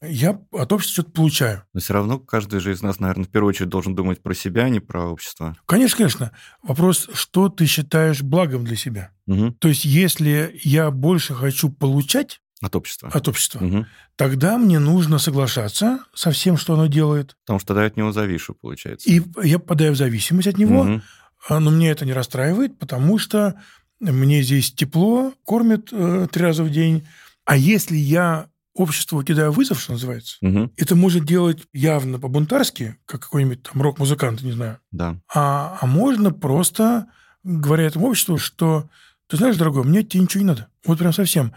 я 0.01 0.41
от 0.53 0.73
общества 0.73 1.03
что-то 1.03 1.11
получаю. 1.11 1.65
Но 1.75 1.81
все 1.81 1.93
равно 1.93 2.19
каждый 2.19 2.61
же 2.61 2.73
из 2.73 2.83
нас, 2.83 3.01
наверное, 3.01 3.25
в 3.25 3.29
первую 3.29 3.49
очередь 3.51 3.69
должен 3.69 3.95
думать 3.95 4.23
про 4.23 4.33
себя, 4.33 4.65
а 4.65 4.69
не 4.69 4.81
про 4.81 5.07
общество. 5.09 5.57
Конечно, 5.67 5.97
конечно. 5.97 6.33
Вопрос, 6.63 7.09
что 7.13 7.49
ты 7.49 7.67
считаешь 7.67 8.23
благом 8.23 8.65
для 8.65 8.77
себя. 8.77 9.11
Угу. 9.27 9.53
То 9.55 9.69
есть, 9.69 9.85
если 9.85 10.59
я 10.63 10.91
больше 10.91 11.35
хочу 11.35 11.71
получать 11.71 12.41
от 12.61 12.75
общества, 12.77 13.09
от 13.13 13.29
общества 13.29 13.65
угу. 13.65 13.87
тогда 14.17 14.59
мне 14.59 14.79
нужно 14.79 15.19
соглашаться 15.19 16.01
со 16.13 16.31
всем, 16.31 16.57
что 16.57 16.75
оно 16.75 16.87
делает. 16.87 17.37
Потому 17.45 17.59
что 17.59 17.69
тогда 17.69 17.83
я 17.83 17.89
от 17.89 17.97
него 17.97 18.13
завишу, 18.13 18.55
получается. 18.55 19.09
И 19.09 19.23
я 19.43 19.59
попадаю 19.59 19.93
в 19.93 19.97
зависимость 19.97 20.49
от 20.49 20.59
него, 20.59 20.81
угу. 20.81 21.03
но 21.51 21.71
мне 21.71 21.91
это 21.91 22.05
не 22.05 22.13
расстраивает, 22.13 22.79
потому 22.79 23.19
что 23.19 23.61
мне 24.01 24.43
здесь 24.43 24.73
тепло, 24.73 25.33
кормят 25.45 25.89
э, 25.93 26.29
три 26.31 26.43
раза 26.43 26.65
в 26.65 26.71
день. 26.71 27.07
А 27.45 27.57
если 27.57 27.97
я 27.97 28.49
обществу 28.75 29.23
кидаю 29.23 29.53
вызов, 29.53 29.81
что 29.81 29.93
называется, 29.93 30.37
угу. 30.41 30.71
это 30.77 30.95
может 30.95 31.25
делать 31.25 31.63
явно 31.73 32.19
по-бунтарски, 32.19 32.97
как 33.07 33.23
какой-нибудь 33.23 33.63
там 33.63 33.83
рок-музыкант, 33.83 34.43
не 34.43 34.53
знаю. 34.53 34.79
Да. 34.93 35.19
А, 35.35 35.79
а 35.81 35.87
можно 35.87 36.33
просто, 36.33 37.07
говоря 37.43 37.85
этому 37.85 38.09
обществу, 38.09 38.39
что 38.39 38.89
ты 39.27 39.37
знаешь, 39.37 39.57
дорогой, 39.57 39.85
мне 39.85 40.03
тебе 40.03 40.23
ничего 40.23 40.43
не 40.43 40.49
надо. 40.49 40.69
Вот 40.85 40.99
прям 40.99 41.13
совсем. 41.13 41.53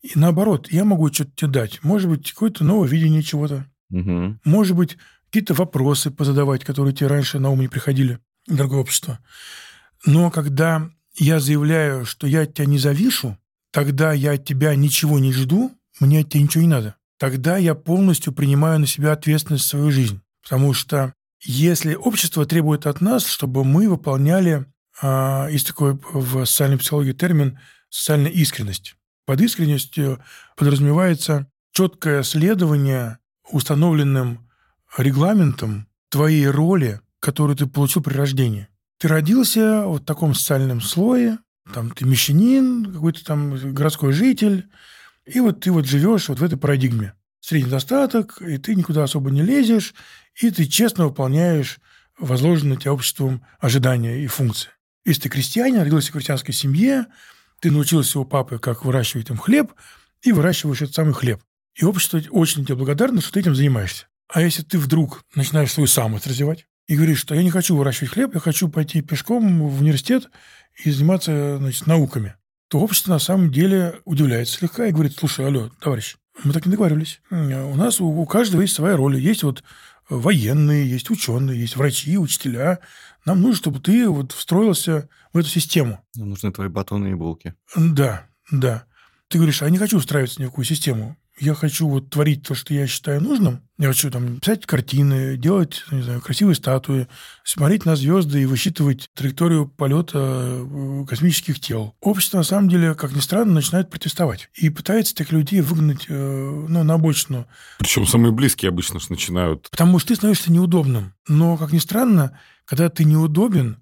И 0.00 0.12
наоборот, 0.16 0.68
я 0.70 0.84
могу 0.84 1.12
что-то 1.12 1.30
тебе 1.36 1.50
дать. 1.50 1.84
Может 1.84 2.10
быть, 2.10 2.32
какое-то 2.32 2.64
новое 2.64 2.88
видение 2.88 3.22
чего-то. 3.22 3.66
Угу. 3.90 4.38
Может 4.44 4.76
быть, 4.76 4.96
какие-то 5.26 5.54
вопросы 5.54 6.10
позадавать, 6.10 6.64
которые 6.64 6.94
тебе 6.94 7.08
раньше 7.08 7.38
на 7.38 7.50
ум 7.50 7.60
не 7.60 7.68
приходили, 7.68 8.18
дорогое 8.46 8.80
общество. 8.80 9.18
Но 10.04 10.30
когда 10.30 10.90
я 11.16 11.40
заявляю, 11.40 12.04
что 12.04 12.26
я 12.26 12.42
от 12.42 12.54
тебя 12.54 12.66
не 12.66 12.78
завишу, 12.78 13.36
тогда 13.70 14.12
я 14.12 14.32
от 14.32 14.44
тебя 14.44 14.74
ничего 14.74 15.18
не 15.18 15.32
жду, 15.32 15.72
мне 16.00 16.20
от 16.20 16.30
тебя 16.30 16.42
ничего 16.42 16.62
не 16.62 16.68
надо. 16.68 16.96
Тогда 17.18 17.56
я 17.56 17.74
полностью 17.74 18.32
принимаю 18.32 18.80
на 18.80 18.86
себя 18.86 19.12
ответственность 19.12 19.64
за 19.64 19.70
свою 19.70 19.90
жизнь. 19.90 20.20
Потому 20.42 20.74
что 20.74 21.14
если 21.40 21.94
общество 21.94 22.46
требует 22.46 22.86
от 22.86 23.00
нас, 23.00 23.26
чтобы 23.26 23.64
мы 23.64 23.88
выполняли, 23.88 24.66
а, 25.00 25.48
есть 25.48 25.66
такой 25.66 25.98
в 26.12 26.44
социальной 26.44 26.78
психологии 26.78 27.12
термин 27.12 27.58
«социальная 27.88 28.30
искренность». 28.30 28.96
Под 29.24 29.40
искренностью 29.40 30.22
подразумевается 30.56 31.46
четкое 31.72 32.22
следование 32.22 33.18
установленным 33.50 34.48
регламентом 34.96 35.86
твоей 36.08 36.46
роли, 36.48 37.00
которую 37.20 37.56
ты 37.56 37.66
получил 37.66 38.02
при 38.02 38.14
рождении. 38.14 38.68
Ты 39.02 39.08
родился 39.08 39.82
вот 39.84 40.02
в 40.02 40.04
таком 40.04 40.32
социальном 40.32 40.80
слое, 40.80 41.40
там 41.74 41.90
ты 41.90 42.04
мещанин, 42.04 42.92
какой-то 42.92 43.24
там 43.24 43.74
городской 43.74 44.12
житель, 44.12 44.68
и 45.26 45.40
вот 45.40 45.58
ты 45.58 45.72
вот 45.72 45.86
живешь 45.86 46.28
вот 46.28 46.38
в 46.38 46.44
этой 46.44 46.56
парадигме. 46.56 47.14
Средний 47.40 47.68
достаток, 47.68 48.40
и 48.40 48.58
ты 48.58 48.76
никуда 48.76 49.02
особо 49.02 49.32
не 49.32 49.42
лезешь, 49.42 49.92
и 50.40 50.52
ты 50.52 50.66
честно 50.66 51.08
выполняешь 51.08 51.80
возложенные 52.16 52.74
на 52.74 52.80
тебя 52.80 52.92
обществом 52.92 53.44
ожидания 53.58 54.22
и 54.22 54.28
функции. 54.28 54.70
Если 55.04 55.22
ты 55.22 55.30
крестьянин, 55.30 55.80
родился 55.80 56.10
в 56.10 56.12
крестьянской 56.12 56.54
семье, 56.54 57.06
ты 57.58 57.72
научился 57.72 58.20
у 58.20 58.24
папы, 58.24 58.60
как 58.60 58.84
выращивать 58.84 59.30
им 59.30 59.36
хлеб, 59.36 59.72
и 60.22 60.30
выращиваешь 60.30 60.80
этот 60.80 60.94
самый 60.94 61.14
хлеб. 61.14 61.42
И 61.74 61.84
общество 61.84 62.22
очень 62.30 62.64
тебе 62.64 62.76
благодарно, 62.76 63.20
что 63.20 63.32
ты 63.32 63.40
этим 63.40 63.56
занимаешься. 63.56 64.06
А 64.28 64.42
если 64.42 64.62
ты 64.62 64.78
вдруг 64.78 65.24
начинаешь 65.34 65.72
свою 65.72 65.88
самость 65.88 66.28
развивать, 66.28 66.68
и 66.86 66.96
говорит, 66.96 67.18
что 67.18 67.34
я 67.34 67.42
не 67.42 67.50
хочу 67.50 67.76
выращивать 67.76 68.12
хлеб, 68.12 68.34
я 68.34 68.40
хочу 68.40 68.68
пойти 68.68 69.02
пешком 69.02 69.68
в 69.68 69.80
университет 69.80 70.30
и 70.84 70.90
заниматься 70.90 71.58
значит, 71.58 71.86
науками, 71.86 72.34
то 72.68 72.80
общество 72.80 73.12
на 73.12 73.18
самом 73.18 73.50
деле 73.50 74.00
удивляется 74.04 74.56
слегка 74.56 74.86
и 74.86 74.92
говорит, 74.92 75.14
слушай, 75.18 75.46
алло, 75.46 75.70
товарищ, 75.80 76.16
мы 76.44 76.52
так 76.52 76.66
не 76.66 76.72
договаривались. 76.72 77.20
У 77.30 77.76
нас 77.76 78.00
у, 78.00 78.06
у 78.06 78.26
каждого 78.26 78.62
есть 78.62 78.74
своя 78.74 78.96
роль. 78.96 79.18
Есть 79.18 79.42
вот 79.42 79.62
военные, 80.08 80.88
есть 80.88 81.10
ученые, 81.10 81.60
есть 81.60 81.76
врачи, 81.76 82.18
учителя. 82.18 82.80
Нам 83.24 83.40
нужно, 83.40 83.56
чтобы 83.56 83.80
ты 83.80 84.08
вот 84.08 84.32
встроился 84.32 85.08
в 85.32 85.38
эту 85.38 85.48
систему. 85.48 86.04
Нам 86.16 86.30
нужны 86.30 86.50
твои 86.52 86.68
батоны 86.68 87.10
и 87.10 87.14
булки. 87.14 87.54
Да, 87.76 88.26
да. 88.50 88.84
Ты 89.28 89.38
говоришь, 89.38 89.62
а 89.62 89.66
я 89.66 89.70
не 89.70 89.78
хочу 89.78 89.98
устраиваться 89.98 90.40
ни 90.40 90.46
в 90.46 90.48
какую 90.48 90.64
систему. 90.64 91.16
Я 91.42 91.54
хочу 91.54 91.88
вот 91.88 92.08
творить 92.08 92.46
то, 92.46 92.54
что 92.54 92.72
я 92.72 92.86
считаю 92.86 93.20
нужным, 93.20 93.62
я 93.76 93.88
хочу 93.88 94.12
там 94.12 94.38
писать 94.38 94.64
картины, 94.64 95.36
делать, 95.36 95.82
не 95.90 96.02
знаю, 96.02 96.20
красивые 96.20 96.54
статуи, 96.54 97.08
смотреть 97.42 97.84
на 97.84 97.96
звезды 97.96 98.42
и 98.42 98.46
высчитывать 98.46 99.10
траекторию 99.14 99.66
полета 99.66 100.18
э, 100.20 101.04
космических 101.08 101.58
тел. 101.58 101.96
Общество, 102.00 102.38
на 102.38 102.44
самом 102.44 102.68
деле, 102.68 102.94
как 102.94 103.12
ни 103.12 103.18
странно, 103.18 103.54
начинает 103.54 103.90
протестовать 103.90 104.50
и 104.54 104.70
пытается 104.70 105.16
таких 105.16 105.32
людей 105.32 105.62
выгнать 105.62 106.06
э, 106.08 106.14
ну, 106.14 106.84
на 106.84 106.94
обочину. 106.94 107.48
Причем 107.80 108.06
самые 108.06 108.30
близкие 108.30 108.68
обычно 108.68 109.00
же 109.00 109.06
начинают. 109.10 109.68
Потому 109.70 109.98
что 109.98 110.08
ты 110.08 110.16
становишься 110.16 110.52
неудобным. 110.52 111.14
Но, 111.26 111.56
как 111.56 111.72
ни 111.72 111.78
странно, 111.78 112.38
когда 112.64 112.88
ты 112.88 113.04
неудобен, 113.04 113.78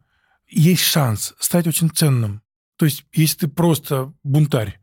есть 0.48 0.82
шанс 0.82 1.34
стать 1.38 1.66
очень 1.66 1.90
ценным. 1.90 2.40
То 2.78 2.86
есть, 2.86 3.04
если 3.12 3.40
ты 3.40 3.48
просто 3.48 4.14
бунтарь, 4.22 4.79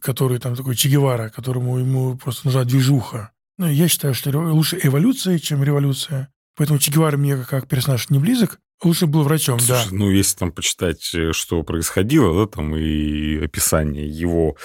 который 0.00 0.38
там 0.38 0.56
такой 0.56 0.74
Че 0.74 0.88
Гевара, 0.88 1.28
которому 1.28 1.78
ему 1.78 2.16
просто 2.16 2.46
нужна 2.46 2.64
движуха. 2.64 3.32
Ну, 3.58 3.68
я 3.68 3.88
считаю, 3.88 4.14
что 4.14 4.30
лучше 4.30 4.78
эволюция, 4.82 5.38
чем 5.38 5.62
революция. 5.62 6.32
Поэтому 6.56 6.78
Че 6.78 6.92
Гевара 6.92 7.16
мне 7.16 7.36
как 7.36 7.68
персонаж 7.68 8.10
не 8.10 8.18
близок. 8.18 8.58
Лучше 8.82 9.06
был 9.06 9.22
врачом, 9.22 9.60
Слушай, 9.60 9.90
да. 9.90 9.96
Ну, 9.96 10.10
если 10.10 10.36
там 10.38 10.50
почитать, 10.50 11.14
э, 11.14 11.32
что 11.32 11.62
происходило, 11.62 12.44
да, 12.44 12.50
там 12.50 12.74
и 12.74 13.36
описание 13.44 14.08
его 14.08 14.56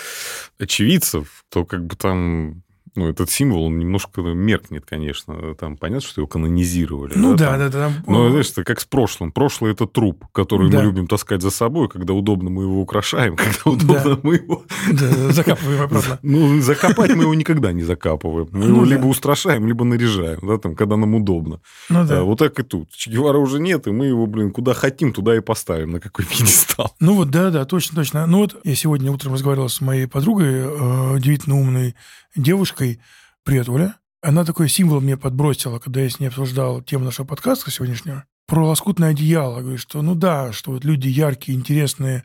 очевидцев, 0.57 1.43
то 1.49 1.65
как 1.65 1.85
бы 1.85 1.95
там 1.95 2.63
ну, 2.97 3.07
этот 3.07 3.29
символ, 3.29 3.65
он 3.65 3.77
немножко 3.77 4.21
меркнет, 4.21 4.83
конечно. 4.83 5.53
Там 5.53 5.77
понятно, 5.77 6.07
что 6.07 6.21
его 6.21 6.27
канонизировали. 6.27 7.13
Ну 7.15 7.35
да, 7.35 7.55
да, 7.55 7.69
да. 7.69 7.89
да. 7.89 7.93
Но, 8.07 8.29
знаешь, 8.31 8.49
это 8.49 8.63
как 8.63 8.81
с 8.81 8.85
прошлым. 8.85 9.31
Прошлое– 9.31 9.71
это 9.73 9.85
труп, 9.85 10.25
который 10.31 10.71
да. 10.71 10.79
мы 10.79 10.85
любим 10.85 11.07
таскать 11.07 11.43
за 11.43 11.51
собой. 11.51 11.89
Когда 11.89 12.13
удобно, 12.13 12.49
мы 12.49 12.63
его 12.63 12.81
украшаем. 12.81 13.35
Когда 13.37 13.59
удобно, 13.65 14.15
да. 14.15 14.19
мы 14.23 14.35
его... 14.35 14.63
Да, 14.91 15.31
закапываем 15.31 15.83
обратно. 15.83 16.19
Ну, 16.23 16.59
закопать 16.59 17.13
мы 17.15 17.23
его 17.23 17.35
никогда 17.35 17.71
не 17.71 17.83
закапываем. 17.83 18.49
Мы 18.51 18.65
его 18.65 18.77
ну 18.77 18.85
либо 18.85 19.05
устрашаем, 19.05 19.67
либо 19.67 19.85
наряжаем, 19.85 20.39
да, 20.41 20.57
там, 20.57 20.75
когда 20.75 20.97
нам 20.97 21.13
удобно. 21.13 21.61
Ну 21.89 22.05
да. 22.05 22.23
Вот 22.23 22.39
так 22.39 22.59
и 22.59 22.63
тут. 22.63 22.89
Че 22.91 23.11
Гевара 23.11 23.37
уже 23.37 23.59
нет, 23.59 23.85
и 23.85 23.91
мы 23.91 24.07
его, 24.07 24.25
блин, 24.25 24.51
куда 24.51 24.73
хотим, 24.73 25.13
туда 25.13 25.37
и 25.37 25.39
поставим, 25.39 25.91
на 25.91 25.99
какой 25.99 26.25
пьедестал. 26.29 26.95
Ну 26.99 27.13
вот, 27.13 27.29
да, 27.29 27.51
да, 27.51 27.65
точно, 27.65 27.95
точно. 27.95 28.25
Ну 28.25 28.39
вот 28.39 28.59
я 28.63 28.73
сегодня 28.73 29.11
утром 29.11 29.33
разговаривал 29.33 29.69
с 29.69 29.81
моей 29.81 30.07
подругой, 30.07 30.53
э, 30.53 31.13
удивительно 31.15 31.59
умной 31.59 31.95
девушкой, 32.37 32.99
привет, 33.43 33.67
Оля, 33.67 33.95
она 34.21 34.45
такой 34.45 34.69
символ 34.69 35.01
мне 35.01 35.17
подбросила, 35.17 35.79
когда 35.79 36.01
я 36.01 36.09
с 36.09 36.19
ней 36.19 36.27
обсуждал 36.27 36.81
тему 36.81 37.05
нашего 37.05 37.25
подкаста 37.25 37.71
сегодняшнего, 37.71 38.25
про 38.45 38.67
лоскутное 38.67 39.09
одеяло. 39.09 39.61
Говорит, 39.61 39.81
что 39.81 40.01
ну 40.01 40.15
да, 40.15 40.53
что 40.53 40.71
вот 40.71 40.85
люди 40.85 41.07
яркие, 41.07 41.57
интересные, 41.57 42.23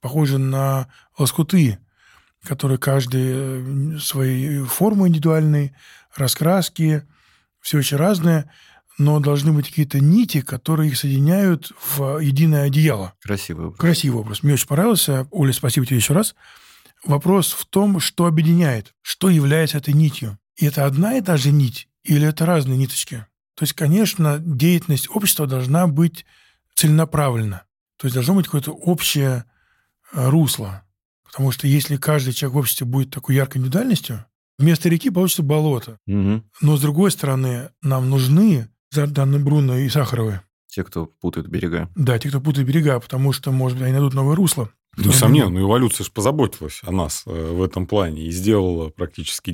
похожи 0.00 0.38
на 0.38 0.88
лоскуты, 1.18 1.78
которые 2.42 2.78
каждый 2.78 3.94
э, 3.94 3.98
своей 3.98 4.64
формы 4.64 5.08
индивидуальной, 5.08 5.72
раскраски, 6.16 7.04
все 7.60 7.78
очень 7.78 7.96
разное, 7.96 8.50
но 8.98 9.20
должны 9.20 9.52
быть 9.52 9.68
какие-то 9.68 10.00
нити, 10.00 10.40
которые 10.40 10.90
их 10.90 10.98
соединяют 10.98 11.72
в 11.80 12.18
единое 12.18 12.64
одеяло. 12.64 13.14
Красивый 13.20 13.66
вопрос. 13.66 13.80
Красивый 13.80 14.18
вопрос. 14.18 14.42
Мне 14.42 14.54
очень 14.54 14.66
понравился. 14.66 15.26
Оля, 15.30 15.52
спасибо 15.52 15.86
тебе 15.86 15.96
еще 15.96 16.14
раз. 16.14 16.34
Вопрос 17.04 17.52
в 17.52 17.66
том, 17.66 18.00
что 18.00 18.26
объединяет, 18.26 18.94
что 19.02 19.28
является 19.28 19.78
этой 19.78 19.94
нитью. 19.94 20.38
И 20.56 20.66
это 20.66 20.86
одна 20.86 21.16
и 21.16 21.20
та 21.20 21.36
же 21.36 21.50
нить 21.50 21.88
или 22.04 22.26
это 22.26 22.46
разные 22.46 22.78
ниточки? 22.78 23.26
То 23.54 23.64
есть, 23.64 23.74
конечно, 23.74 24.38
деятельность 24.38 25.08
общества 25.10 25.46
должна 25.46 25.86
быть 25.86 26.24
целенаправлена. 26.74 27.64
То 27.96 28.06
есть 28.06 28.14
должно 28.14 28.34
быть 28.34 28.46
какое-то 28.46 28.72
общее 28.72 29.44
э, 30.12 30.28
русло. 30.28 30.84
Потому 31.24 31.50
что 31.50 31.66
если 31.66 31.96
каждый 31.96 32.32
человек 32.32 32.54
в 32.54 32.58
обществе 32.58 32.86
будет 32.86 33.10
такой 33.10 33.34
яркой 33.36 33.60
индивидуальностью, 33.60 34.24
вместо 34.58 34.88
реки 34.88 35.10
получится 35.10 35.42
болото. 35.42 35.98
Угу. 36.06 36.42
Но, 36.60 36.76
с 36.76 36.80
другой 36.80 37.10
стороны, 37.10 37.70
нам 37.82 38.10
нужны 38.10 38.68
Зарданны 38.90 39.38
Бруно 39.38 39.78
и 39.78 39.88
Сахаровы. 39.88 40.40
Те, 40.68 40.84
кто 40.84 41.06
путает 41.06 41.48
берега. 41.48 41.90
Да, 41.94 42.18
те, 42.18 42.28
кто 42.28 42.40
путает 42.40 42.66
берега, 42.66 42.98
потому 43.00 43.32
что, 43.32 43.52
может 43.52 43.78
быть, 43.78 43.84
они 43.84 43.92
найдут 43.92 44.14
новое 44.14 44.34
русло. 44.34 44.70
Ну, 44.96 45.08
несомненно, 45.08 45.50
но 45.50 45.60
эволюция 45.62 46.04
же 46.04 46.10
позаботилась 46.10 46.80
о 46.82 46.92
нас 46.92 47.22
э, 47.26 47.52
в 47.52 47.62
этом 47.62 47.86
плане 47.86 48.22
и 48.22 48.30
сделала 48.30 48.90
практически 48.90 49.50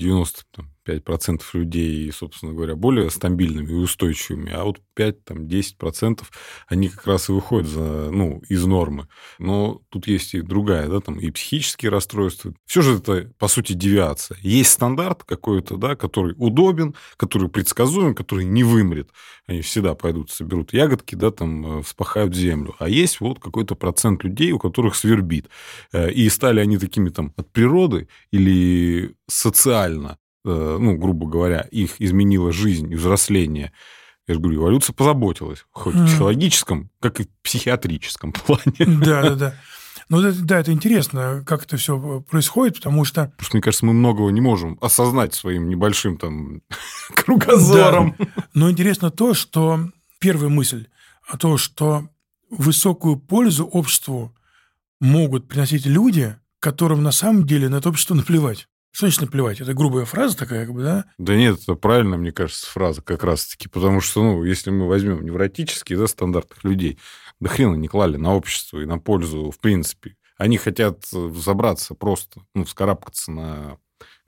95% 0.88 1.42
людей, 1.52 2.10
собственно 2.12 2.52
говоря, 2.52 2.74
более 2.74 3.10
стабильными 3.10 3.70
и 3.70 3.74
устойчивыми, 3.74 4.52
а 4.52 4.64
вот 4.64 4.80
5-10% 4.96 6.22
они 6.66 6.88
как 6.88 7.06
раз 7.06 7.28
и 7.28 7.32
выходят 7.32 7.68
за, 7.68 8.10
ну, 8.10 8.42
из 8.48 8.64
нормы. 8.64 9.08
Но 9.38 9.82
тут 9.90 10.06
есть 10.06 10.34
и 10.34 10.40
другая, 10.40 10.88
да, 10.88 11.00
там 11.00 11.18
и 11.18 11.30
психические 11.30 11.90
расстройства. 11.90 12.54
Все 12.66 12.82
же 12.82 12.98
это, 12.98 13.30
по 13.38 13.48
сути, 13.48 13.72
девиация. 13.72 14.38
Есть 14.42 14.72
стандарт 14.72 15.24
какой-то, 15.24 15.76
да, 15.76 15.96
который 15.96 16.34
удобен, 16.36 16.94
который 17.16 17.48
предсказуем, 17.48 18.14
который 18.14 18.44
не 18.44 18.64
вымрет. 18.64 19.10
Они 19.46 19.62
всегда 19.62 19.94
пойдут, 19.94 20.30
соберут 20.30 20.72
ягодки, 20.72 21.14
да, 21.14 21.30
там, 21.30 21.78
э, 21.78 21.82
вспахают 21.82 22.34
землю. 22.34 22.74
А 22.78 22.88
есть 22.88 23.20
вот 23.20 23.38
какой-то 23.38 23.74
процент 23.74 24.24
людей, 24.24 24.52
у 24.52 24.58
которых 24.58 24.94
свербит. 24.94 25.48
Э, 25.92 26.10
и 26.10 26.28
стали 26.28 26.60
они 26.60 26.78
такими 26.78 27.08
там 27.10 27.32
от 27.36 27.50
природы 27.52 28.08
или 28.30 29.14
социально, 29.26 30.18
ну, 30.50 30.96
грубо 30.96 31.26
говоря, 31.26 31.60
их 31.70 32.00
изменила 32.00 32.52
жизнь 32.52 32.90
и 32.92 32.96
взросление. 32.96 33.72
Я 34.26 34.34
же 34.34 34.40
говорю, 34.40 34.60
эволюция 34.60 34.92
позаботилась, 34.92 35.64
хоть 35.70 35.94
в 35.94 36.06
психологическом, 36.06 36.90
как 37.00 37.20
и 37.20 37.24
в 37.24 37.28
психиатрическом 37.42 38.32
плане. 38.46 38.98
Да, 39.00 39.22
да, 39.22 39.34
да. 39.34 39.54
Ну, 40.10 40.22
это, 40.22 40.42
да, 40.42 40.60
это 40.60 40.72
интересно, 40.72 41.42
как 41.46 41.64
это 41.64 41.76
все 41.76 42.20
происходит, 42.28 42.76
потому 42.76 43.04
что... 43.04 43.24
Потому 43.24 43.44
что, 43.44 43.56
мне 43.56 43.62
кажется, 43.62 43.86
мы 43.86 43.92
многого 43.92 44.30
не 44.30 44.40
можем 44.40 44.78
осознать 44.80 45.34
своим 45.34 45.68
небольшим 45.68 46.16
там 46.16 46.62
кругозором. 47.14 48.14
Да. 48.18 48.26
Но 48.54 48.70
интересно 48.70 49.10
то, 49.10 49.34
что 49.34 49.90
первая 50.18 50.48
мысль, 50.48 50.86
о 51.26 51.36
том, 51.36 51.58
что 51.58 52.08
высокую 52.50 53.16
пользу 53.16 53.66
обществу 53.66 54.34
могут 55.00 55.46
приносить 55.46 55.84
люди, 55.86 56.36
которым 56.58 57.02
на 57.02 57.12
самом 57.12 57.46
деле 57.46 57.68
на 57.68 57.76
это 57.76 57.90
общество 57.90 58.14
наплевать. 58.14 58.66
Что 58.90 59.06
значит 59.06 59.20
наплевать? 59.20 59.60
Это 59.60 59.74
грубая 59.74 60.04
фраза 60.04 60.36
такая, 60.36 60.66
как 60.66 60.74
бы, 60.74 60.82
да? 60.82 61.04
Да 61.18 61.36
нет, 61.36 61.60
это 61.62 61.74
правильно, 61.74 62.16
мне 62.16 62.32
кажется, 62.32 62.66
фраза 62.66 63.02
как 63.02 63.22
раз-таки. 63.22 63.68
Потому 63.68 64.00
что, 64.00 64.22
ну, 64.22 64.44
если 64.44 64.70
мы 64.70 64.88
возьмем 64.88 65.24
невротические, 65.24 65.98
да, 65.98 66.06
стандартных 66.06 66.64
людей, 66.64 66.98
да 67.40 67.48
хрена 67.48 67.74
не 67.74 67.88
клали 67.88 68.16
на 68.16 68.34
общество 68.34 68.80
и 68.80 68.86
на 68.86 68.98
пользу, 68.98 69.50
в 69.50 69.58
принципе. 69.60 70.16
Они 70.36 70.56
хотят 70.56 71.04
забраться 71.06 71.94
просто, 71.94 72.42
ну, 72.54 72.64
вскарабкаться 72.64 73.30
на 73.30 73.78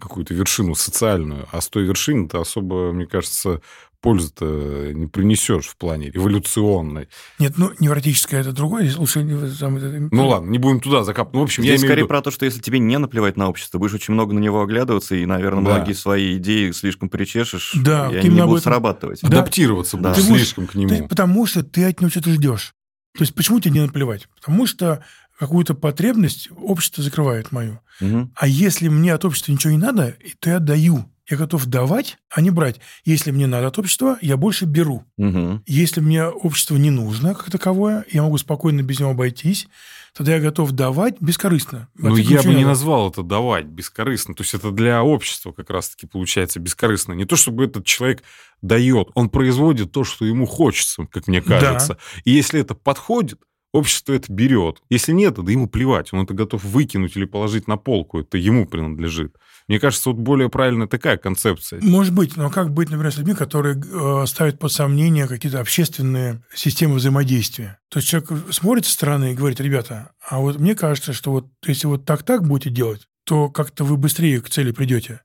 какую-то 0.01 0.35
вершину 0.35 0.75
социальную, 0.75 1.47
а 1.53 1.61
с 1.61 1.69
той 1.69 1.85
вершины-то 1.85 2.41
особо, 2.41 2.93
мне 2.93 3.07
кажется, 3.07 3.61
пользы-то 4.01 4.93
не 4.95 5.07
принесешь 5.07 5.67
в 5.67 5.77
плане 5.77 6.11
революционной. 6.11 7.09
Нет, 7.39 7.55
ну, 7.57 7.71
невротическое 7.79 8.41
это 8.41 8.53
другое. 8.53 8.93
Лучше... 8.97 9.23
Ну, 9.23 10.29
ладно, 10.29 10.51
не 10.51 10.59
будем 10.59 10.81
туда 10.81 11.05
закапывать. 11.05 11.35
Ну, 11.35 11.41
в 11.41 11.45
общем, 11.45 11.63
Здесь 11.63 11.81
я 11.81 11.87
скорее 11.87 12.03
виду... 12.03 12.09
про 12.09 12.23
то, 12.23 12.31
что 12.31 12.45
если 12.45 12.61
тебе 12.61 12.79
не 12.79 12.99
наплевать 12.99 13.37
на 13.37 13.49
общество, 13.49 13.79
будешь 13.79 13.95
очень 13.95 14.15
много 14.15 14.35
на 14.35 14.39
него 14.39 14.63
оглядываться, 14.63 15.15
и, 15.15 15.27
наверное, 15.27 15.65
да. 15.65 15.75
многие 15.77 15.93
свои 15.93 16.37
идеи 16.39 16.71
слишком 16.71 17.09
причешешь, 17.09 17.73
да, 17.75 18.11
и 18.11 18.17
они 18.17 18.29
не 18.31 18.45
будут 18.45 18.63
срабатывать. 18.63 19.21
Да. 19.23 19.29
Адаптироваться 19.29 19.97
да. 19.97 20.11
будешь 20.11 20.25
слишком 20.25 20.67
к 20.67 20.75
нему. 20.75 20.89
Ты, 20.89 21.07
потому 21.07 21.47
что 21.47 21.63
ты 21.63 21.85
от 21.85 22.01
него 22.01 22.11
что-то 22.11 22.31
ждешь. 22.31 22.75
То 23.17 23.23
есть 23.23 23.35
почему 23.35 23.61
тебе 23.61 23.73
не 23.73 23.81
наплевать? 23.81 24.29
Потому 24.37 24.67
что 24.67 25.05
какую-то 25.39 25.75
потребность 25.75 26.49
общество 26.57 27.03
закрывает 27.03 27.51
мою. 27.51 27.81
Угу. 28.01 28.31
А 28.35 28.47
если 28.47 28.89
мне 28.89 29.13
от 29.15 29.25
общества 29.25 29.53
ничего 29.53 29.73
не 29.73 29.79
надо, 29.79 30.15
то 30.39 30.51
я 30.51 30.59
даю. 30.59 31.11
Я 31.31 31.37
готов 31.37 31.67
давать, 31.67 32.19
а 32.29 32.41
не 32.41 32.51
брать. 32.51 32.81
Если 33.05 33.31
мне 33.31 33.47
надо 33.47 33.69
от 33.69 33.79
общества, 33.79 34.19
я 34.21 34.37
больше 34.37 34.65
беру. 34.65 35.05
Угу. 35.17 35.63
Если 35.65 36.01
мне 36.01 36.25
общество 36.25 36.77
не 36.77 36.91
нужно 36.91 37.35
как 37.35 37.53
таковое, 37.53 38.05
я 38.11 38.23
могу 38.23 38.37
спокойно 38.37 38.83
без 38.83 38.99
него 38.99 39.11
обойтись, 39.11 39.69
тогда 40.13 40.35
я 40.35 40.41
готов 40.41 40.73
давать 40.73 41.21
бескорыстно. 41.21 41.89
Ну, 41.97 42.17
я 42.17 42.43
бы 42.43 42.53
не 42.53 42.65
назвал 42.65 43.11
это 43.11 43.23
давать 43.23 43.67
бескорыстно. 43.67 44.35
То 44.35 44.43
есть 44.43 44.55
это 44.55 44.73
для 44.73 45.05
общества 45.05 45.53
как 45.53 45.71
раз-таки 45.71 46.09
получается 46.09 46.59
бескорыстно. 46.59 47.13
Не 47.13 47.27
то, 47.27 47.37
чтобы 47.37 47.65
этот 47.65 47.85
человек 47.85 48.25
дает, 48.61 49.11
он 49.15 49.31
производит 49.31 49.93
то, 49.93 50.03
что 50.03 50.25
ему 50.25 50.47
хочется, 50.47 51.07
как 51.07 51.29
мне 51.29 51.41
кажется. 51.41 51.95
Да. 51.95 52.01
И 52.25 52.33
если 52.33 52.61
это 52.61 52.75
подходит, 52.75 53.41
общество 53.73 54.15
это 54.15 54.33
берет. 54.33 54.83
Если 54.91 55.13
нет, 55.13 55.35
да 55.35 55.53
ему 55.53 55.69
плевать. 55.69 56.13
Он 56.13 56.25
это 56.25 56.35
готов 56.35 56.65
выкинуть 56.65 57.17
или 57.17 57.25
положить 57.25 57.69
на 57.69 57.77
полку. 57.77 58.19
Это 58.19 58.37
ему 58.37 58.67
принадлежит. 58.67 59.37
Мне 59.71 59.79
кажется, 59.79 60.11
вот 60.11 60.19
более 60.19 60.49
правильная 60.49 60.89
такая 60.89 61.17
концепция. 61.17 61.81
Может 61.81 62.13
быть, 62.13 62.37
но 62.37 62.51
как 62.51 62.73
быть, 62.73 62.91
например, 62.91 63.13
с 63.13 63.19
людьми, 63.19 63.35
которые 63.35 63.81
э, 63.81 64.27
ставят 64.27 64.59
под 64.59 64.73
сомнение 64.73 65.29
какие-то 65.29 65.61
общественные 65.61 66.43
системы 66.53 66.97
взаимодействия? 66.97 67.79
То 67.89 68.01
есть 68.01 68.09
человек 68.09 68.31
смотрит 68.51 68.85
со 68.85 68.93
стороны 68.95 69.31
и 69.31 69.37
говорит, 69.37 69.61
ребята, 69.61 70.11
а 70.29 70.41
вот 70.41 70.59
мне 70.59 70.75
кажется, 70.75 71.13
что 71.13 71.31
вот 71.31 71.47
если 71.65 71.87
вот 71.87 72.05
так-так 72.05 72.49
будете 72.49 72.71
делать, 72.71 73.07
то 73.23 73.49
как-то 73.49 73.85
вы 73.85 73.97
быстрее 73.97 74.41
к 74.41 74.51
цели 74.51 74.73
придете. 74.73 75.21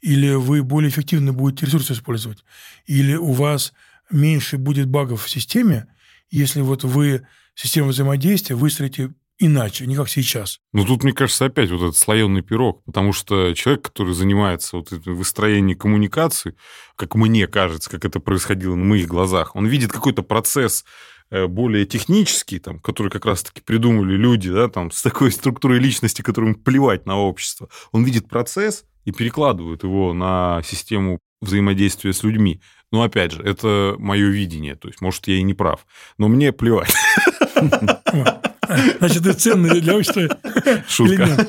Или 0.00 0.32
вы 0.32 0.62
более 0.62 0.88
эффективно 0.88 1.34
будете 1.34 1.66
ресурсы 1.66 1.92
использовать. 1.92 2.42
Или 2.86 3.16
у 3.16 3.32
вас 3.32 3.74
меньше 4.10 4.56
будет 4.56 4.88
багов 4.88 5.24
в 5.24 5.28
системе, 5.28 5.88
если 6.30 6.62
вот 6.62 6.84
вы 6.84 7.26
систему 7.54 7.90
взаимодействия 7.90 8.56
выстроите 8.56 9.12
иначе, 9.40 9.86
не 9.86 9.96
как 9.96 10.08
сейчас. 10.08 10.60
Ну, 10.72 10.84
тут, 10.84 11.02
мне 11.02 11.12
кажется, 11.12 11.46
опять 11.46 11.70
вот 11.70 11.82
этот 11.82 11.96
слоеный 11.96 12.42
пирог, 12.42 12.84
потому 12.84 13.12
что 13.12 13.52
человек, 13.54 13.82
который 13.82 14.14
занимается 14.14 14.76
вот 14.76 14.92
этим 14.92 15.16
выстроением 15.16 15.76
коммуникации, 15.76 16.54
как 16.94 17.16
мне 17.16 17.46
кажется, 17.48 17.90
как 17.90 18.04
это 18.04 18.20
происходило 18.20 18.76
на 18.76 18.84
моих 18.84 19.08
глазах, 19.08 19.56
он 19.56 19.66
видит 19.66 19.90
какой-то 19.90 20.22
процесс 20.22 20.84
э, 21.30 21.46
более 21.46 21.86
технический, 21.86 22.58
там, 22.58 22.78
который 22.78 23.10
как 23.10 23.24
раз-таки 23.24 23.62
придумали 23.62 24.14
люди, 24.14 24.50
да, 24.50 24.68
там, 24.68 24.90
с 24.90 25.02
такой 25.02 25.32
структурой 25.32 25.80
личности, 25.80 26.22
которым 26.22 26.54
плевать 26.54 27.06
на 27.06 27.18
общество. 27.18 27.68
Он 27.92 28.04
видит 28.04 28.28
процесс 28.28 28.84
и 29.04 29.12
перекладывает 29.12 29.82
его 29.82 30.12
на 30.12 30.62
систему 30.62 31.18
взаимодействия 31.40 32.12
с 32.12 32.22
людьми. 32.22 32.60
Но 32.92 33.02
опять 33.02 33.32
же, 33.32 33.42
это 33.42 33.94
мое 33.98 34.28
видение, 34.28 34.76
то 34.76 34.88
есть, 34.88 35.00
может, 35.00 35.26
я 35.28 35.36
и 35.36 35.42
не 35.42 35.54
прав, 35.54 35.86
но 36.18 36.28
мне 36.28 36.52
плевать. 36.52 36.92
Значит, 38.98 39.26
это 39.26 39.34
ценный 39.34 39.80
для 39.80 39.96
общества 39.96 40.28
Шутка. 40.88 41.46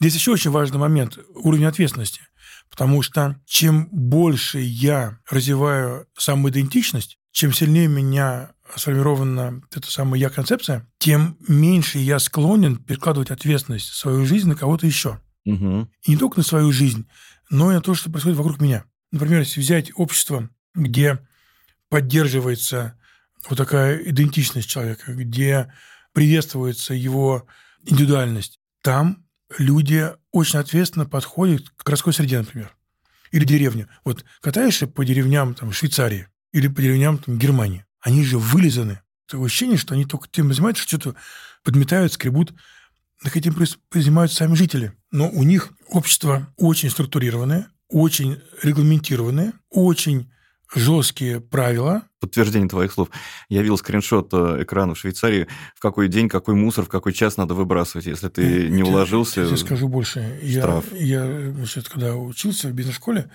Здесь 0.00 0.14
еще 0.14 0.32
очень 0.32 0.50
важный 0.50 0.78
момент– 0.78 1.18
уровень 1.34 1.66
ответственности. 1.66 2.22
Потому 2.70 3.02
что 3.02 3.36
чем 3.46 3.88
больше 3.90 4.60
я 4.60 5.18
развиваю 5.28 6.06
самоидентичность, 6.16 7.18
чем 7.32 7.52
сильнее 7.52 7.88
у 7.88 7.92
меня 7.92 8.52
сформирована 8.76 9.60
эта 9.74 9.90
самая 9.90 10.20
я-концепция, 10.20 10.86
тем 10.98 11.36
меньше 11.48 11.98
я 11.98 12.18
склонен 12.18 12.76
перекладывать 12.76 13.30
ответственность 13.30 13.92
свою 13.92 14.24
жизнь 14.24 14.48
на 14.48 14.54
кого-то 14.54 14.86
еще. 14.86 15.20
Угу. 15.44 15.88
И 16.04 16.10
не 16.10 16.16
только 16.16 16.38
на 16.38 16.44
свою 16.44 16.70
жизнь, 16.72 17.08
но 17.50 17.70
и 17.72 17.74
на 17.74 17.80
то, 17.80 17.94
что 17.94 18.10
происходит 18.10 18.38
вокруг 18.38 18.60
меня. 18.60 18.84
Например, 19.10 19.40
если 19.40 19.60
взять 19.60 19.90
общество, 19.96 20.48
где 20.74 21.18
поддерживается 21.88 22.96
вот 23.48 23.56
такая 23.56 23.98
идентичность 23.98 24.68
человека, 24.68 25.12
где 25.12 25.72
приветствуется 26.12 26.94
его 26.94 27.46
индивидуальность, 27.84 28.58
там 28.82 29.26
люди 29.58 30.10
очень 30.32 30.58
ответственно 30.58 31.06
подходят 31.06 31.68
к 31.70 31.84
городской 31.84 32.12
среде, 32.12 32.38
например, 32.38 32.74
или 33.30 33.44
деревне. 33.44 33.88
Вот 34.04 34.24
катаешься 34.40 34.86
по 34.86 35.04
деревням 35.04 35.54
там, 35.54 35.72
Швейцарии 35.72 36.28
или 36.52 36.68
по 36.68 36.82
деревням 36.82 37.18
там, 37.18 37.38
Германии, 37.38 37.84
они 38.00 38.24
же 38.24 38.38
вылизаны. 38.38 39.00
Такое 39.26 39.46
ощущение, 39.46 39.76
что 39.76 39.94
они 39.94 40.04
только 40.04 40.28
тем 40.30 40.52
занимаются, 40.52 40.82
что-то 40.82 41.14
подметают, 41.62 42.12
скребут. 42.12 42.52
Так 43.22 43.36
этим 43.36 43.54
занимаются 43.92 44.38
сами 44.38 44.54
жители. 44.54 44.92
Но 45.12 45.28
у 45.28 45.42
них 45.44 45.72
общество 45.88 46.52
очень 46.56 46.90
структурированное, 46.90 47.68
очень 47.88 48.40
регламентированное, 48.62 49.52
очень 49.68 50.32
жесткие 50.74 51.40
правила. 51.40 52.02
Подтверждение 52.20 52.68
твоих 52.68 52.92
слов. 52.92 53.08
Я 53.48 53.62
видел 53.62 53.76
скриншот 53.76 54.28
э, 54.32 54.62
экрана 54.62 54.94
в 54.94 54.98
Швейцарии, 54.98 55.48
в 55.74 55.80
какой 55.80 56.08
день, 56.08 56.28
какой 56.28 56.54
мусор, 56.54 56.84
в 56.84 56.88
какой 56.88 57.12
час 57.12 57.36
надо 57.36 57.54
выбрасывать. 57.54 58.06
Если 58.06 58.28
ты 58.28 58.68
не 58.68 58.82
уложился, 58.82 59.42
Я 59.42 59.56
скажу 59.56 59.88
больше. 59.88 60.38
Штраф. 60.46 60.84
Я, 60.92 61.24
я 61.24 61.52
значит, 61.52 61.88
когда 61.88 62.14
учился 62.14 62.68
в 62.68 62.72
бизнес-школе 62.72 63.30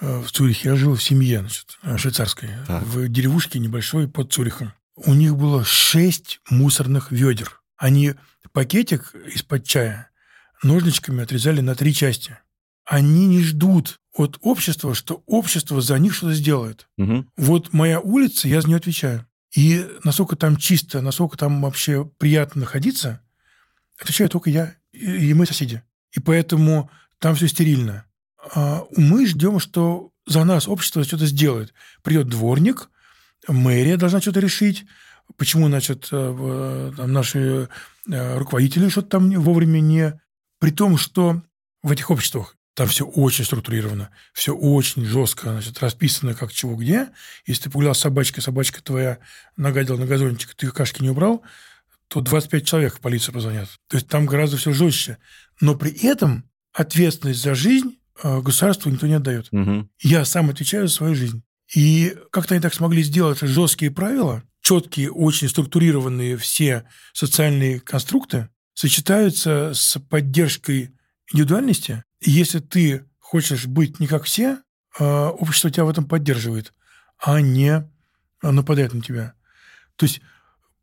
э, 0.00 0.20
в 0.20 0.30
Цюрихе, 0.30 0.70
я 0.70 0.76
жил 0.76 0.94
в 0.94 1.02
семье 1.02 1.40
значит, 1.40 1.78
швейцарской, 1.96 2.50
Так. 2.66 2.82
в 2.84 3.08
деревушке 3.08 3.58
небольшой 3.58 4.08
под 4.08 4.32
Цюрихом. 4.32 4.72
У 4.96 5.14
них 5.14 5.36
было 5.36 5.64
шесть 5.64 6.40
мусорных 6.50 7.12
ведер. 7.12 7.60
Они 7.76 8.14
пакетик 8.52 9.14
из-под 9.34 9.64
чая 9.64 10.10
ножничками 10.62 11.22
отрезали 11.22 11.60
на 11.60 11.74
три 11.74 11.94
части. 11.94 12.38
Они 12.88 13.26
не 13.26 13.42
ждут 13.42 14.00
от 14.14 14.38
общества, 14.40 14.94
что 14.94 15.22
общество 15.26 15.80
за 15.80 15.98
них 15.98 16.14
что-то 16.14 16.34
сделает. 16.34 16.88
Мгм. 16.96 17.30
Вот 17.36 17.72
моя 17.72 18.00
улица, 18.00 18.48
я 18.48 18.60
за 18.62 18.68
нее 18.68 18.78
отвечаю. 18.78 19.26
И 19.54 19.86
насколько 20.04 20.36
там 20.36 20.56
чисто, 20.56 21.00
насколько 21.02 21.36
там 21.36 21.60
вообще 21.62 22.04
приятно 22.18 22.62
находиться, 22.62 23.20
отвечаю 24.00 24.30
только 24.30 24.50
я 24.50 24.74
и 24.92 25.28
и 25.30 25.34
мы 25.34 25.46
соседи. 25.46 25.82
И 26.12 26.20
поэтому 26.20 26.90
там 27.18 27.34
все 27.34 27.46
стерильно. 27.48 28.06
А 28.54 28.84
мы 28.96 29.26
ждем, 29.26 29.58
что 29.60 30.10
за 30.26 30.44
нас 30.44 30.66
общество 30.66 31.04
что-то 31.04 31.26
сделает. 31.26 31.74
Придет 32.02 32.28
дворник, 32.28 32.90
мэрия 33.46 33.96
должна 33.96 34.20
что-то 34.20 34.40
решить, 34.40 34.86
почему, 35.36 35.68
значит, 35.68 36.08
э, 36.10 36.16
в- 36.30 36.94
там 36.96 37.12
наши 37.12 37.68
э, 38.10 38.38
руководители 38.38 38.88
что-то 38.88 39.08
там 39.08 39.30
вовремя 39.30 39.80
не... 39.80 40.18
При 40.58 40.70
том, 40.70 40.96
что 40.96 41.42
в 41.82 41.90
этих 41.92 42.10
обществах 42.10 42.56
там 42.78 42.86
все 42.86 43.04
очень 43.04 43.44
структурировано, 43.44 44.10
все 44.32 44.54
очень 44.54 45.04
жестко, 45.04 45.50
значит, 45.50 45.80
расписано, 45.80 46.34
как 46.34 46.52
чего 46.52 46.76
где. 46.76 47.08
Если 47.44 47.64
ты 47.64 47.70
погулял 47.70 47.92
с 47.92 47.98
собачкой, 47.98 48.40
собачка 48.40 48.80
твоя 48.80 49.18
нагадила 49.56 49.96
на 49.96 50.06
газончик, 50.06 50.54
ты 50.54 50.68
какашки 50.68 51.02
не 51.02 51.10
убрал, 51.10 51.42
то 52.06 52.20
25 52.20 52.64
человек 52.64 52.94
в 52.94 53.00
полицию 53.00 53.34
позвонят. 53.34 53.68
То 53.88 53.96
есть 53.96 54.06
там 54.06 54.26
гораздо 54.26 54.58
все 54.58 54.72
жестче. 54.72 55.18
Но 55.60 55.74
при 55.74 55.90
этом 56.06 56.48
ответственность 56.72 57.42
за 57.42 57.56
жизнь 57.56 57.98
э, 58.22 58.40
государству 58.42 58.92
никто 58.92 59.08
не 59.08 59.14
отдает. 59.14 59.48
Мгм. 59.50 59.90
Я 60.00 60.24
сам 60.24 60.48
отвечаю 60.48 60.86
за 60.86 60.94
свою 60.94 61.16
жизнь. 61.16 61.42
И 61.74 62.16
как-то 62.30 62.54
они 62.54 62.62
так 62.62 62.74
смогли 62.74 63.02
сделать 63.02 63.40
жесткие 63.40 63.90
правила, 63.90 64.44
четкие, 64.62 65.10
очень 65.10 65.48
структурированные 65.48 66.36
все 66.36 66.84
социальные 67.12 67.80
конструкты, 67.80 68.50
сочетаются 68.74 69.72
с 69.74 69.98
поддержкой 69.98 70.92
индивидуальности. 71.32 72.04
Если 72.20 72.58
ты 72.58 73.04
хочешь 73.18 73.66
быть 73.66 74.00
не 74.00 74.06
как 74.06 74.24
все, 74.24 74.58
а, 74.98 75.30
общество 75.30 75.70
тебя 75.70 75.84
в 75.84 75.90
этом 75.90 76.06
поддерживает, 76.06 76.72
а 77.18 77.40
не 77.40 77.88
нападает 78.42 78.94
на 78.94 79.00
тебя. 79.00 79.34
То 79.96 80.06
есть 80.06 80.20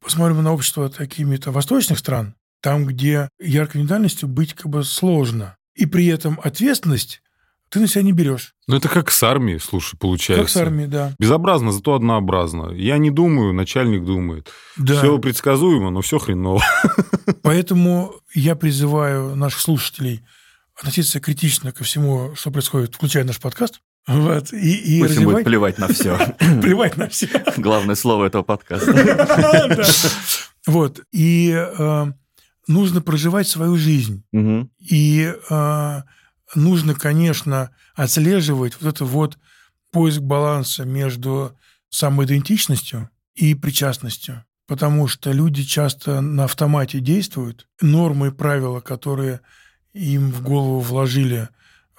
посмотрим 0.02 0.44
на 0.44 0.54
общество 0.54 0.90
такими-то 0.90 1.52
восточных 1.52 2.00
стран, 2.00 2.36
там, 2.62 2.86
где 2.86 3.30
яркой 3.40 3.82
индивидуальностью 3.82 4.28
быть 4.28 4.54
как 4.54 4.68
бы 4.68 4.84
сложно. 4.84 5.58
И 5.74 5.86
при 5.86 6.08
этом 6.08 6.40
ответственность 6.44 7.22
ты 7.70 7.80
на 7.80 7.88
себя 7.88 8.04
не 8.04 8.14
берешь. 8.14 8.54
Ну, 8.68 8.78
это 8.78 8.88
как 8.88 9.12
с 9.12 9.22
армией, 9.24 9.60
слушай, 9.60 9.98
получается. 9.98 10.44
Как 10.44 10.52
с 10.52 10.58
армией, 10.58 10.88
да. 10.88 11.14
Безобразно, 11.20 11.72
зато 11.72 11.96
однообразно. 11.96 12.72
Я 12.72 12.98
не 12.98 13.12
думаю, 13.12 13.54
начальник 13.54 14.06
думает. 14.06 14.50
Да. 14.78 14.98
Все 14.98 15.18
предсказуемо, 15.18 15.90
но 15.90 16.02
все 16.02 16.20
хреново. 16.20 16.64
Поэтому 17.42 18.14
я 18.34 18.56
призываю 18.56 19.36
наших 19.36 19.60
слушателей 19.60 20.24
относиться 20.78 21.20
критично 21.20 21.72
ко 21.72 21.84
всему, 21.84 22.36
что 22.36 22.52
происходит, 22.52 22.96
включая 22.96 23.24
наш 23.24 23.40
подкаст, 23.40 23.82
вот, 24.08 24.54
и, 24.54 24.98
и 24.98 25.02
Пусть 25.02 25.16
им 25.16 25.24
будет 25.24 25.46
развивать, 25.46 25.46
плевать 25.46 25.78
на 25.80 25.88
все. 25.88 26.18
плевать 26.62 26.98
на 26.98 27.10
все. 27.10 27.28
Главное 27.58 27.96
слово 27.96 28.26
этого 28.26 28.44
подкаста. 28.44 29.86
Вот, 30.68 31.02
и 31.12 31.52
э, 31.56 32.06
нужно 32.68 33.00
проживать 33.00 33.48
свою 33.48 33.78
жизнь. 33.78 34.24
И 34.80 35.32
э, 35.48 36.02
нужно, 36.56 36.96
конечно, 36.96 37.70
отслеживать 37.94 38.74
вот 38.82 38.96
это 38.96 39.06
вот 39.06 39.38
поиск 39.92 40.22
баланса 40.22 40.84
между 40.84 41.56
самоидентичностью 41.90 43.12
и 43.36 43.54
причастностью. 43.54 44.44
Потому 44.66 45.08
что 45.08 45.32
люди 45.32 45.64
часто 45.64 46.22
на 46.22 46.46
автомате 46.46 47.00
действуют. 47.00 47.68
Нормы 47.80 48.30
и 48.30 48.32
правила, 48.32 48.80
которые 48.80 49.42
им 49.96 50.32
в 50.32 50.42
голову 50.44 50.80
вложили 50.82 51.50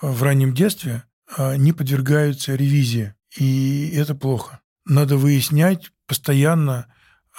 э, 0.03 0.11
в 0.11 0.23
раннем 0.23 0.55
детстве, 0.55 1.03
э, 1.37 1.57
не 1.57 1.73
подвергаются 1.73 2.55
ревизии. 2.55 3.15
И 3.37 3.91
это 3.95 4.15
плохо. 4.15 4.61
Надо 4.85 5.17
выяснять 5.17 5.91
постоянно, 6.07 6.87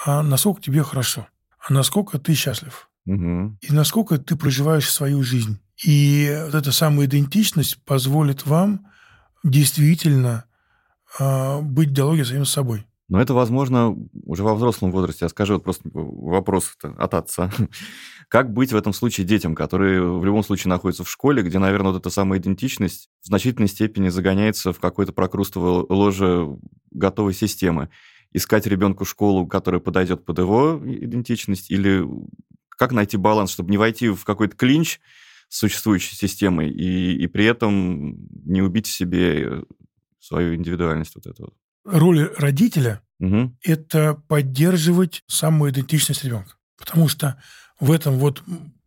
а 0.04 0.22
насколько 0.22 0.60
тебе 0.60 0.82
хорошо, 0.82 1.26
а 1.58 1.72
насколько 1.72 2.18
ты 2.18 2.34
счастлив 2.34 2.90
Мгм. 3.06 3.58
и 3.62 3.72
насколько 3.72 4.18
ты 4.18 4.36
проживаешь 4.36 4.90
свою 4.90 5.22
жизнь. 5.22 5.58
И 5.82 6.30
вот 6.44 6.54
эта 6.54 6.72
самая 6.72 7.06
идентичность 7.06 7.82
позволит 7.84 8.44
вам 8.46 8.86
действительно 9.44 10.44
а, 11.18 11.60
быть 11.60 11.90
в 11.90 11.92
диалоге 11.92 12.24
с 12.24 12.28
самим 12.28 12.44
собой. 12.44 12.86
Но 13.08 13.20
это 13.20 13.32
возможно 13.32 13.96
уже 14.24 14.42
во 14.42 14.54
взрослом 14.54 14.90
возрасте. 14.90 15.24
Я 15.24 15.28
скажу 15.30 15.54
вот 15.54 15.64
просто 15.64 15.88
вопрос 15.92 16.76
от 16.82 17.14
отца. 17.14 17.50
Как 18.28 18.52
быть 18.52 18.72
в 18.72 18.76
этом 18.76 18.92
случае 18.92 19.26
детям, 19.26 19.54
которые 19.54 20.02
в 20.02 20.24
любом 20.24 20.42
случае 20.42 20.68
находятся 20.68 21.04
в 21.04 21.10
школе, 21.10 21.42
где, 21.42 21.58
наверное, 21.58 21.92
вот 21.92 22.00
эта 22.00 22.10
самая 22.10 22.38
идентичность 22.38 23.08
в 23.22 23.26
значительной 23.26 23.68
степени 23.68 24.10
загоняется 24.10 24.74
в 24.74 24.80
какое-то 24.80 25.12
прокрустовое 25.12 25.86
ложе 25.88 26.48
готовой 26.90 27.32
системы? 27.32 27.88
Искать 28.34 28.66
ребенку 28.66 29.06
школу, 29.06 29.46
которая 29.46 29.80
подойдет 29.80 30.26
под 30.26 30.38
его 30.38 30.78
идентичность, 30.84 31.70
или 31.70 32.04
как 32.68 32.92
найти 32.92 33.16
баланс, 33.16 33.50
чтобы 33.50 33.70
не 33.70 33.78
войти 33.78 34.10
в 34.10 34.24
какой-то 34.24 34.54
клинч 34.54 35.00
с 35.48 35.58
существующей 35.58 36.14
системой 36.14 36.70
и, 36.70 37.16
и 37.16 37.26
при 37.26 37.46
этом 37.46 38.18
не 38.44 38.60
убить 38.60 38.86
себе 38.86 39.64
свою 40.20 40.54
индивидуальность 40.54 41.14
вот 41.14 41.26
эту? 41.26 41.54
Роль 41.88 42.32
родителя 42.36 43.02
Угу.– 43.20 43.56
это 43.62 44.14
поддерживать 44.14 45.22
самую 45.26 45.72
идентичность 45.72 46.24
ребенка. 46.24 46.54
Потому 46.76 47.08
что 47.08 47.42
в 47.80 47.90
этом 47.90 48.18
вот 48.18 48.42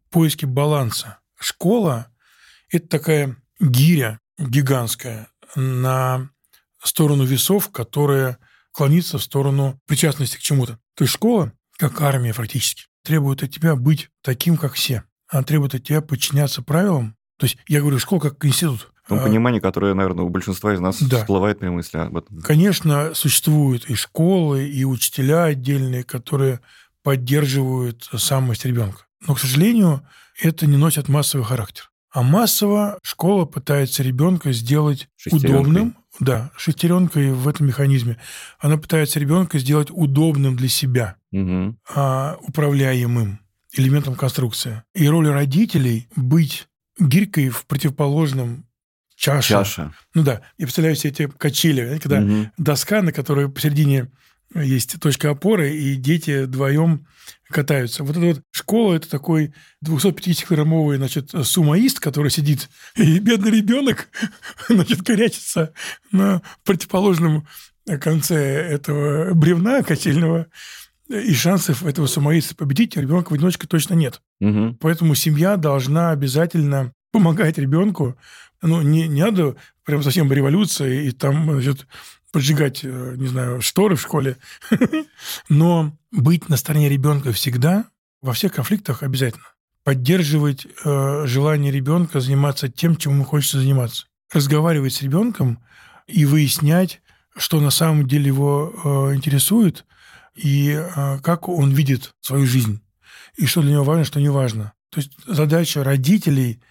поиске 0.09 0.47
баланса 0.47 1.19
школа– 1.39 2.07
это 2.69 2.87
такая 2.87 3.35
гиря 3.59 4.19
гигантская 4.37 5.27
на 5.55 6.29
сторону 6.81 7.25
весов, 7.25 7.69
которая 7.71 8.37
клонится 8.71 9.17
в 9.17 9.23
сторону 9.23 9.79
причастности 9.85 10.37
к 10.37 10.41
чему-то. 10.41 10.79
То 10.95 11.03
есть 11.03 11.13
школа 11.13 11.51
как 11.77 12.01
армия 12.01 12.31
фактически. 12.31 12.85
требует 13.03 13.43
от 13.43 13.51
тебя 13.51 13.75
быть 13.75 14.09
таким, 14.21 14.55
как 14.57 14.73
все. 14.73 15.03
Она 15.27 15.43
требует 15.43 15.75
от 15.75 15.83
тебя 15.83 16.01
подчиняться 16.01 16.61
правилам. 16.61 17.17
То 17.37 17.47
есть 17.47 17.57
я 17.67 17.81
говорю, 17.81 17.99
школа 17.99 18.19
как 18.19 18.45
институт. 18.45 18.90
Том 19.11 19.19
а, 19.19 19.23
понимании, 19.23 19.59
которое, 19.59 19.93
наверное, 19.93 20.23
у 20.23 20.29
большинства 20.29 20.73
из 20.73 20.79
нас 20.79 21.01
да. 21.03 21.17
всплывает 21.17 21.59
при 21.59 21.67
мысли 21.67 21.97
об 21.97 22.15
этом. 22.15 22.39
Конечно, 22.39 23.13
существуют 23.13 23.89
и 23.89 23.95
школы, 23.95 24.65
и 24.65 24.85
учителя 24.85 25.43
отдельные, 25.43 26.05
которые 26.05 26.61
поддерживают 27.03 28.09
самость 28.15 28.63
ребенка. 28.63 29.01
Но, 29.27 29.35
к 29.35 29.39
сожалению, 29.39 30.07
это 30.41 30.65
не 30.65 30.77
носит 30.77 31.09
массовый 31.09 31.45
характер. 31.45 31.91
А 32.13 32.23
массово 32.23 32.99
школа 33.03 33.43
пытается 33.43 34.01
ребенка 34.01 34.53
сделать 34.53 35.09
удобным. 35.29 35.97
Да, 36.21 36.51
шестеренкой 36.55 37.33
в 37.33 37.49
этом 37.49 37.67
механизме. 37.67 38.17
Она 38.59 38.77
пытается 38.77 39.19
ребенка 39.19 39.59
сделать 39.59 39.89
удобным 39.91 40.55
для 40.55 40.69
себя, 40.69 41.17
угу. 41.33 41.75
а, 41.93 42.37
управляемым 42.43 43.39
элементом 43.73 44.15
конструкции. 44.15 44.83
И 44.93 45.05
роль 45.09 45.27
родителей 45.27 46.07
быть 46.15 46.69
гирькой 46.97 47.49
в 47.49 47.65
противоположном 47.65 48.65
чаше. 49.21 49.49
Чаша. 49.49 49.93
Ну 50.15 50.23
да, 50.23 50.41
я 50.57 50.65
представляю 50.65 50.95
себе 50.95 51.11
эти 51.11 51.27
качели, 51.27 51.99
когда 51.99 52.21
угу. 52.21 52.51
доска, 52.57 53.01
на 53.03 53.11
которой 53.13 53.49
посередине 53.49 54.07
есть 54.55 54.99
точка 54.99 55.29
опоры, 55.29 55.75
и 55.75 55.95
дети 55.95 56.43
вдвоем 56.43 57.05
катаются. 57.49 58.03
Вот 58.03 58.17
эта 58.17 58.25
вот 58.25 58.41
школа– 58.51 58.93
это 58.95 59.09
такой 59.09 59.53
250-килограммовый, 59.85 60.97
значит, 60.97 61.29
сумаист, 61.43 61.99
который 61.99 62.31
сидит, 62.31 62.69
и 62.95 63.19
бедный 63.19 63.51
ребенок, 63.51 64.09
значит, 64.67 65.05
корячится 65.05 65.71
на 66.11 66.41
противоположном 66.65 67.47
конце 68.01 68.37
этого 68.37 69.33
бревна 69.35 69.83
качельного, 69.83 70.47
и 71.09 71.33
шансов 71.33 71.83
этого 71.83 72.07
сумаиста 72.07 72.55
победить 72.55 72.97
ребенка 72.97 73.29
в 73.29 73.33
одиночку 73.33 73.67
точно 73.67 73.93
нет. 73.93 74.21
Угу. 74.39 74.77
Поэтому 74.79 75.13
семья 75.13 75.57
должна 75.57 76.09
обязательно 76.09 76.93
помогать 77.11 77.57
ребенку. 77.57 78.17
Ну, 78.61 78.81
не, 78.81 79.07
не 79.07 79.21
надо 79.23 79.55
прям 79.83 80.03
совсем 80.03 80.31
революция 80.31 81.01
и 81.01 81.11
там, 81.11 81.51
значит, 81.51 81.87
поджигать, 82.31 82.81
э, 82.83 83.15
не 83.17 83.27
знаю, 83.27 83.61
шторы 83.61 83.95
в 83.95 84.01
школе. 84.01 84.37
Но 85.49 85.97
быть 86.11 86.49
на 86.49 86.57
стороне 86.57 86.89
ребенка 86.89 87.31
всегда, 87.31 87.85
во 88.21 88.33
всех 88.33 88.53
конфликтах 88.53 89.03
обязательно. 89.03 89.45
Поддерживать 89.83 90.67
э, 90.85 91.23
желание 91.25 91.71
ребенка 91.71 92.19
заниматься 92.19 92.69
тем, 92.69 92.95
чем 92.95 93.13
ему 93.13 93.23
хочется 93.23 93.59
заниматься. 93.59 94.05
Разговаривать 94.31 94.93
с 94.93 95.01
ребенком 95.01 95.59
и 96.07 96.25
выяснять, 96.25 97.01
что 97.35 97.59
на 97.59 97.71
самом 97.71 98.07
деле 98.07 98.27
его 98.27 98.73
э, 99.11 99.15
интересует, 99.15 99.85
и 100.35 100.69
э, 100.69 101.19
как 101.19 101.49
он 101.49 101.71
видит 101.71 102.13
свою 102.21 102.45
жизнь, 102.45 102.81
и 103.35 103.45
что 103.45 103.61
для 103.61 103.71
него 103.71 103.83
важно, 103.83 104.05
что 104.05 104.19
не 104.19 104.29
важно. 104.29 104.73
То 104.89 104.99
есть 104.99 105.13
задача 105.25 105.83
родителей 105.83 106.61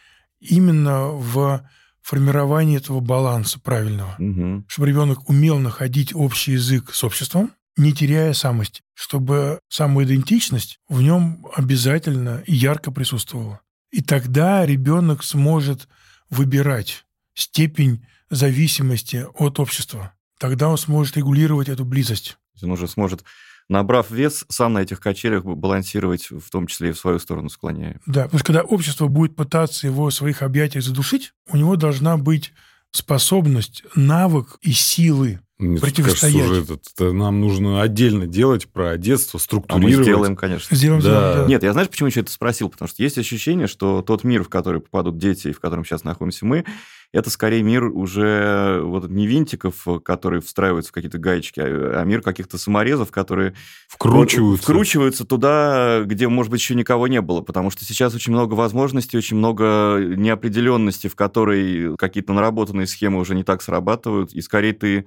именно 0.40 1.08
в 1.08 1.68
формирование 2.02 2.78
этого 2.78 3.00
баланса 3.00 3.60
правильного, 3.60 4.16
угу. 4.18 4.64
чтобы 4.68 4.88
ребенок 4.88 5.28
умел 5.28 5.58
находить 5.58 6.14
общий 6.14 6.52
язык 6.52 6.92
с 6.92 7.04
обществом, 7.04 7.52
не 7.76 7.92
теряя 7.92 8.32
самости, 8.32 8.82
чтобы 8.94 9.60
самоидентичность 9.68 10.78
в 10.88 11.02
нем 11.02 11.46
обязательно 11.54 12.42
и 12.46 12.54
ярко 12.54 12.90
присутствовала. 12.90 13.60
И 13.90 14.02
тогда 14.02 14.64
ребенок 14.66 15.24
сможет 15.24 15.88
выбирать 16.28 17.04
степень 17.34 18.04
зависимости 18.28 19.26
от 19.34 19.58
общества. 19.58 20.14
Тогда 20.38 20.68
он 20.68 20.78
сможет 20.78 21.16
регулировать 21.16 21.68
эту 21.68 21.84
близость. 21.84 22.38
Он 22.62 22.70
уже 22.70 22.86
сможет 22.86 23.24
набрав 23.70 24.10
вес, 24.10 24.44
сам 24.48 24.74
на 24.74 24.80
этих 24.80 25.00
качелях 25.00 25.44
балансировать, 25.44 26.28
в 26.30 26.50
том 26.50 26.66
числе 26.66 26.90
и 26.90 26.92
в 26.92 26.98
свою 26.98 27.18
сторону 27.18 27.48
склоняя. 27.48 28.00
Да, 28.04 28.24
потому 28.24 28.40
что 28.40 28.46
когда 28.46 28.62
общество 28.62 29.06
будет 29.06 29.36
пытаться 29.36 29.86
его 29.86 30.10
в 30.10 30.14
своих 30.14 30.42
объятиях 30.42 30.84
задушить, 30.84 31.32
у 31.48 31.56
него 31.56 31.76
должна 31.76 32.16
быть 32.16 32.52
способность, 32.90 33.84
навык 33.94 34.58
и 34.60 34.72
силы 34.72 35.40
противостоять. 35.80 36.36
Кажется, 36.36 36.38
уже 36.38 36.62
это, 36.62 36.78
это 36.94 37.12
нам 37.12 37.40
нужно 37.40 37.82
отдельно 37.82 38.26
делать 38.26 38.66
про 38.68 38.96
детство, 38.96 39.38
структурировать. 39.38 39.94
А 39.94 39.98
мы 39.98 40.02
сделаем, 40.04 40.36
конечно. 40.36 40.76
Сделаем, 40.76 41.02
да. 41.02 41.42
да. 41.42 41.46
Нет, 41.46 41.62
я 41.62 41.72
знаешь, 41.72 41.88
почему 41.88 42.08
еще 42.08 42.20
это 42.20 42.32
спросил? 42.32 42.68
Потому 42.68 42.88
что 42.88 43.02
есть 43.02 43.18
ощущение, 43.18 43.66
что 43.66 44.02
тот 44.02 44.24
мир, 44.24 44.42
в 44.42 44.48
который 44.48 44.80
попадут 44.80 45.18
дети, 45.18 45.52
в 45.52 45.60
котором 45.60 45.84
сейчас 45.84 46.04
находимся 46.04 46.46
мы, 46.46 46.64
это 47.12 47.28
скорее 47.28 47.62
мир 47.62 47.84
уже 47.84 48.80
вот 48.84 49.08
не 49.10 49.26
винтиков, 49.26 49.84
которые 50.04 50.40
встраиваются 50.40 50.90
в 50.90 50.94
какие-то 50.94 51.18
гаечки, 51.18 51.58
а, 51.60 52.00
а 52.00 52.04
мир 52.04 52.22
каких-то 52.22 52.56
саморезов, 52.56 53.10
которые 53.10 53.54
вкручиваются. 53.88 54.62
вкручиваются 54.62 55.24
туда, 55.24 56.02
где, 56.04 56.28
может 56.28 56.52
быть, 56.52 56.60
еще 56.60 56.76
никого 56.76 57.08
не 57.08 57.20
было, 57.20 57.40
потому 57.40 57.70
что 57.70 57.84
сейчас 57.84 58.14
очень 58.14 58.32
много 58.32 58.54
возможностей, 58.54 59.18
очень 59.18 59.36
много 59.36 59.98
неопределенности, 59.98 61.08
в 61.08 61.16
которой 61.16 61.96
какие-то 61.96 62.32
наработанные 62.32 62.86
схемы 62.86 63.18
уже 63.18 63.34
не 63.34 63.42
так 63.42 63.62
срабатывают, 63.62 64.32
и 64.32 64.40
скорее 64.40 64.72
ты 64.72 65.06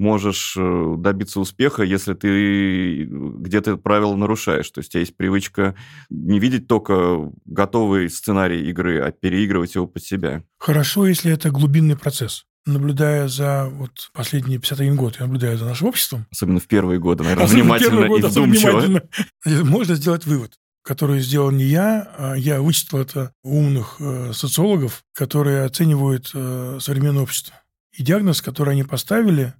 можешь 0.00 0.56
э, 0.58 0.94
добиться 0.98 1.38
успеха, 1.40 1.82
если 1.82 2.14
ты 2.14 3.04
где-то 3.04 3.76
правила 3.76 4.16
нарушаешь. 4.16 4.70
То 4.70 4.80
есть 4.80 4.90
у 4.90 4.92
тебя 4.92 5.00
есть 5.00 5.16
привычка 5.16 5.76
не 6.08 6.40
видеть 6.40 6.66
только 6.66 7.30
готовый 7.44 8.10
сценарий 8.10 8.68
игры, 8.70 9.00
а 9.00 9.12
переигрывать 9.12 9.74
его 9.74 9.86
под 9.86 10.02
себя. 10.02 10.42
Хорошо, 10.58 11.06
если 11.06 11.32
это 11.32 11.50
глубинный 11.50 11.96
процесс 11.96 12.46
наблюдая 12.66 13.26
за 13.26 13.68
вот 13.72 14.10
последние 14.12 14.58
51 14.58 14.94
год, 14.94 15.16
я 15.18 15.26
наблюдаю 15.26 15.58
за 15.58 15.64
нашим 15.64 15.88
обществом. 15.88 16.26
Особенно 16.30 16.60
в 16.60 16.66
первые 16.66 17.00
годы, 17.00 17.24
наверное, 17.24 17.46
особенно 17.46 17.62
внимательно 17.62 18.06
годы, 18.06 18.26
и 18.26 18.30
вдумчиво. 18.30 18.80
Внимательно. 18.80 19.64
Можно 19.64 19.94
сделать 19.94 20.26
вывод, 20.26 20.52
который 20.82 21.20
сделал 21.20 21.50
не 21.50 21.64
я, 21.64 22.12
а 22.18 22.34
я 22.34 22.60
вычитал 22.60 23.00
это 23.00 23.32
умных 23.42 23.96
э, 23.98 24.32
социологов, 24.34 25.04
которые 25.14 25.64
оценивают 25.64 26.30
э, 26.34 26.78
современное 26.80 27.22
общество. 27.22 27.54
И 27.92 28.02
диагноз, 28.02 28.40
который 28.40 28.72
они 28.74 28.84
поставили, 28.84 29.54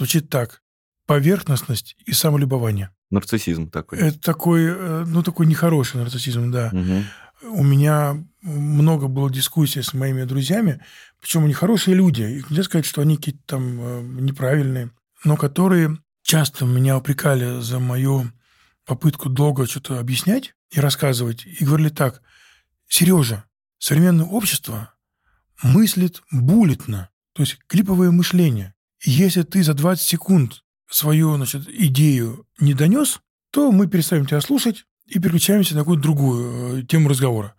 звучит 0.00 0.30
так. 0.30 0.62
Поверхностность 1.06 1.94
и 2.06 2.12
самолюбование. 2.12 2.90
Нарциссизм 3.10 3.68
такой. 3.68 3.98
Это 3.98 4.18
такой, 4.18 4.64
э, 4.64 5.04
ну, 5.06 5.22
такой 5.22 5.46
нехороший 5.46 6.00
нарциссизм, 6.00 6.50
да. 6.50 6.70
Угу. 6.72 7.58
У 7.58 7.62
меня 7.62 8.24
много 8.40 9.08
было 9.08 9.30
дискуссий 9.30 9.82
с 9.82 9.92
моими 9.92 10.24
друзьями, 10.24 10.80
причем 11.20 11.44
они 11.44 11.52
хорошие 11.52 11.94
люди. 11.94 12.22
И 12.22 12.44
нельзя 12.48 12.62
сказать, 12.62 12.86
что 12.86 13.02
они 13.02 13.16
какие-то 13.16 13.40
там 13.44 13.80
э, 13.80 14.02
неправильные, 14.22 14.90
но 15.24 15.36
которые 15.36 15.98
часто 16.22 16.64
меня 16.64 16.96
упрекали 16.96 17.60
за 17.60 17.78
мою 17.78 18.30
попытку 18.86 19.28
долго 19.28 19.66
что-то 19.66 19.98
объяснять 19.98 20.54
и 20.70 20.80
рассказывать, 20.80 21.44
и 21.44 21.64
говорили 21.64 21.90
так, 21.90 22.22
Сережа, 22.88 23.44
современное 23.78 24.26
общество 24.26 24.94
мыслит 25.62 26.22
буллетно, 26.30 27.10
то 27.34 27.42
есть 27.42 27.58
клиповое 27.66 28.10
мышление. 28.10 28.74
Если 29.02 29.42
ты 29.42 29.62
за 29.62 29.74
20 29.74 30.06
секунд 30.06 30.62
свою 30.90 31.36
значит, 31.36 31.68
идею 31.68 32.46
не 32.58 32.74
донес, 32.74 33.20
то 33.50 33.72
мы 33.72 33.86
перестаем 33.86 34.26
тебя 34.26 34.40
слушать 34.40 34.84
и 35.06 35.18
переключаемся 35.18 35.74
на 35.74 35.80
какую-то 35.80 36.02
другую 36.02 36.78
э, 36.78 36.82
тему 36.86 37.08
разговора. 37.08 37.54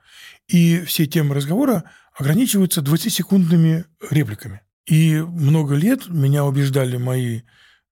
И 0.47 0.81
все 0.81 1.05
темы 1.05 1.35
разговора 1.35 1.83
ограничиваются 2.13 2.81
20-секундными 2.81 3.85
репликами. 4.09 4.61
И 4.85 5.19
много 5.19 5.75
лет 5.75 6.07
меня 6.09 6.45
убеждали 6.45 6.97
мои 6.97 7.41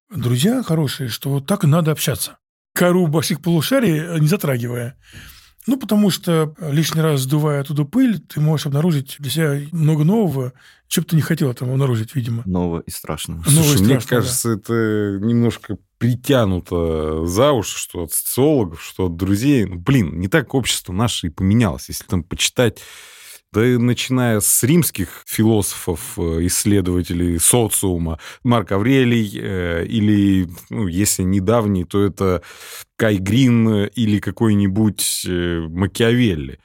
друзья 0.10 0.64
хорошие, 0.64 1.10
что 1.10 1.40
так 1.40 1.64
надо 1.64 1.92
общаться. 1.92 2.38
Кору 2.74 3.08
больших 3.08 3.42
полушарий 3.42 4.20
не 4.20 4.28
затрагивая. 4.28 4.98
Ну, 5.70 5.78
потому 5.78 6.10
что 6.10 6.56
лишний 6.60 7.02
раз 7.02 7.22
сдувая 7.22 7.62
оттуда 7.62 7.84
пыль, 7.84 8.20
ты 8.20 8.40
можешь 8.40 8.66
обнаружить 8.66 9.18
для 9.20 9.30
себя 9.30 9.62
много 9.72 10.04
нового, 10.04 10.54
что 10.88 11.02
бы 11.02 11.08
ты 11.08 11.16
не 11.16 11.22
хотел 11.22 11.54
там 11.54 11.70
обнаружить, 11.70 12.16
видимо. 12.16 12.42
Нового 12.48 12.80
и 12.80 12.90
страшного. 12.90 13.44
Слушай, 13.44 13.56
Нового 13.56 13.74
и 13.74 13.76
страшного, 13.76 13.98
мне 14.00 14.08
кажется, 14.08 14.48
да. 14.48 14.56
это 14.56 15.20
немножко 15.22 15.78
притянуто 16.00 17.28
за 17.28 17.52
уши, 17.52 17.78
что 17.78 18.06
от 18.06 18.12
социологов, 18.12 18.82
что 18.82 19.06
от 19.06 19.16
друзей. 19.16 19.66
Ну, 19.66 19.76
блин, 19.78 20.20
не 20.20 20.28
так 20.28 20.56
общество 20.56 20.92
наше 20.92 21.28
и 21.28 21.30
поменялось. 21.30 21.88
Если 21.90 22.06
там 22.06 22.24
почитать 22.24 22.80
да 23.52 23.66
и 23.66 23.78
начиная 23.78 24.40
с 24.40 24.64
римских 24.64 25.24
философов, 25.26 26.14
э, 26.18 26.46
исследователей 26.46 27.40
социума, 27.40 28.20
Марк 28.44 28.72
Аврелий, 28.72 29.32
э, 29.42 29.86
или, 29.86 30.50
ну, 30.70 30.88
если 30.88 31.24
недавний, 31.24 31.84
то 31.84 32.04
это 32.04 32.44
Кай 32.96 33.18
Грин 33.18 33.86
или 33.86 34.20
какой-нибудь 34.20 35.26
э, 35.28 35.68
Макиавелли. 35.68 36.60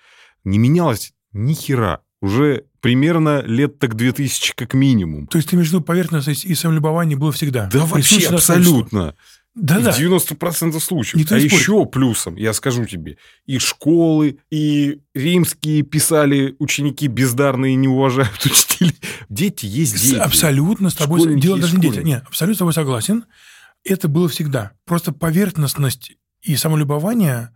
Не 0.44 0.58
менялось 0.58 1.12
ни 1.32 1.54
хера. 1.54 2.00
Уже 2.20 2.64
примерно 2.80 3.42
лет 3.42 3.78
так 3.78 3.94
2000 3.94 4.54
как 4.54 4.74
минимум. 4.74 5.26
То 5.26 5.38
есть 5.38 5.50
ты 5.50 5.56
между 5.56 5.80
поверхностность 5.80 6.44
и 6.44 6.54
самолюбование 6.54 7.16
было 7.16 7.32
всегда? 7.32 7.68
Да 7.72 7.86
вообще 7.86 8.28
абсолютно. 8.28 9.14
Да, 9.54 9.78
да. 9.78 9.90
90% 9.90 10.80
случаев. 10.80 11.14
Никто 11.14 11.36
а 11.36 11.38
еще 11.38 11.86
плюсом, 11.86 12.34
я 12.34 12.52
скажу 12.52 12.86
тебе, 12.86 13.18
и 13.46 13.58
школы, 13.58 14.38
и 14.50 15.00
римские 15.14 15.82
писали 15.82 16.56
ученики 16.58 17.06
бездарные 17.06 17.76
не 17.76 17.86
уважают 17.86 18.34
учителей. 18.44 18.96
Дети 19.28 19.66
есть 19.66 20.02
дети. 20.02 20.16
Абсолютно 20.16 20.90
с 20.90 20.94
тобой... 20.94 21.20
Школьники 21.20 21.42
Дело 21.42 21.58
даже 21.58 21.76
не 21.76 21.82
дети. 21.82 21.98
Нет, 22.00 22.24
абсолютно 22.26 22.56
с 22.56 22.58
тобой 22.58 22.72
согласен. 22.72 23.26
Это 23.84 24.08
было 24.08 24.28
всегда. 24.28 24.72
Просто 24.86 25.12
поверхностность 25.12 26.12
и 26.42 26.56
самолюбование 26.56 27.50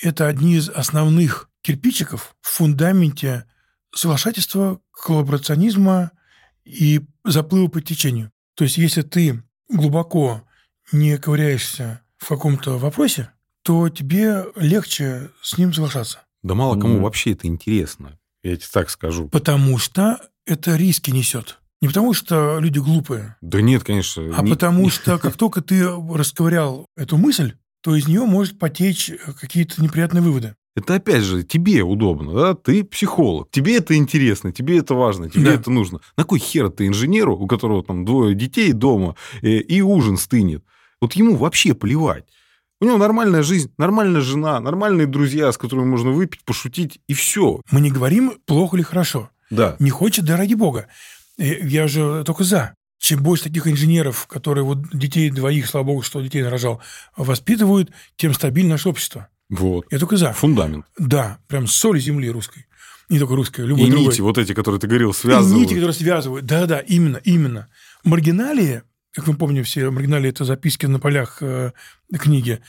это 0.00 0.26
одни 0.26 0.56
из 0.56 0.68
основных 0.68 1.50
кирпичиков 1.62 2.36
в 2.40 2.48
фундаменте 2.48 3.46
соглашательства, 3.94 4.80
коллаборационизма 4.92 6.12
и 6.64 7.00
заплыва 7.24 7.68
по 7.68 7.80
течению. 7.80 8.30
То 8.54 8.64
есть, 8.64 8.76
если 8.76 9.02
ты 9.02 9.42
глубоко 9.68 10.44
не 10.92 11.18
ковыряешься 11.18 12.00
в 12.16 12.28
каком-то 12.28 12.78
вопросе, 12.78 13.30
то 13.62 13.88
тебе 13.88 14.44
легче 14.56 15.30
с 15.42 15.58
ним 15.58 15.72
соглашаться. 15.72 16.20
Да 16.42 16.54
мало 16.54 16.78
кому 16.80 16.98
mm. 16.98 17.02
вообще 17.02 17.32
это 17.32 17.46
интересно, 17.46 18.18
я 18.42 18.56
тебе 18.56 18.68
так 18.72 18.90
скажу. 18.90 19.28
Потому 19.28 19.78
что 19.78 20.18
это 20.46 20.76
риски 20.76 21.10
несет. 21.10 21.58
Не 21.80 21.88
потому 21.88 22.12
что 22.12 22.58
люди 22.58 22.78
глупые. 22.78 23.36
Да 23.40 23.60
нет, 23.60 23.84
конечно. 23.84 24.22
А 24.36 24.42
не... 24.42 24.50
потому 24.50 24.90
что 24.90 25.18
как 25.18 25.36
только 25.36 25.60
ты 25.60 25.86
расковырял 25.86 26.86
эту 26.96 27.16
мысль, 27.16 27.54
то 27.82 27.94
из 27.94 28.08
нее 28.08 28.24
может 28.24 28.58
потечь 28.58 29.12
какие-то 29.40 29.82
неприятные 29.82 30.22
выводы. 30.22 30.54
Это 30.74 30.94
опять 30.94 31.22
же 31.22 31.42
тебе 31.42 31.82
удобно, 31.82 32.34
да? 32.34 32.54
Ты 32.54 32.84
психолог, 32.84 33.50
тебе 33.50 33.78
это 33.78 33.96
интересно, 33.96 34.52
тебе 34.52 34.78
это 34.78 34.94
важно, 34.94 35.28
тебе 35.28 35.46
да. 35.46 35.54
это 35.54 35.70
нужно. 35.70 36.00
На 36.16 36.22
кой 36.22 36.38
хер 36.38 36.70
ты 36.70 36.86
инженеру, 36.86 37.36
у 37.36 37.48
которого 37.48 37.82
там 37.82 38.04
двое 38.04 38.36
детей 38.36 38.72
дома 38.72 39.16
э, 39.42 39.58
и 39.58 39.80
ужин 39.80 40.16
стынет? 40.16 40.64
Вот 41.00 41.14
ему 41.14 41.36
вообще 41.36 41.74
плевать. 41.74 42.24
У 42.80 42.84
него 42.84 42.96
нормальная 42.96 43.42
жизнь, 43.42 43.72
нормальная 43.76 44.20
жена, 44.20 44.60
нормальные 44.60 45.06
друзья, 45.06 45.50
с 45.50 45.58
которыми 45.58 45.86
можно 45.86 46.10
выпить, 46.10 46.44
пошутить, 46.44 47.00
и 47.08 47.14
все. 47.14 47.60
Мы 47.70 47.80
не 47.80 47.90
говорим 47.90 48.34
плохо 48.46 48.76
или 48.76 48.84
хорошо. 48.84 49.30
Да. 49.50 49.76
Не 49.80 49.90
хочет, 49.90 50.24
да 50.24 50.36
ради 50.36 50.54
бога. 50.54 50.86
Э, 51.38 51.66
я 51.66 51.88
же 51.88 52.22
только 52.24 52.44
за. 52.44 52.74
Чем 53.00 53.22
больше 53.22 53.44
таких 53.44 53.66
инженеров, 53.66 54.26
которые 54.26 54.64
вот 54.64 54.78
детей 54.92 55.30
двоих, 55.30 55.66
слава 55.66 55.86
богу, 55.86 56.02
что 56.02 56.20
детей 56.20 56.42
нарожал, 56.42 56.80
воспитывают, 57.16 57.90
тем 58.16 58.34
стабильнее 58.34 58.72
наше 58.72 58.88
общество. 58.88 59.28
Вот. 59.48 59.86
Я 59.90 59.98
только 59.98 60.16
за. 60.16 60.32
Фундамент. 60.32 60.84
Да, 60.98 61.38
прям 61.46 61.66
соль 61.66 62.00
земли 62.00 62.30
русской. 62.30 62.66
Не 63.08 63.18
только 63.18 63.34
русской, 63.36 63.64
любой 63.64 63.86
И 63.86 63.90
другой. 63.90 64.08
нити, 64.08 64.20
вот 64.20 64.36
эти, 64.36 64.52
которые 64.52 64.80
ты 64.80 64.86
говорил, 64.86 65.14
связывают. 65.14 65.56
И 65.56 65.60
нити, 65.60 65.74
которые 65.74 65.94
связывают. 65.94 66.44
Да-да, 66.44 66.80
именно, 66.80 67.16
именно. 67.24 67.68
Маргиналии, 68.04 68.82
как 69.18 69.26
мы 69.26 69.34
помним 69.34 69.64
все, 69.64 69.90
маргиналии– 69.90 70.28
это 70.30 70.44
записки 70.44 70.86
на 70.86 71.00
полях 71.00 71.38
э, 71.42 71.72
книги. 72.20 72.60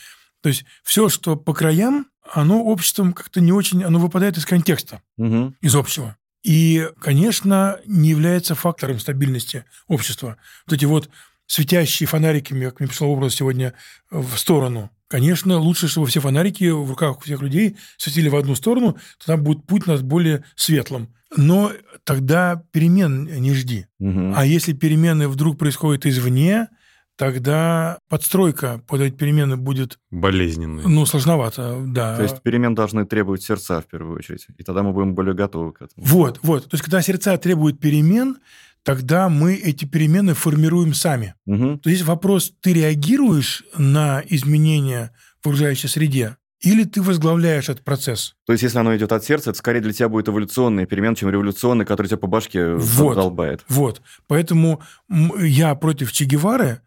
То 0.42 0.48
есть 0.48 0.64
все, 0.82 1.08
что 1.08 1.36
по 1.36 1.54
краям, 1.54 2.08
оно 2.32 2.64
обществом 2.64 3.12
как-то 3.12 3.40
не 3.40 3.52
очень, 3.52 3.84
оно 3.84 4.00
выпадает 4.00 4.36
из 4.36 4.46
контекста, 4.46 5.00
угу. 5.16 5.54
из 5.60 5.76
общего. 5.76 6.16
И, 6.42 6.88
конечно, 7.00 7.78
не 7.86 8.08
является 8.08 8.56
фактором 8.56 8.98
стабильности 8.98 9.64
общества. 9.86 10.38
Вот 10.66 10.74
эти 10.74 10.86
вот 10.86 11.08
светящие 11.50 12.06
фонариками, 12.06 12.66
как 12.66 12.78
мне 12.78 12.88
пришло 12.88 13.08
образ 13.08 13.34
сегодня, 13.34 13.74
в 14.08 14.36
сторону. 14.36 14.88
Конечно, 15.08 15.58
лучше, 15.58 15.88
чтобы 15.88 16.06
все 16.06 16.20
фонарики 16.20 16.70
в 16.70 16.88
руках 16.88 17.18
у 17.18 17.20
всех 17.22 17.42
людей 17.42 17.76
светили 17.96 18.28
в 18.28 18.36
одну 18.36 18.54
сторону, 18.54 18.96
тогда 19.18 19.42
будет 19.42 19.66
путь 19.66 19.88
у 19.88 19.90
нас 19.90 20.02
более 20.02 20.44
светлым. 20.54 21.08
Но 21.36 21.72
тогда 22.04 22.62
перемен 22.70 23.24
не 23.24 23.52
жди. 23.54 23.86
Угу. 23.98 24.34
А 24.36 24.46
если 24.46 24.74
перемены 24.74 25.26
вдруг 25.26 25.58
происходят 25.58 26.06
извне, 26.06 26.68
тогда 27.16 27.98
подстройка 28.08 28.80
под 28.86 29.00
эти 29.00 29.14
перемены 29.14 29.56
будет... 29.56 29.98
Болезненной. 30.12 30.84
Ну, 30.86 31.04
сложновато, 31.04 31.82
да. 31.84 32.16
То 32.16 32.22
есть 32.22 32.42
перемен 32.42 32.76
должны 32.76 33.06
требовать 33.06 33.42
сердца 33.42 33.80
в 33.80 33.86
первую 33.86 34.18
очередь, 34.18 34.46
и 34.56 34.62
тогда 34.62 34.84
мы 34.84 34.92
будем 34.92 35.16
более 35.16 35.34
готовы 35.34 35.72
к 35.72 35.82
этому. 35.82 36.06
Вот, 36.06 36.38
вот. 36.42 36.70
То 36.70 36.74
есть 36.74 36.84
когда 36.84 37.02
сердца 37.02 37.36
требуют 37.38 37.80
перемен, 37.80 38.36
тогда 38.82 39.28
мы 39.28 39.54
эти 39.54 39.84
перемены 39.84 40.34
формируем 40.34 40.94
сами. 40.94 41.34
Угу. 41.46 41.78
То 41.78 41.90
есть 41.90 42.02
вопрос, 42.02 42.52
ты 42.60 42.72
реагируешь 42.72 43.64
на 43.76 44.22
изменения 44.28 45.12
в 45.42 45.46
окружающей 45.46 45.88
среде, 45.88 46.36
или 46.60 46.84
ты 46.84 47.00
возглавляешь 47.00 47.70
этот 47.70 47.84
процесс? 47.84 48.34
То 48.46 48.52
есть, 48.52 48.62
если 48.62 48.78
оно 48.78 48.94
идет 48.94 49.12
от 49.12 49.24
сердца, 49.24 49.50
это 49.50 49.58
скорее 49.58 49.80
для 49.80 49.94
тебя 49.94 50.10
будет 50.10 50.28
эволюционный 50.28 50.84
перемен, 50.84 51.14
чем 51.14 51.30
революционный, 51.30 51.86
который 51.86 52.08
тебя 52.08 52.18
по 52.18 52.26
башке 52.26 52.74
вот, 52.74 53.14
долбает. 53.14 53.64
Вот. 53.68 54.02
Поэтому 54.26 54.82
я 55.08 55.74
против 55.74 56.12
Че 56.12 56.26
Гевары 56.26 56.82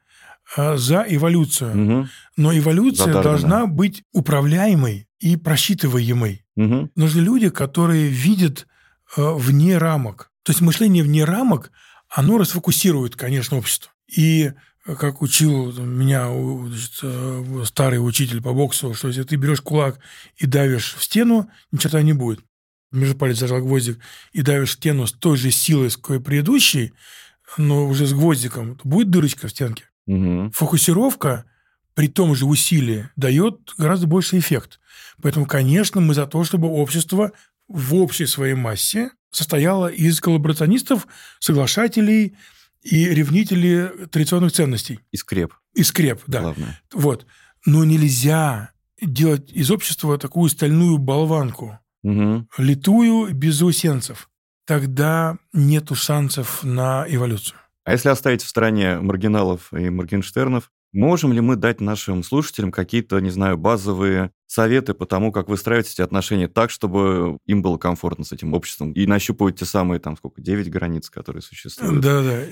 а, 0.56 0.78
за 0.78 1.04
эволюцию. 1.08 1.72
Угу. 1.72 2.08
Но 2.38 2.56
эволюция 2.58 3.22
должна 3.22 3.66
быть 3.66 4.04
управляемой 4.14 5.08
и 5.20 5.38
просчитываемой. 5.38 6.46
Угу. 6.56 6.92
Нужны 6.96 7.22
люди, 7.22 7.50
которые 7.50 8.08
видят 8.10 8.68
э, 9.18 9.34
вне 9.34 9.80
рамок. 9.80 10.32
То 10.44 10.52
есть 10.52 10.62
мышление 10.62 11.04
вне 11.04 11.24
рамок, 11.24 11.72
оно 12.10 12.38
расфокусирует, 12.38 13.16
конечно, 13.16 13.58
общество. 13.58 13.92
И 14.08 14.52
э, 14.86 14.96
как 14.96 15.22
учил 15.22 15.72
меня 15.82 16.28
значит, 16.28 17.00
э, 17.02 17.64
старый 17.66 17.98
учитель 17.98 18.42
по 18.42 18.54
боксу, 18.54 18.94
что 18.94 19.08
если 19.08 19.24
ты 19.24 19.38
берешь 19.38 19.62
кулак 19.62 20.00
и 20.38 20.46
давишь 20.46 20.96
в 20.96 21.04
стену, 21.04 21.50
ни 21.72 21.78
черта 21.78 22.02
не 22.02 22.14
будет. 22.14 22.42
Между 22.92 23.16
палец 23.16 23.40
зажал 23.40 23.62
гвоздик 23.62 24.00
и 24.34 24.42
давишь 24.42 24.72
в 24.72 24.74
стену 24.74 25.08
с 25.08 25.12
той 25.14 25.38
же 25.38 25.50
силой, 25.50 25.90
с 25.90 25.98
какой 25.98 26.20
предыдущий, 26.20 26.94
но 27.58 27.88
уже 27.88 28.06
с 28.06 28.14
гвоздиком, 28.14 28.76
то 28.76 28.88
будет 28.88 29.10
дырочка 29.10 29.48
в 29.48 29.52
стенке. 29.52 29.86
Угу. 30.06 30.52
Фокусировка 30.54 31.46
при 31.96 32.08
том 32.08 32.36
же 32.36 32.46
усилии 32.46 33.10
дает 33.16 33.74
гораздо 33.78 34.08
больше 34.08 34.38
эффект. 34.38 34.80
Поэтому, 35.22 35.46
конечно, 35.46 36.02
мы 36.02 36.14
за 36.14 36.26
то, 36.26 36.44
чтобы 36.44 36.68
общество 36.68 37.32
в 37.68 37.96
общей 37.96 38.26
своей 38.26 38.54
массе 38.54 39.12
состояло 39.32 39.88
из 39.88 40.20
коллаборационистов, 40.22 41.08
соглашателей 41.40 42.36
и 42.82 43.06
ревнителей 43.06 44.08
традиционных 44.08 44.52
ценностей. 44.52 45.00
И 45.12 45.18
скреп. 45.18 45.54
И 45.74 45.84
скреп, 45.84 46.22
да. 46.28 46.42
Главное. 46.42 46.82
Вот. 46.94 47.26
Но 47.66 47.84
нельзя 47.84 48.72
делать 49.02 49.52
из 49.52 49.72
общества 49.72 50.18
такую 50.18 50.50
стальную 50.50 50.98
болванку, 50.98 51.80
угу. 52.04 52.48
литую 52.58 53.34
без 53.34 53.56
заусенцев. 53.56 54.30
Тогда 54.66 55.38
нету 55.52 55.96
шансов 55.96 56.64
на 56.64 57.06
эволюцию. 57.08 57.58
А 57.86 57.92
если 57.92 58.10
оставить 58.10 58.44
в 58.44 58.48
стороне 58.48 59.00
маргиналов 59.00 59.74
и 59.74 59.90
Моргенштернов, 59.90 60.72
можем 60.94 61.34
ли 61.34 61.42
мы 61.42 61.56
дать 61.56 61.82
нашим 61.82 62.24
слушателям 62.24 62.72
какие-то, 62.72 63.20
не 63.20 63.30
знаю, 63.30 63.58
базовые 63.58 64.32
советы 64.48 64.94
по 64.94 65.06
тому, 65.06 65.32
как 65.32 65.50
выстраивать 65.50 65.92
эти 65.92 66.02
отношения 66.02 66.48
так, 66.48 66.70
чтобы 66.70 67.40
им 67.46 67.62
было 67.62 67.78
комфортно 67.78 68.24
с 68.24 68.32
этим 68.32 68.54
обществом 68.54 68.92
и 68.94 69.06
нащупывать 69.08 69.60
те 69.60 69.66
самые, 69.66 70.00
там, 70.00 70.16
сколько, 70.16 70.42
9 70.42 70.70
границ, 70.70 71.10
которые 71.10 71.42
существуют? 71.42 72.02
Да-да, 72.02 72.46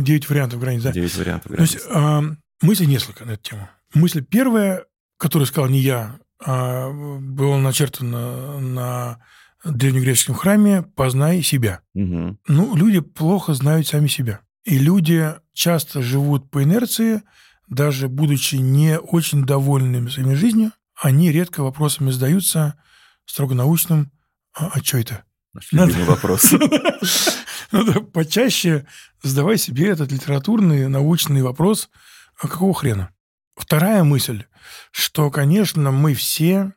9 0.00 0.28
вариантов 0.28 0.60
границ, 0.60 0.82
да. 0.82 0.92
9 0.92 1.16
вариантов 1.16 1.50
границ. 1.50 1.70
То 1.70 1.78
есть, 1.78 1.88
а, 1.90 2.22
мыслей 2.60 2.86
несколько 2.86 3.24
на 3.24 3.32
эту 3.32 3.42
тему. 3.42 3.68
Мысль 3.94 4.22
первая, 4.22 4.84
которую 5.16 5.46
сказал 5.46 5.70
не 5.70 5.80
я, 5.80 6.20
а 6.44 6.90
была 6.90 7.58
начертана 7.58 8.60
на 8.60 9.24
древнегреческом 9.64 10.34
храме 10.34 10.82
«Познай 10.82 11.42
себя». 11.42 11.80
Угу. 11.94 12.38
Ну, 12.46 12.76
люди 12.76 13.00
плохо 13.00 13.54
знают 13.54 13.86
сами 13.88 14.06
себя. 14.06 14.40
И 14.64 14.78
люди 14.78 15.34
часто 15.52 16.02
живут 16.02 16.50
по 16.50 16.62
инерции, 16.62 17.22
даже 17.68 18.08
будучи 18.08 18.56
не 18.56 18.98
очень 18.98 19.44
довольными 19.44 20.08
своими 20.08 20.34
жизнью, 20.34 20.72
они 20.94 21.30
редко 21.30 21.62
вопросами 21.62 22.10
задаются 22.10 22.80
строго 23.24 23.54
научным 23.54 24.10
«А, 24.54 24.70
а 24.74 24.80
что 24.80 24.98
это?» 24.98 25.24
Наш 25.54 25.72
любимый 25.72 26.04
вопрос. 26.04 26.52
Надо 27.72 28.00
почаще 28.00 28.86
задавай 29.22 29.58
себе 29.58 29.88
этот 29.88 30.12
литературный, 30.12 30.88
научный 30.88 31.42
вопрос 31.42 31.90
«А 32.38 32.48
какого 32.48 32.74
хрена?» 32.74 33.10
Вторая 33.56 34.04
мысль, 34.04 34.44
что, 34.92 35.30
конечно, 35.30 35.90
мы 35.90 36.14
все 36.14 36.74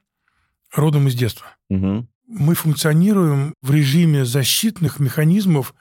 родом 0.74 1.08
из 1.08 1.16
детства. 1.16 1.48
Угу. 1.70 2.08
Мы 2.28 2.56
функционируем 2.56 3.54
в 3.62 3.72
режиме 3.72 4.26
защитных 4.26 5.00
механизмов, 5.00 5.76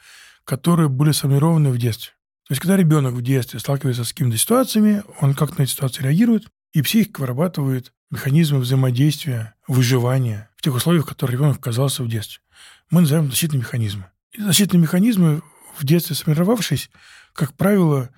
которые 0.44 0.88
были 0.88 1.12
сформированы 1.12 1.70
в 1.70 1.78
детстве. 1.78 2.12
То 2.50 2.54
есть, 2.54 2.62
когда 2.62 2.76
ребенок 2.76 3.14
в 3.14 3.22
детстве 3.22 3.60
сталкивается 3.60 4.02
с 4.02 4.08
какими-то 4.08 4.36
ситуациями, 4.36 5.04
он 5.20 5.34
как 5.34 5.56
на 5.56 5.62
эти 5.62 5.70
ситуации 5.70 6.02
реагирует, 6.02 6.48
и 6.72 6.82
психика 6.82 7.20
вырабатывает 7.20 7.92
механизмы 8.10 8.58
взаимодействия, 8.58 9.54
выживания 9.68 10.50
в 10.56 10.62
тех 10.62 10.74
условиях, 10.74 11.04
в 11.04 11.08
которых 11.08 11.36
ребенок 11.36 11.58
оказался 11.58 12.02
в 12.02 12.08
детстве. 12.08 12.40
Мы 12.90 13.02
называем 13.02 13.30
защитные 13.30 13.60
механизмы. 13.60 14.06
И 14.32 14.42
защитные 14.42 14.80
механизмы, 14.80 15.42
в 15.78 15.84
детстве 15.84 16.16
сформировавшись, 16.16 16.90
как 17.34 17.52
правило, 17.52 18.10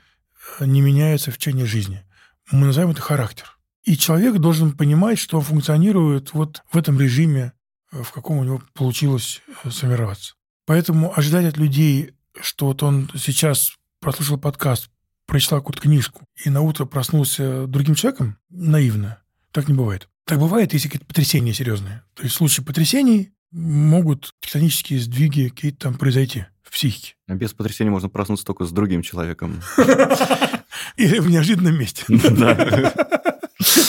не 0.60 0.80
меняются 0.80 1.30
в 1.30 1.36
течение 1.36 1.66
жизни. 1.66 2.02
Мы 2.50 2.64
называем 2.68 2.92
это 2.92 3.02
характер. 3.02 3.58
И 3.84 3.98
человек 3.98 4.38
должен 4.38 4.72
понимать, 4.72 5.18
что 5.18 5.36
он 5.36 5.44
функционирует 5.44 6.32
вот 6.32 6.62
в 6.72 6.78
этом 6.78 6.98
режиме, 6.98 7.52
в 7.90 8.10
каком 8.12 8.38
у 8.38 8.44
него 8.44 8.62
получилось 8.72 9.42
э, 9.62 9.70
сформироваться. 9.70 10.36
Поэтому 10.64 11.12
ожидать 11.14 11.44
от 11.44 11.58
людей, 11.58 12.14
что 12.40 12.68
вот 12.68 12.82
он 12.82 13.10
сейчас 13.18 13.76
прослушал 14.02 14.36
подкаст, 14.36 14.90
прочитал 15.26 15.60
какую-то 15.60 15.80
книжку 15.80 16.26
и 16.44 16.50
на 16.50 16.60
утро 16.60 16.84
проснулся 16.84 17.66
другим 17.66 17.94
человеком, 17.94 18.36
наивно. 18.50 19.22
Так 19.52 19.68
не 19.68 19.74
бывает. 19.74 20.08
Так 20.26 20.38
бывает, 20.38 20.72
если 20.72 20.88
какие-то 20.88 21.06
потрясения 21.06 21.54
серьезные. 21.54 22.02
То 22.14 22.24
есть 22.24 22.34
в 22.34 22.38
случае 22.38 22.66
потрясений 22.66 23.32
могут 23.52 24.34
тектонические 24.40 25.00
сдвиги 25.00 25.48
какие-то 25.48 25.78
там 25.78 25.94
произойти 25.94 26.46
в 26.62 26.72
психике. 26.72 27.14
А 27.28 27.34
без 27.34 27.52
потрясений 27.52 27.90
можно 27.90 28.08
проснуться 28.08 28.44
только 28.44 28.64
с 28.64 28.72
другим 28.72 29.02
человеком. 29.02 29.62
Или 30.96 31.18
в 31.20 31.30
неожиданном 31.30 31.78
месте. 31.78 32.04
Да. 32.08 32.92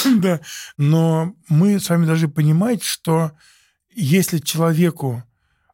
Да, 0.06 0.42
но 0.78 1.34
мы 1.50 1.80
с 1.80 1.90
вами 1.90 2.06
должны 2.06 2.28
понимать, 2.30 2.84
что 2.84 3.32
если 3.96 4.38
человеку 4.38 5.24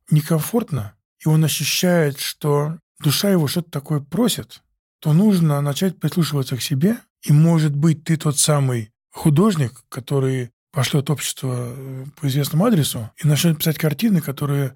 некомфортно, 0.10 0.94
и 1.20 1.28
он 1.28 1.44
ощущает, 1.44 2.20
что 2.20 2.78
душа 3.00 3.30
его 3.30 3.48
что-то 3.48 3.72
такое 3.72 4.00
просит, 4.00 4.62
то 5.00 5.14
нужно 5.14 5.62
начать 5.62 6.00
прислушиваться 6.00 6.58
к 6.58 6.62
себе, 6.62 6.98
и, 7.24 7.34
может 7.34 7.76
быть, 7.76 8.04
ты 8.04 8.18
тот 8.18 8.38
самый 8.38 8.92
художник, 9.12 9.74
который 9.90 10.52
пошлет 10.72 11.10
общество 11.10 11.74
э, 11.76 12.06
по 12.20 12.28
известному 12.28 12.66
адресу 12.66 13.10
и 13.22 13.28
начнет 13.28 13.58
писать 13.58 13.78
картины, 13.78 14.22
которые 14.22 14.76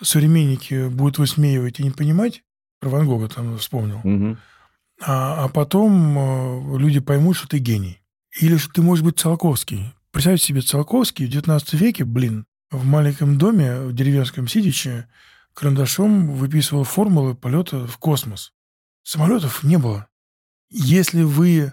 современники 0.00 0.88
будут 0.88 1.18
высмеивать 1.18 1.80
и 1.80 1.84
не 1.84 1.90
понимать, 1.90 2.42
про 2.80 2.88
Ван 2.88 3.06
Гога 3.06 3.28
там 3.28 3.58
вспомнил, 3.58 4.00
угу. 4.02 4.36
а, 5.02 5.44
а 5.44 5.48
потом 5.48 6.18
э, 6.18 6.78
люди 6.78 7.00
поймут, 7.00 7.36
что 7.36 7.48
ты 7.48 7.58
гений. 7.58 8.00
Или 8.40 8.56
что 8.56 8.72
ты 8.72 8.82
можешь 8.82 9.04
быть 9.04 9.18
Циолковский. 9.18 9.94
Представьте 10.10 10.46
себе 10.46 10.60
Циолковский 10.60 11.26
в 11.26 11.30
19 11.30 11.74
веке, 11.74 12.04
блин, 12.04 12.46
в 12.70 12.84
маленьком 12.84 13.38
доме 13.38 13.80
в 13.80 13.92
деревенском 13.92 14.48
Сидиче 14.48 15.06
карандашом 15.54 16.34
выписывал 16.34 16.84
формулы 16.84 17.34
полета 17.34 17.86
в 17.86 17.98
космос. 17.98 18.52
Самолетов 19.02 19.62
не 19.62 19.78
было. 19.78 20.08
Если 20.70 21.22
вы 21.22 21.72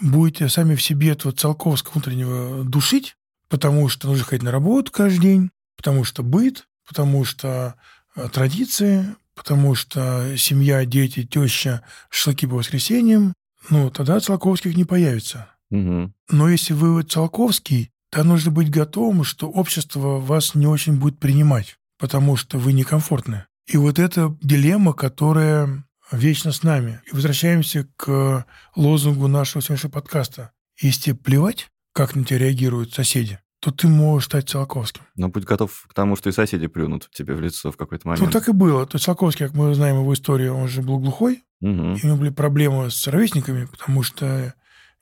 будете 0.00 0.48
сами 0.48 0.74
в 0.74 0.82
себе 0.82 1.10
этого 1.10 1.32
Циолковского 1.32 1.94
внутреннего 1.94 2.64
душить, 2.64 3.16
потому 3.48 3.88
что 3.88 4.08
нужно 4.08 4.24
ходить 4.24 4.42
на 4.42 4.50
работу 4.50 4.90
каждый 4.92 5.20
день, 5.20 5.50
потому 5.76 6.04
что 6.04 6.22
быт, 6.22 6.66
потому 6.86 7.24
что 7.24 7.74
э, 8.16 8.28
традиции, 8.28 9.14
потому 9.34 9.74
что 9.74 10.36
семья, 10.36 10.84
дети, 10.84 11.24
теща, 11.24 11.82
шашлыки 12.10 12.46
по 12.46 12.56
воскресеньям, 12.56 13.34
ну, 13.70 13.90
тогда 13.90 14.20
Циолковских 14.20 14.76
не 14.76 14.84
появится. 14.84 15.48
Угу. 15.70 16.12
Но 16.30 16.48
если 16.48 16.74
вы 16.74 17.02
Циолковский, 17.02 17.90
то 18.10 18.24
нужно 18.24 18.50
быть 18.50 18.70
готовым, 18.70 19.24
что 19.24 19.48
общество 19.48 20.18
вас 20.18 20.54
не 20.54 20.66
очень 20.66 20.98
будет 20.98 21.18
принимать, 21.18 21.78
потому 22.02 22.34
что 22.34 22.58
вы 22.58 22.72
некомфортны. 22.72 23.46
И 23.64 23.76
вот 23.76 24.00
эта 24.00 24.36
дилемма, 24.42 24.92
которая 24.92 25.84
вечно 26.10 26.50
с 26.50 26.64
нами. 26.64 27.00
И 27.06 27.14
возвращаемся 27.14 27.86
к 27.94 28.44
лозунгу 28.74 29.28
нашего 29.28 29.62
сегодняшнего 29.62 29.92
подкаста. 29.92 30.50
Если 30.80 31.02
тебе 31.02 31.14
плевать, 31.14 31.68
как 31.92 32.16
на 32.16 32.24
тебя 32.24 32.40
реагируют 32.40 32.92
соседи, 32.92 33.38
то 33.60 33.70
ты 33.70 33.86
можешь 33.86 34.26
стать 34.26 34.50
Циолковским. 34.50 35.02
Но 35.14 35.28
будь 35.28 35.44
готов 35.44 35.86
к 35.88 35.94
тому, 35.94 36.16
что 36.16 36.28
и 36.28 36.32
соседи 36.32 36.66
плюнут 36.66 37.08
тебе 37.12 37.34
в 37.34 37.40
лицо 37.40 37.70
в 37.70 37.76
какой-то 37.76 38.08
момент. 38.08 38.26
Ну, 38.26 38.32
так 38.32 38.48
и 38.48 38.52
было. 38.52 38.84
То 38.84 38.96
есть 38.96 39.04
Циолковский, 39.04 39.46
как 39.46 39.54
мы 39.54 39.72
знаем 39.72 40.00
его 40.00 40.12
историю, 40.12 40.56
он 40.56 40.66
же 40.66 40.82
был 40.82 40.98
глухой, 40.98 41.44
угу. 41.60 41.70
и 41.70 42.02
у 42.02 42.06
него 42.08 42.16
были 42.16 42.30
проблемы 42.30 42.90
с 42.90 43.06
ровесниками, 43.06 43.66
потому 43.66 44.02
что 44.02 44.54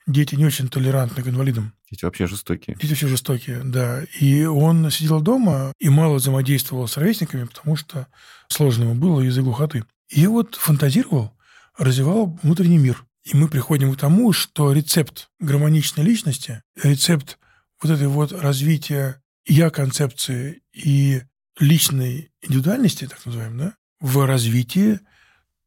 дети 0.07 0.35
не 0.35 0.45
очень 0.45 0.69
толерантны 0.69 1.23
к 1.23 1.29
инвалидам. 1.29 1.73
Дети 1.91 2.05
вообще 2.05 2.27
жестокие. 2.27 2.77
Дети 2.77 2.91
вообще 2.91 3.09
жестокие, 3.09 3.63
да. 3.65 4.03
И 4.19 4.45
он 4.45 4.91
сидел 4.91 5.21
дома 5.21 5.73
и 5.79 5.89
мало 5.89 6.15
взаимодействовал 6.15 6.89
с 6.89 6.97
ровесниками, 6.97 7.45
потому 7.45 7.77
что 7.77 8.07
сложно 8.49 8.85
ему 8.85 8.95
было 8.95 9.21
из-за 9.23 9.43
глухоты. 9.43 9.85
И 10.09 10.27
вот 10.27 10.55
фантазировал, 10.57 11.33
развивал 11.77 12.39
внутренний 12.43 12.79
мир. 12.79 13.05
И 13.23 13.37
мы 13.37 13.49
приходим 13.49 13.93
к 13.93 13.99
тому, 13.99 14.33
что 14.33 14.73
рецепт 14.73 15.29
гармоничной 15.41 16.05
личности, 16.05 16.63
рецепт 16.83 17.39
вот 17.83 17.93
этой 17.93 18.09
вот 18.09 18.33
развития 18.33 19.23
я-концепции 19.47 20.63
и 20.73 21.23
личной 21.59 22.33
индивидуальности, 22.43 23.07
так 23.07 23.25
называемой, 23.25 23.59
да, 23.59 23.75
в 24.01 24.25
развитии 24.27 25.01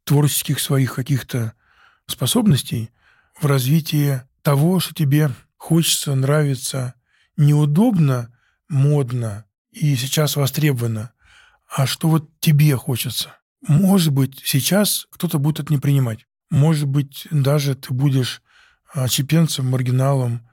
творческих 0.03 0.59
своих 0.59 0.95
каких-то 0.95 1.53
способностей, 2.07 2.89
в 3.39 3.45
развитии 3.45 4.21
того, 4.41 4.79
что 4.79 4.93
тебе 4.93 5.31
хочется, 5.57 6.15
нравится, 6.15 6.93
неудобно, 7.37 8.33
модно 8.69 9.45
и 9.71 9.95
сейчас 9.95 10.35
востребовано, 10.35 11.11
а 11.67 11.87
что 11.87 12.09
вот 12.09 12.29
тебе 12.39 12.75
хочется. 12.75 13.37
Может 13.67 14.11
быть, 14.11 14.41
сейчас 14.43 15.07
кто-то 15.11 15.39
будет 15.39 15.61
это 15.61 15.73
не 15.73 15.79
принимать. 15.79 16.27
Может 16.49 16.87
быть, 16.87 17.27
даже 17.31 17.75
ты 17.75 17.93
будешь 17.93 18.41
чепенцем, 19.09 19.69
маргиналом, 19.69 20.47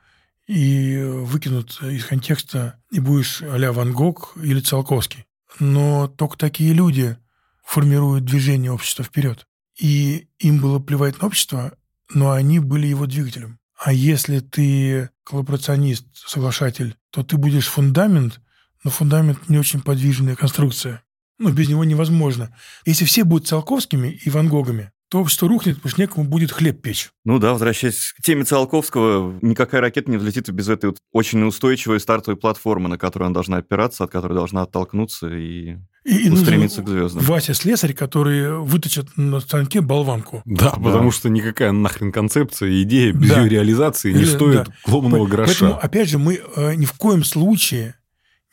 и 0.51 1.01
выкинут 1.01 1.81
из 1.81 2.05
контекста, 2.05 2.83
и 2.91 2.99
будешь 2.99 3.41
а 3.41 3.73
Ван 3.73 3.93
Гог 3.93 4.37
или 4.43 4.59
Циолковский. 4.59 5.27
Но 5.61 6.09
только 6.09 6.37
такие 6.37 6.73
люди 6.73 7.17
формируют 7.65 8.25
движение 8.25 8.73
общества 8.73 9.05
вперед. 9.05 9.47
И 9.79 10.27
им 10.41 10.61
было 10.61 10.81
плевать 10.81 11.21
на 11.21 11.29
общество, 11.29 11.73
но 12.15 12.33
они 12.33 12.59
были 12.59 12.87
его 12.87 13.07
двигателем. 13.07 13.59
А 13.83 13.93
если 13.93 14.41
ты 14.41 15.11
коллаборационист, 15.25 16.07
соглашатель, 16.15 16.97
то 17.11 17.23
ты 17.23 17.37
будешь 17.37 17.69
фундамент, 17.69 18.41
но 18.85 18.91
фундамент 18.91 19.49
не 19.49 19.59
очень 19.59 19.81
подвижная 19.81 20.37
конструкция. 20.37 21.03
Ну, 21.39 21.51
без 21.51 21.69
него 21.69 21.85
невозможно. 21.85 22.55
Если 22.85 23.07
все 23.07 23.25
будут 23.25 23.49
Циолковскими 23.49 24.09
и 24.09 24.29
Ван 24.29 24.49
Гогами, 24.49 24.91
то 25.11 25.19
общество 25.19 25.49
рухнет, 25.49 25.77
потому 25.77 25.91
что 25.91 26.01
некому 26.01 26.29
будет 26.29 26.53
хлеб 26.53 26.83
печь. 26.83 27.11
Ну 27.25 27.39
да, 27.39 27.53
возвращаясь 27.53 28.13
к 28.17 28.23
теме 28.23 28.45
Циолковского, 28.45 29.39
никакая 29.43 29.81
ракета 29.81 30.11
не 30.11 30.19
взлетит 30.19 30.49
без 30.51 30.69
этой 30.69 30.91
вот 30.91 30.99
очень 31.11 31.43
устойчивой 31.43 31.99
стартовой 31.99 32.39
платформы, 32.39 32.89
на 32.89 32.97
которую 32.97 33.27
она 33.27 33.35
должна 33.35 33.57
опираться, 33.57 34.05
от 34.05 34.11
которой 34.13 34.35
должна 34.35 34.63
оттолкнуться 34.63 35.29
и, 35.29 35.79
и 36.05 36.31
устремиться 36.31 36.83
к 36.83 36.89
звездам. 36.89 37.23
Вася 37.25 37.55
Слесарь, 37.55 37.93
который 37.93 38.59
выточит 38.59 39.17
на 39.17 39.41
станке 39.41 39.81
болванку. 39.81 40.43
Да, 40.45 40.71
да. 40.71 40.77
потому 40.83 41.11
что 41.11 41.29
никакая 41.29 41.73
нахрен 41.73 42.11
концепция, 42.11 42.83
идея 42.83 43.13
без 43.13 43.29
да. 43.29 43.43
ее 43.43 43.49
реализации 43.49 44.13
не 44.13 44.25
стоит 44.25 44.67
да. 44.67 44.93
ломаного 44.93 45.27
гроша. 45.27 45.47
Поэтому, 45.51 45.79
опять 45.79 46.09
же, 46.09 46.19
мы 46.19 46.41
э, 46.57 46.75
ни 46.75 46.87
в 46.87 46.93
коем 46.95 47.25
случае, 47.25 47.97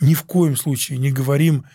ни 0.02 0.14
в 0.14 0.24
коем 0.24 0.58
случае 0.58 0.98
не 0.98 1.12
говорим, 1.12 1.66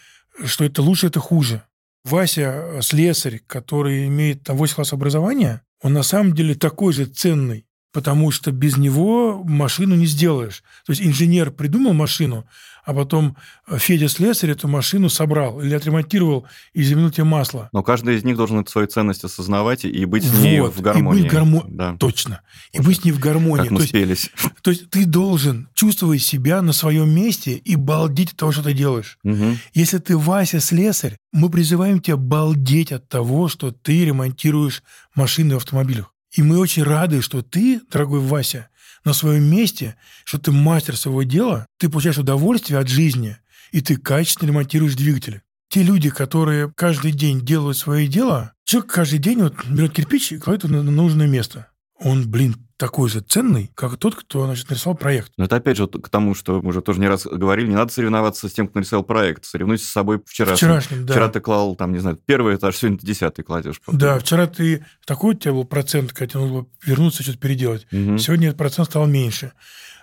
что 0.44 0.64
это 0.64 0.82
лучше, 0.82 1.06
это 1.06 1.20
хуже. 1.20 1.62
Вася 2.04 2.40
э, 2.42 2.82
слесарь, 2.82 3.40
который 3.46 4.06
имеет 4.08 4.42
там 4.44 4.56
8 4.56 4.74
класс 4.74 4.92
образования, 4.92 5.62
он 5.80 5.92
на 5.92 6.02
самом 6.02 6.34
деле 6.34 6.54
такой 6.54 6.92
же 6.92 7.06
ценный, 7.06 7.66
потому 7.92 8.30
что 8.30 8.52
без 8.52 8.76
него 8.76 9.42
машину 9.44 9.94
не 9.94 10.06
сделаешь. 10.06 10.62
То 10.86 10.92
есть 10.92 11.02
инженер 11.02 11.50
придумал 11.50 11.92
машину, 11.92 12.46
а 12.84 12.94
потом 12.94 13.36
э, 13.68 13.78
Федя 13.78 14.08
Слесарь 14.08 14.50
эту 14.50 14.68
машину 14.68 15.08
собрал 15.08 15.60
или 15.60 15.74
отремонтировал 15.74 16.46
и 16.72 16.82
заменил 16.82 17.10
тебе 17.10 17.24
масло. 17.24 17.68
Но 17.72 17.82
каждый 17.82 18.16
из 18.16 18.24
них 18.24 18.36
должен 18.36 18.60
эту 18.60 18.70
свою 18.70 18.86
ценность 18.86 19.24
осознавать 19.24 19.84
и 19.84 20.04
быть 20.04 20.24
с 20.24 20.38
ней 20.38 20.60
вот, 20.60 20.74
в 20.74 20.80
гармонии. 20.80 21.20
И 21.20 21.22
быть 21.22 21.32
гармо... 21.32 21.64
да. 21.68 21.96
Точно. 21.98 22.42
И 22.72 22.80
быть 22.80 23.00
с 23.00 23.04
ней 23.04 23.12
в 23.12 23.18
гармонии. 23.18 23.64
Как 23.64 23.70
мы 23.70 23.80
то, 23.80 23.86
спелись. 23.86 24.30
Есть, 24.34 24.54
то 24.62 24.70
есть 24.70 24.90
ты 24.90 25.06
должен 25.06 25.68
чувствовать 25.74 26.22
себя 26.22 26.62
на 26.62 26.72
своем 26.72 27.10
месте 27.10 27.54
и 27.54 27.76
балдеть 27.76 28.32
от 28.32 28.36
того, 28.36 28.52
что 28.52 28.62
ты 28.62 28.72
делаешь. 28.72 29.18
Угу. 29.24 29.56
Если 29.74 29.98
ты 29.98 30.16
Вася 30.16 30.60
Слесарь, 30.60 31.16
мы 31.32 31.50
призываем 31.50 32.00
тебя 32.00 32.16
балдеть 32.16 32.92
от 32.92 33.08
того, 33.08 33.48
что 33.48 33.70
ты 33.70 34.04
ремонтируешь 34.04 34.82
машины 35.14 35.54
в 35.54 35.58
автомобилях. 35.58 36.12
И 36.32 36.42
мы 36.42 36.58
очень 36.58 36.82
рады, 36.82 37.20
что 37.20 37.42
ты, 37.42 37.80
дорогой 37.90 38.20
Вася, 38.20 38.68
на 39.04 39.12
своем 39.12 39.44
месте, 39.44 39.96
что 40.24 40.38
ты 40.38 40.52
мастер 40.52 40.96
своего 40.96 41.22
дела, 41.22 41.66
ты 41.78 41.88
получаешь 41.88 42.18
удовольствие 42.18 42.78
от 42.78 42.88
жизни, 42.88 43.36
и 43.70 43.80
ты 43.80 43.96
качественно 43.96 44.48
ремонтируешь 44.48 44.94
двигатели. 44.94 45.42
Те 45.68 45.82
люди, 45.82 46.10
которые 46.10 46.70
каждый 46.76 47.12
день 47.12 47.40
делают 47.40 47.78
свое 47.78 48.06
дело, 48.06 48.52
человек 48.64 48.92
каждый 48.92 49.18
день 49.18 49.40
вот 49.40 49.64
берет 49.66 49.94
кирпич 49.94 50.32
и 50.32 50.38
кладет 50.38 50.64
его 50.64 50.82
на 50.82 50.90
нужное 50.90 51.26
место. 51.26 51.68
Он, 51.98 52.28
блин, 52.28 52.56
такой 52.82 53.08
же 53.08 53.20
ценный, 53.20 53.70
как 53.76 53.96
тот, 53.96 54.16
кто 54.16 54.44
значит, 54.44 54.68
нарисовал 54.68 54.96
проект. 54.96 55.30
Но 55.36 55.44
это 55.44 55.54
опять 55.54 55.76
же 55.76 55.86
к 55.86 56.08
тому, 56.08 56.34
что 56.34 56.60
мы 56.60 56.70
уже 56.70 56.80
тоже 56.80 56.98
не 56.98 57.06
раз 57.06 57.26
говорили, 57.26 57.68
не 57.68 57.76
надо 57.76 57.92
соревноваться 57.92 58.48
с 58.48 58.52
тем, 58.52 58.66
кто 58.66 58.80
нарисовал 58.80 59.04
проект. 59.04 59.44
Соревнуйся 59.44 59.86
с 59.86 59.90
собой 59.90 60.20
вчерашним. 60.26 60.56
Вчерашним, 60.56 61.06
да. 61.06 61.12
Вчера 61.12 61.28
ты 61.28 61.38
клал, 61.38 61.76
там, 61.76 61.92
не 61.92 62.00
знаю, 62.00 62.16
первый 62.16 62.56
этаж, 62.56 62.76
сегодня 62.76 62.98
ты 62.98 63.06
десятый 63.06 63.44
кладешь. 63.44 63.80
Потом. 63.80 64.00
Да, 64.00 64.18
вчера 64.18 64.48
ты... 64.48 64.84
Такой 65.06 65.36
у 65.36 65.38
тебя 65.38 65.52
был 65.52 65.64
процент, 65.64 66.12
когда 66.12 66.26
тебе 66.26 66.40
нужно 66.40 66.54
было 66.56 66.66
вернуться, 66.84 67.22
что-то 67.22 67.38
переделать. 67.38 67.86
Угу. 67.92 68.18
Сегодня 68.18 68.48
этот 68.48 68.58
процент 68.58 68.88
стал 68.88 69.06
меньше. 69.06 69.52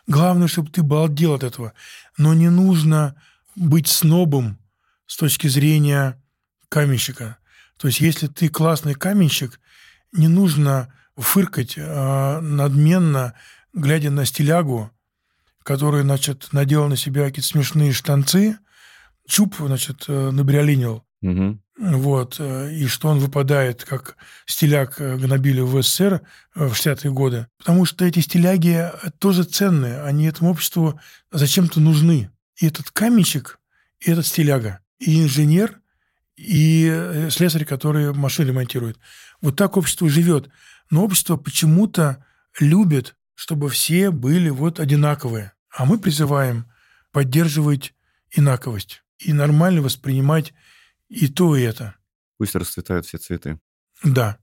Главное, 0.07 0.47
чтобы 0.47 0.69
ты 0.69 0.82
балдел 0.82 1.34
от 1.34 1.43
этого. 1.43 1.73
Но 2.17 2.34
не 2.34 2.47
нужно 2.47 3.21
быть 3.57 3.89
снобом 3.89 4.57
с 5.05 5.17
точки 5.17 5.47
зрения 5.47 6.23
каменщика. 6.69 7.39
То 7.75 7.89
есть, 7.89 7.99
если 7.99 8.27
ты 8.27 8.47
классный 8.47 8.93
каменщик, 8.93 9.59
не 10.13 10.30
нужно 10.30 10.93
фыркать 11.20 11.76
а, 11.78 12.41
надменно, 12.41 13.34
глядя 13.74 14.09
на 14.09 14.26
стилягу, 14.26 14.91
который, 15.63 16.01
значит, 16.01 16.49
надел 16.51 16.88
на 16.88 16.97
себя 16.97 17.26
какие-то 17.26 17.47
смешные 17.47 17.91
штанцы, 17.91 18.57
чуб, 19.28 19.55
значит, 19.59 20.05
э, 20.07 20.32
набриолинил. 20.32 21.03
Угу. 21.22 21.59
Вот, 21.78 22.38
э, 22.39 22.74
и 22.74 22.88
что 22.88 23.09
он 23.09 23.20
выпадает 23.20 23.86
как 23.86 24.17
стиляк 24.45 24.99
э, 24.99 25.17
гнобили 25.17 25.61
в 25.61 25.82
СССР 25.82 26.22
в 26.55 26.72
60-е 26.72 27.11
годы. 27.11 27.47
Потому 27.57 27.86
что 27.86 28.05
эти 28.05 28.20
стиляги 28.20 28.89
тоже 29.20 29.43
ценные, 29.43 30.01
они 30.01 30.26
этому 30.26 30.51
обществу 30.51 30.99
зачем-то 31.32 31.80
нужны. 31.80 32.32
И 32.57 32.65
этот 32.65 32.89
каменщик, 32.91 33.59
и 33.99 34.11
этот 34.11 34.26
стиляга, 34.26 34.80
и 34.97 35.22
инженер, 35.22 35.80
и 36.36 37.28
слесарь, 37.30 37.65
который 37.65 38.13
машины 38.13 38.47
ремонтирует. 38.47 38.97
Вот 39.41 39.55
так 39.55 39.78
общество 39.78 40.09
живет. 40.09 40.49
Но 40.89 41.03
общество 41.03 41.37
почему-то 41.37 42.25
любит, 42.59 43.15
чтобы 43.35 43.69
все 43.69 44.11
были 44.11 44.49
вот 44.49 44.79
одинаковые. 44.79 45.53
А 45.69 45.85
мы 45.85 45.99
призываем 45.99 46.71
поддерживать 47.11 47.93
инаковость 48.31 49.03
и 49.17 49.33
нормально 49.33 49.81
воспринимать 49.81 50.53
и 51.07 51.27
то, 51.27 51.55
и 51.55 51.61
это. 51.61 51.95
Пусть 52.37 52.55
расцветают 52.55 53.05
все 53.05 53.17
цветы. 53.17 53.59
Да. 54.03 54.37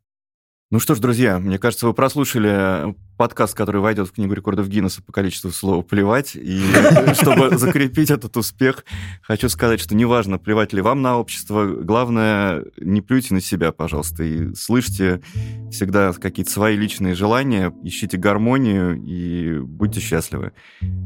Ну 0.73 0.81
что 0.81 0.97
ж, 0.97 0.99
друзья, 0.99 1.39
мне 1.39 1.61
кажется, 1.61 1.87
вы 1.87 1.95
прослушали 1.95 2.97
подкаст, 3.17 3.55
который 3.55 3.81
войдет 3.81 4.09
в 4.09 4.13
Книгу 4.13 4.35
рекордов 4.35 4.69
Гиннесса 4.69 5.01
по 5.01 5.13
количеству 5.13 5.53
слов 5.53 5.87
«плевать». 5.87 6.33
И 6.35 6.61
чтобы 7.15 7.57
закрепить 7.57 8.11
этот 8.11 8.37
успех, 8.37 8.85
хочу 9.23 9.49
сказать, 9.49 9.79
что 9.79 9.95
неважно, 9.95 10.39
плевать 10.39 10.73
ли 10.73 10.83
вам 10.83 11.03
на 11.03 11.19
общество, 11.19 11.67
главное, 11.67 12.65
не 12.79 13.01
плюйте 13.01 13.33
на 13.33 13.41
себя, 13.41 13.71
пожалуйста, 13.71 14.25
и 14.25 14.55
слышите 14.57 15.23
всегда 15.71 16.13
какие-то 16.13 16.51
свои 16.51 16.77
личные 16.77 17.15
желания, 17.15 17.73
ищите 17.85 18.17
гармонию 18.17 19.01
и 19.01 19.61
будьте 19.61 20.01
счастливы. 20.01 20.51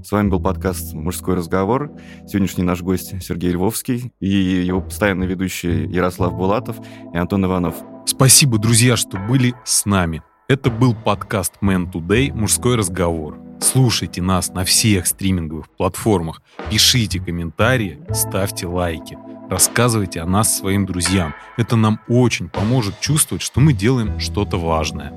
С 0.03 0.11
вами 0.11 0.31
был 0.31 0.41
подкаст 0.41 0.95
«Мужской 0.95 1.35
разговор». 1.35 1.93
Сегодняшний 2.27 2.65
наш 2.65 2.81
гость 2.81 3.23
Сергей 3.23 3.51
Львовский 3.51 4.15
и 4.21 4.27
его 4.27 4.81
постоянный 4.81 5.27
ведущий 5.27 5.85
Ярослав 5.87 6.33
Булатов 6.33 6.79
и 7.13 7.19
Антон 7.19 7.45
Иванов. 7.45 7.77
Спасибо, 8.11 8.59
друзья, 8.59 8.97
что 8.97 9.19
были 9.19 9.55
с 9.65 9.87
нами. 9.87 10.21
Это 10.49 10.69
был 10.69 10.97
подкаст 10.97 11.55
Man 11.63 11.93
Today 11.93 12.33
«Мужской 12.33 12.75
разговор». 12.75 13.39
Слушайте 13.61 14.21
нас 14.21 14.49
на 14.49 14.65
всех 14.65 15.07
стриминговых 15.07 15.71
платформах, 15.71 16.43
пишите 16.71 17.21
комментарии, 17.21 18.01
ставьте 18.13 18.67
лайки, 18.67 19.17
рассказывайте 19.49 20.21
о 20.21 20.27
нас 20.27 20.59
своим 20.59 20.87
друзьям. 20.87 21.37
Это 21.57 21.77
нам 21.77 22.01
очень 22.09 22.49
поможет 22.49 22.99
чувствовать, 22.99 23.43
что 23.43 23.61
мы 23.61 23.75
делаем 23.75 24.19
что-то 24.19 24.59
важное. 24.59 25.13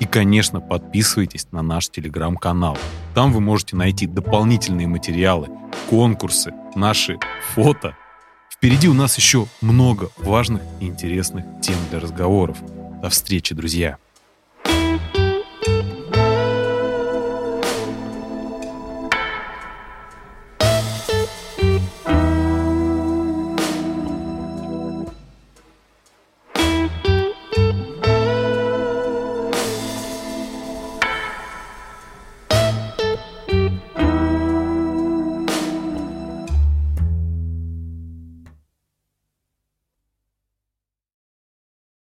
И, 0.00 0.04
конечно, 0.04 0.60
подписывайтесь 0.60 1.48
на 1.52 1.62
наш 1.62 1.88
телеграм-канал. 1.88 2.76
Там 3.14 3.32
вы 3.32 3.40
можете 3.40 3.76
найти 3.76 4.06
дополнительные 4.06 4.86
материалы, 4.86 5.48
конкурсы, 5.88 6.52
наши 6.74 7.18
фото. 7.54 7.96
Впереди 8.58 8.88
у 8.88 8.94
нас 8.94 9.16
еще 9.16 9.46
много 9.60 10.10
важных 10.16 10.62
и 10.80 10.86
интересных 10.86 11.44
тем 11.62 11.76
для 11.90 12.00
разговоров. 12.00 12.58
До 13.02 13.10
встречи, 13.10 13.54
друзья! 13.54 13.98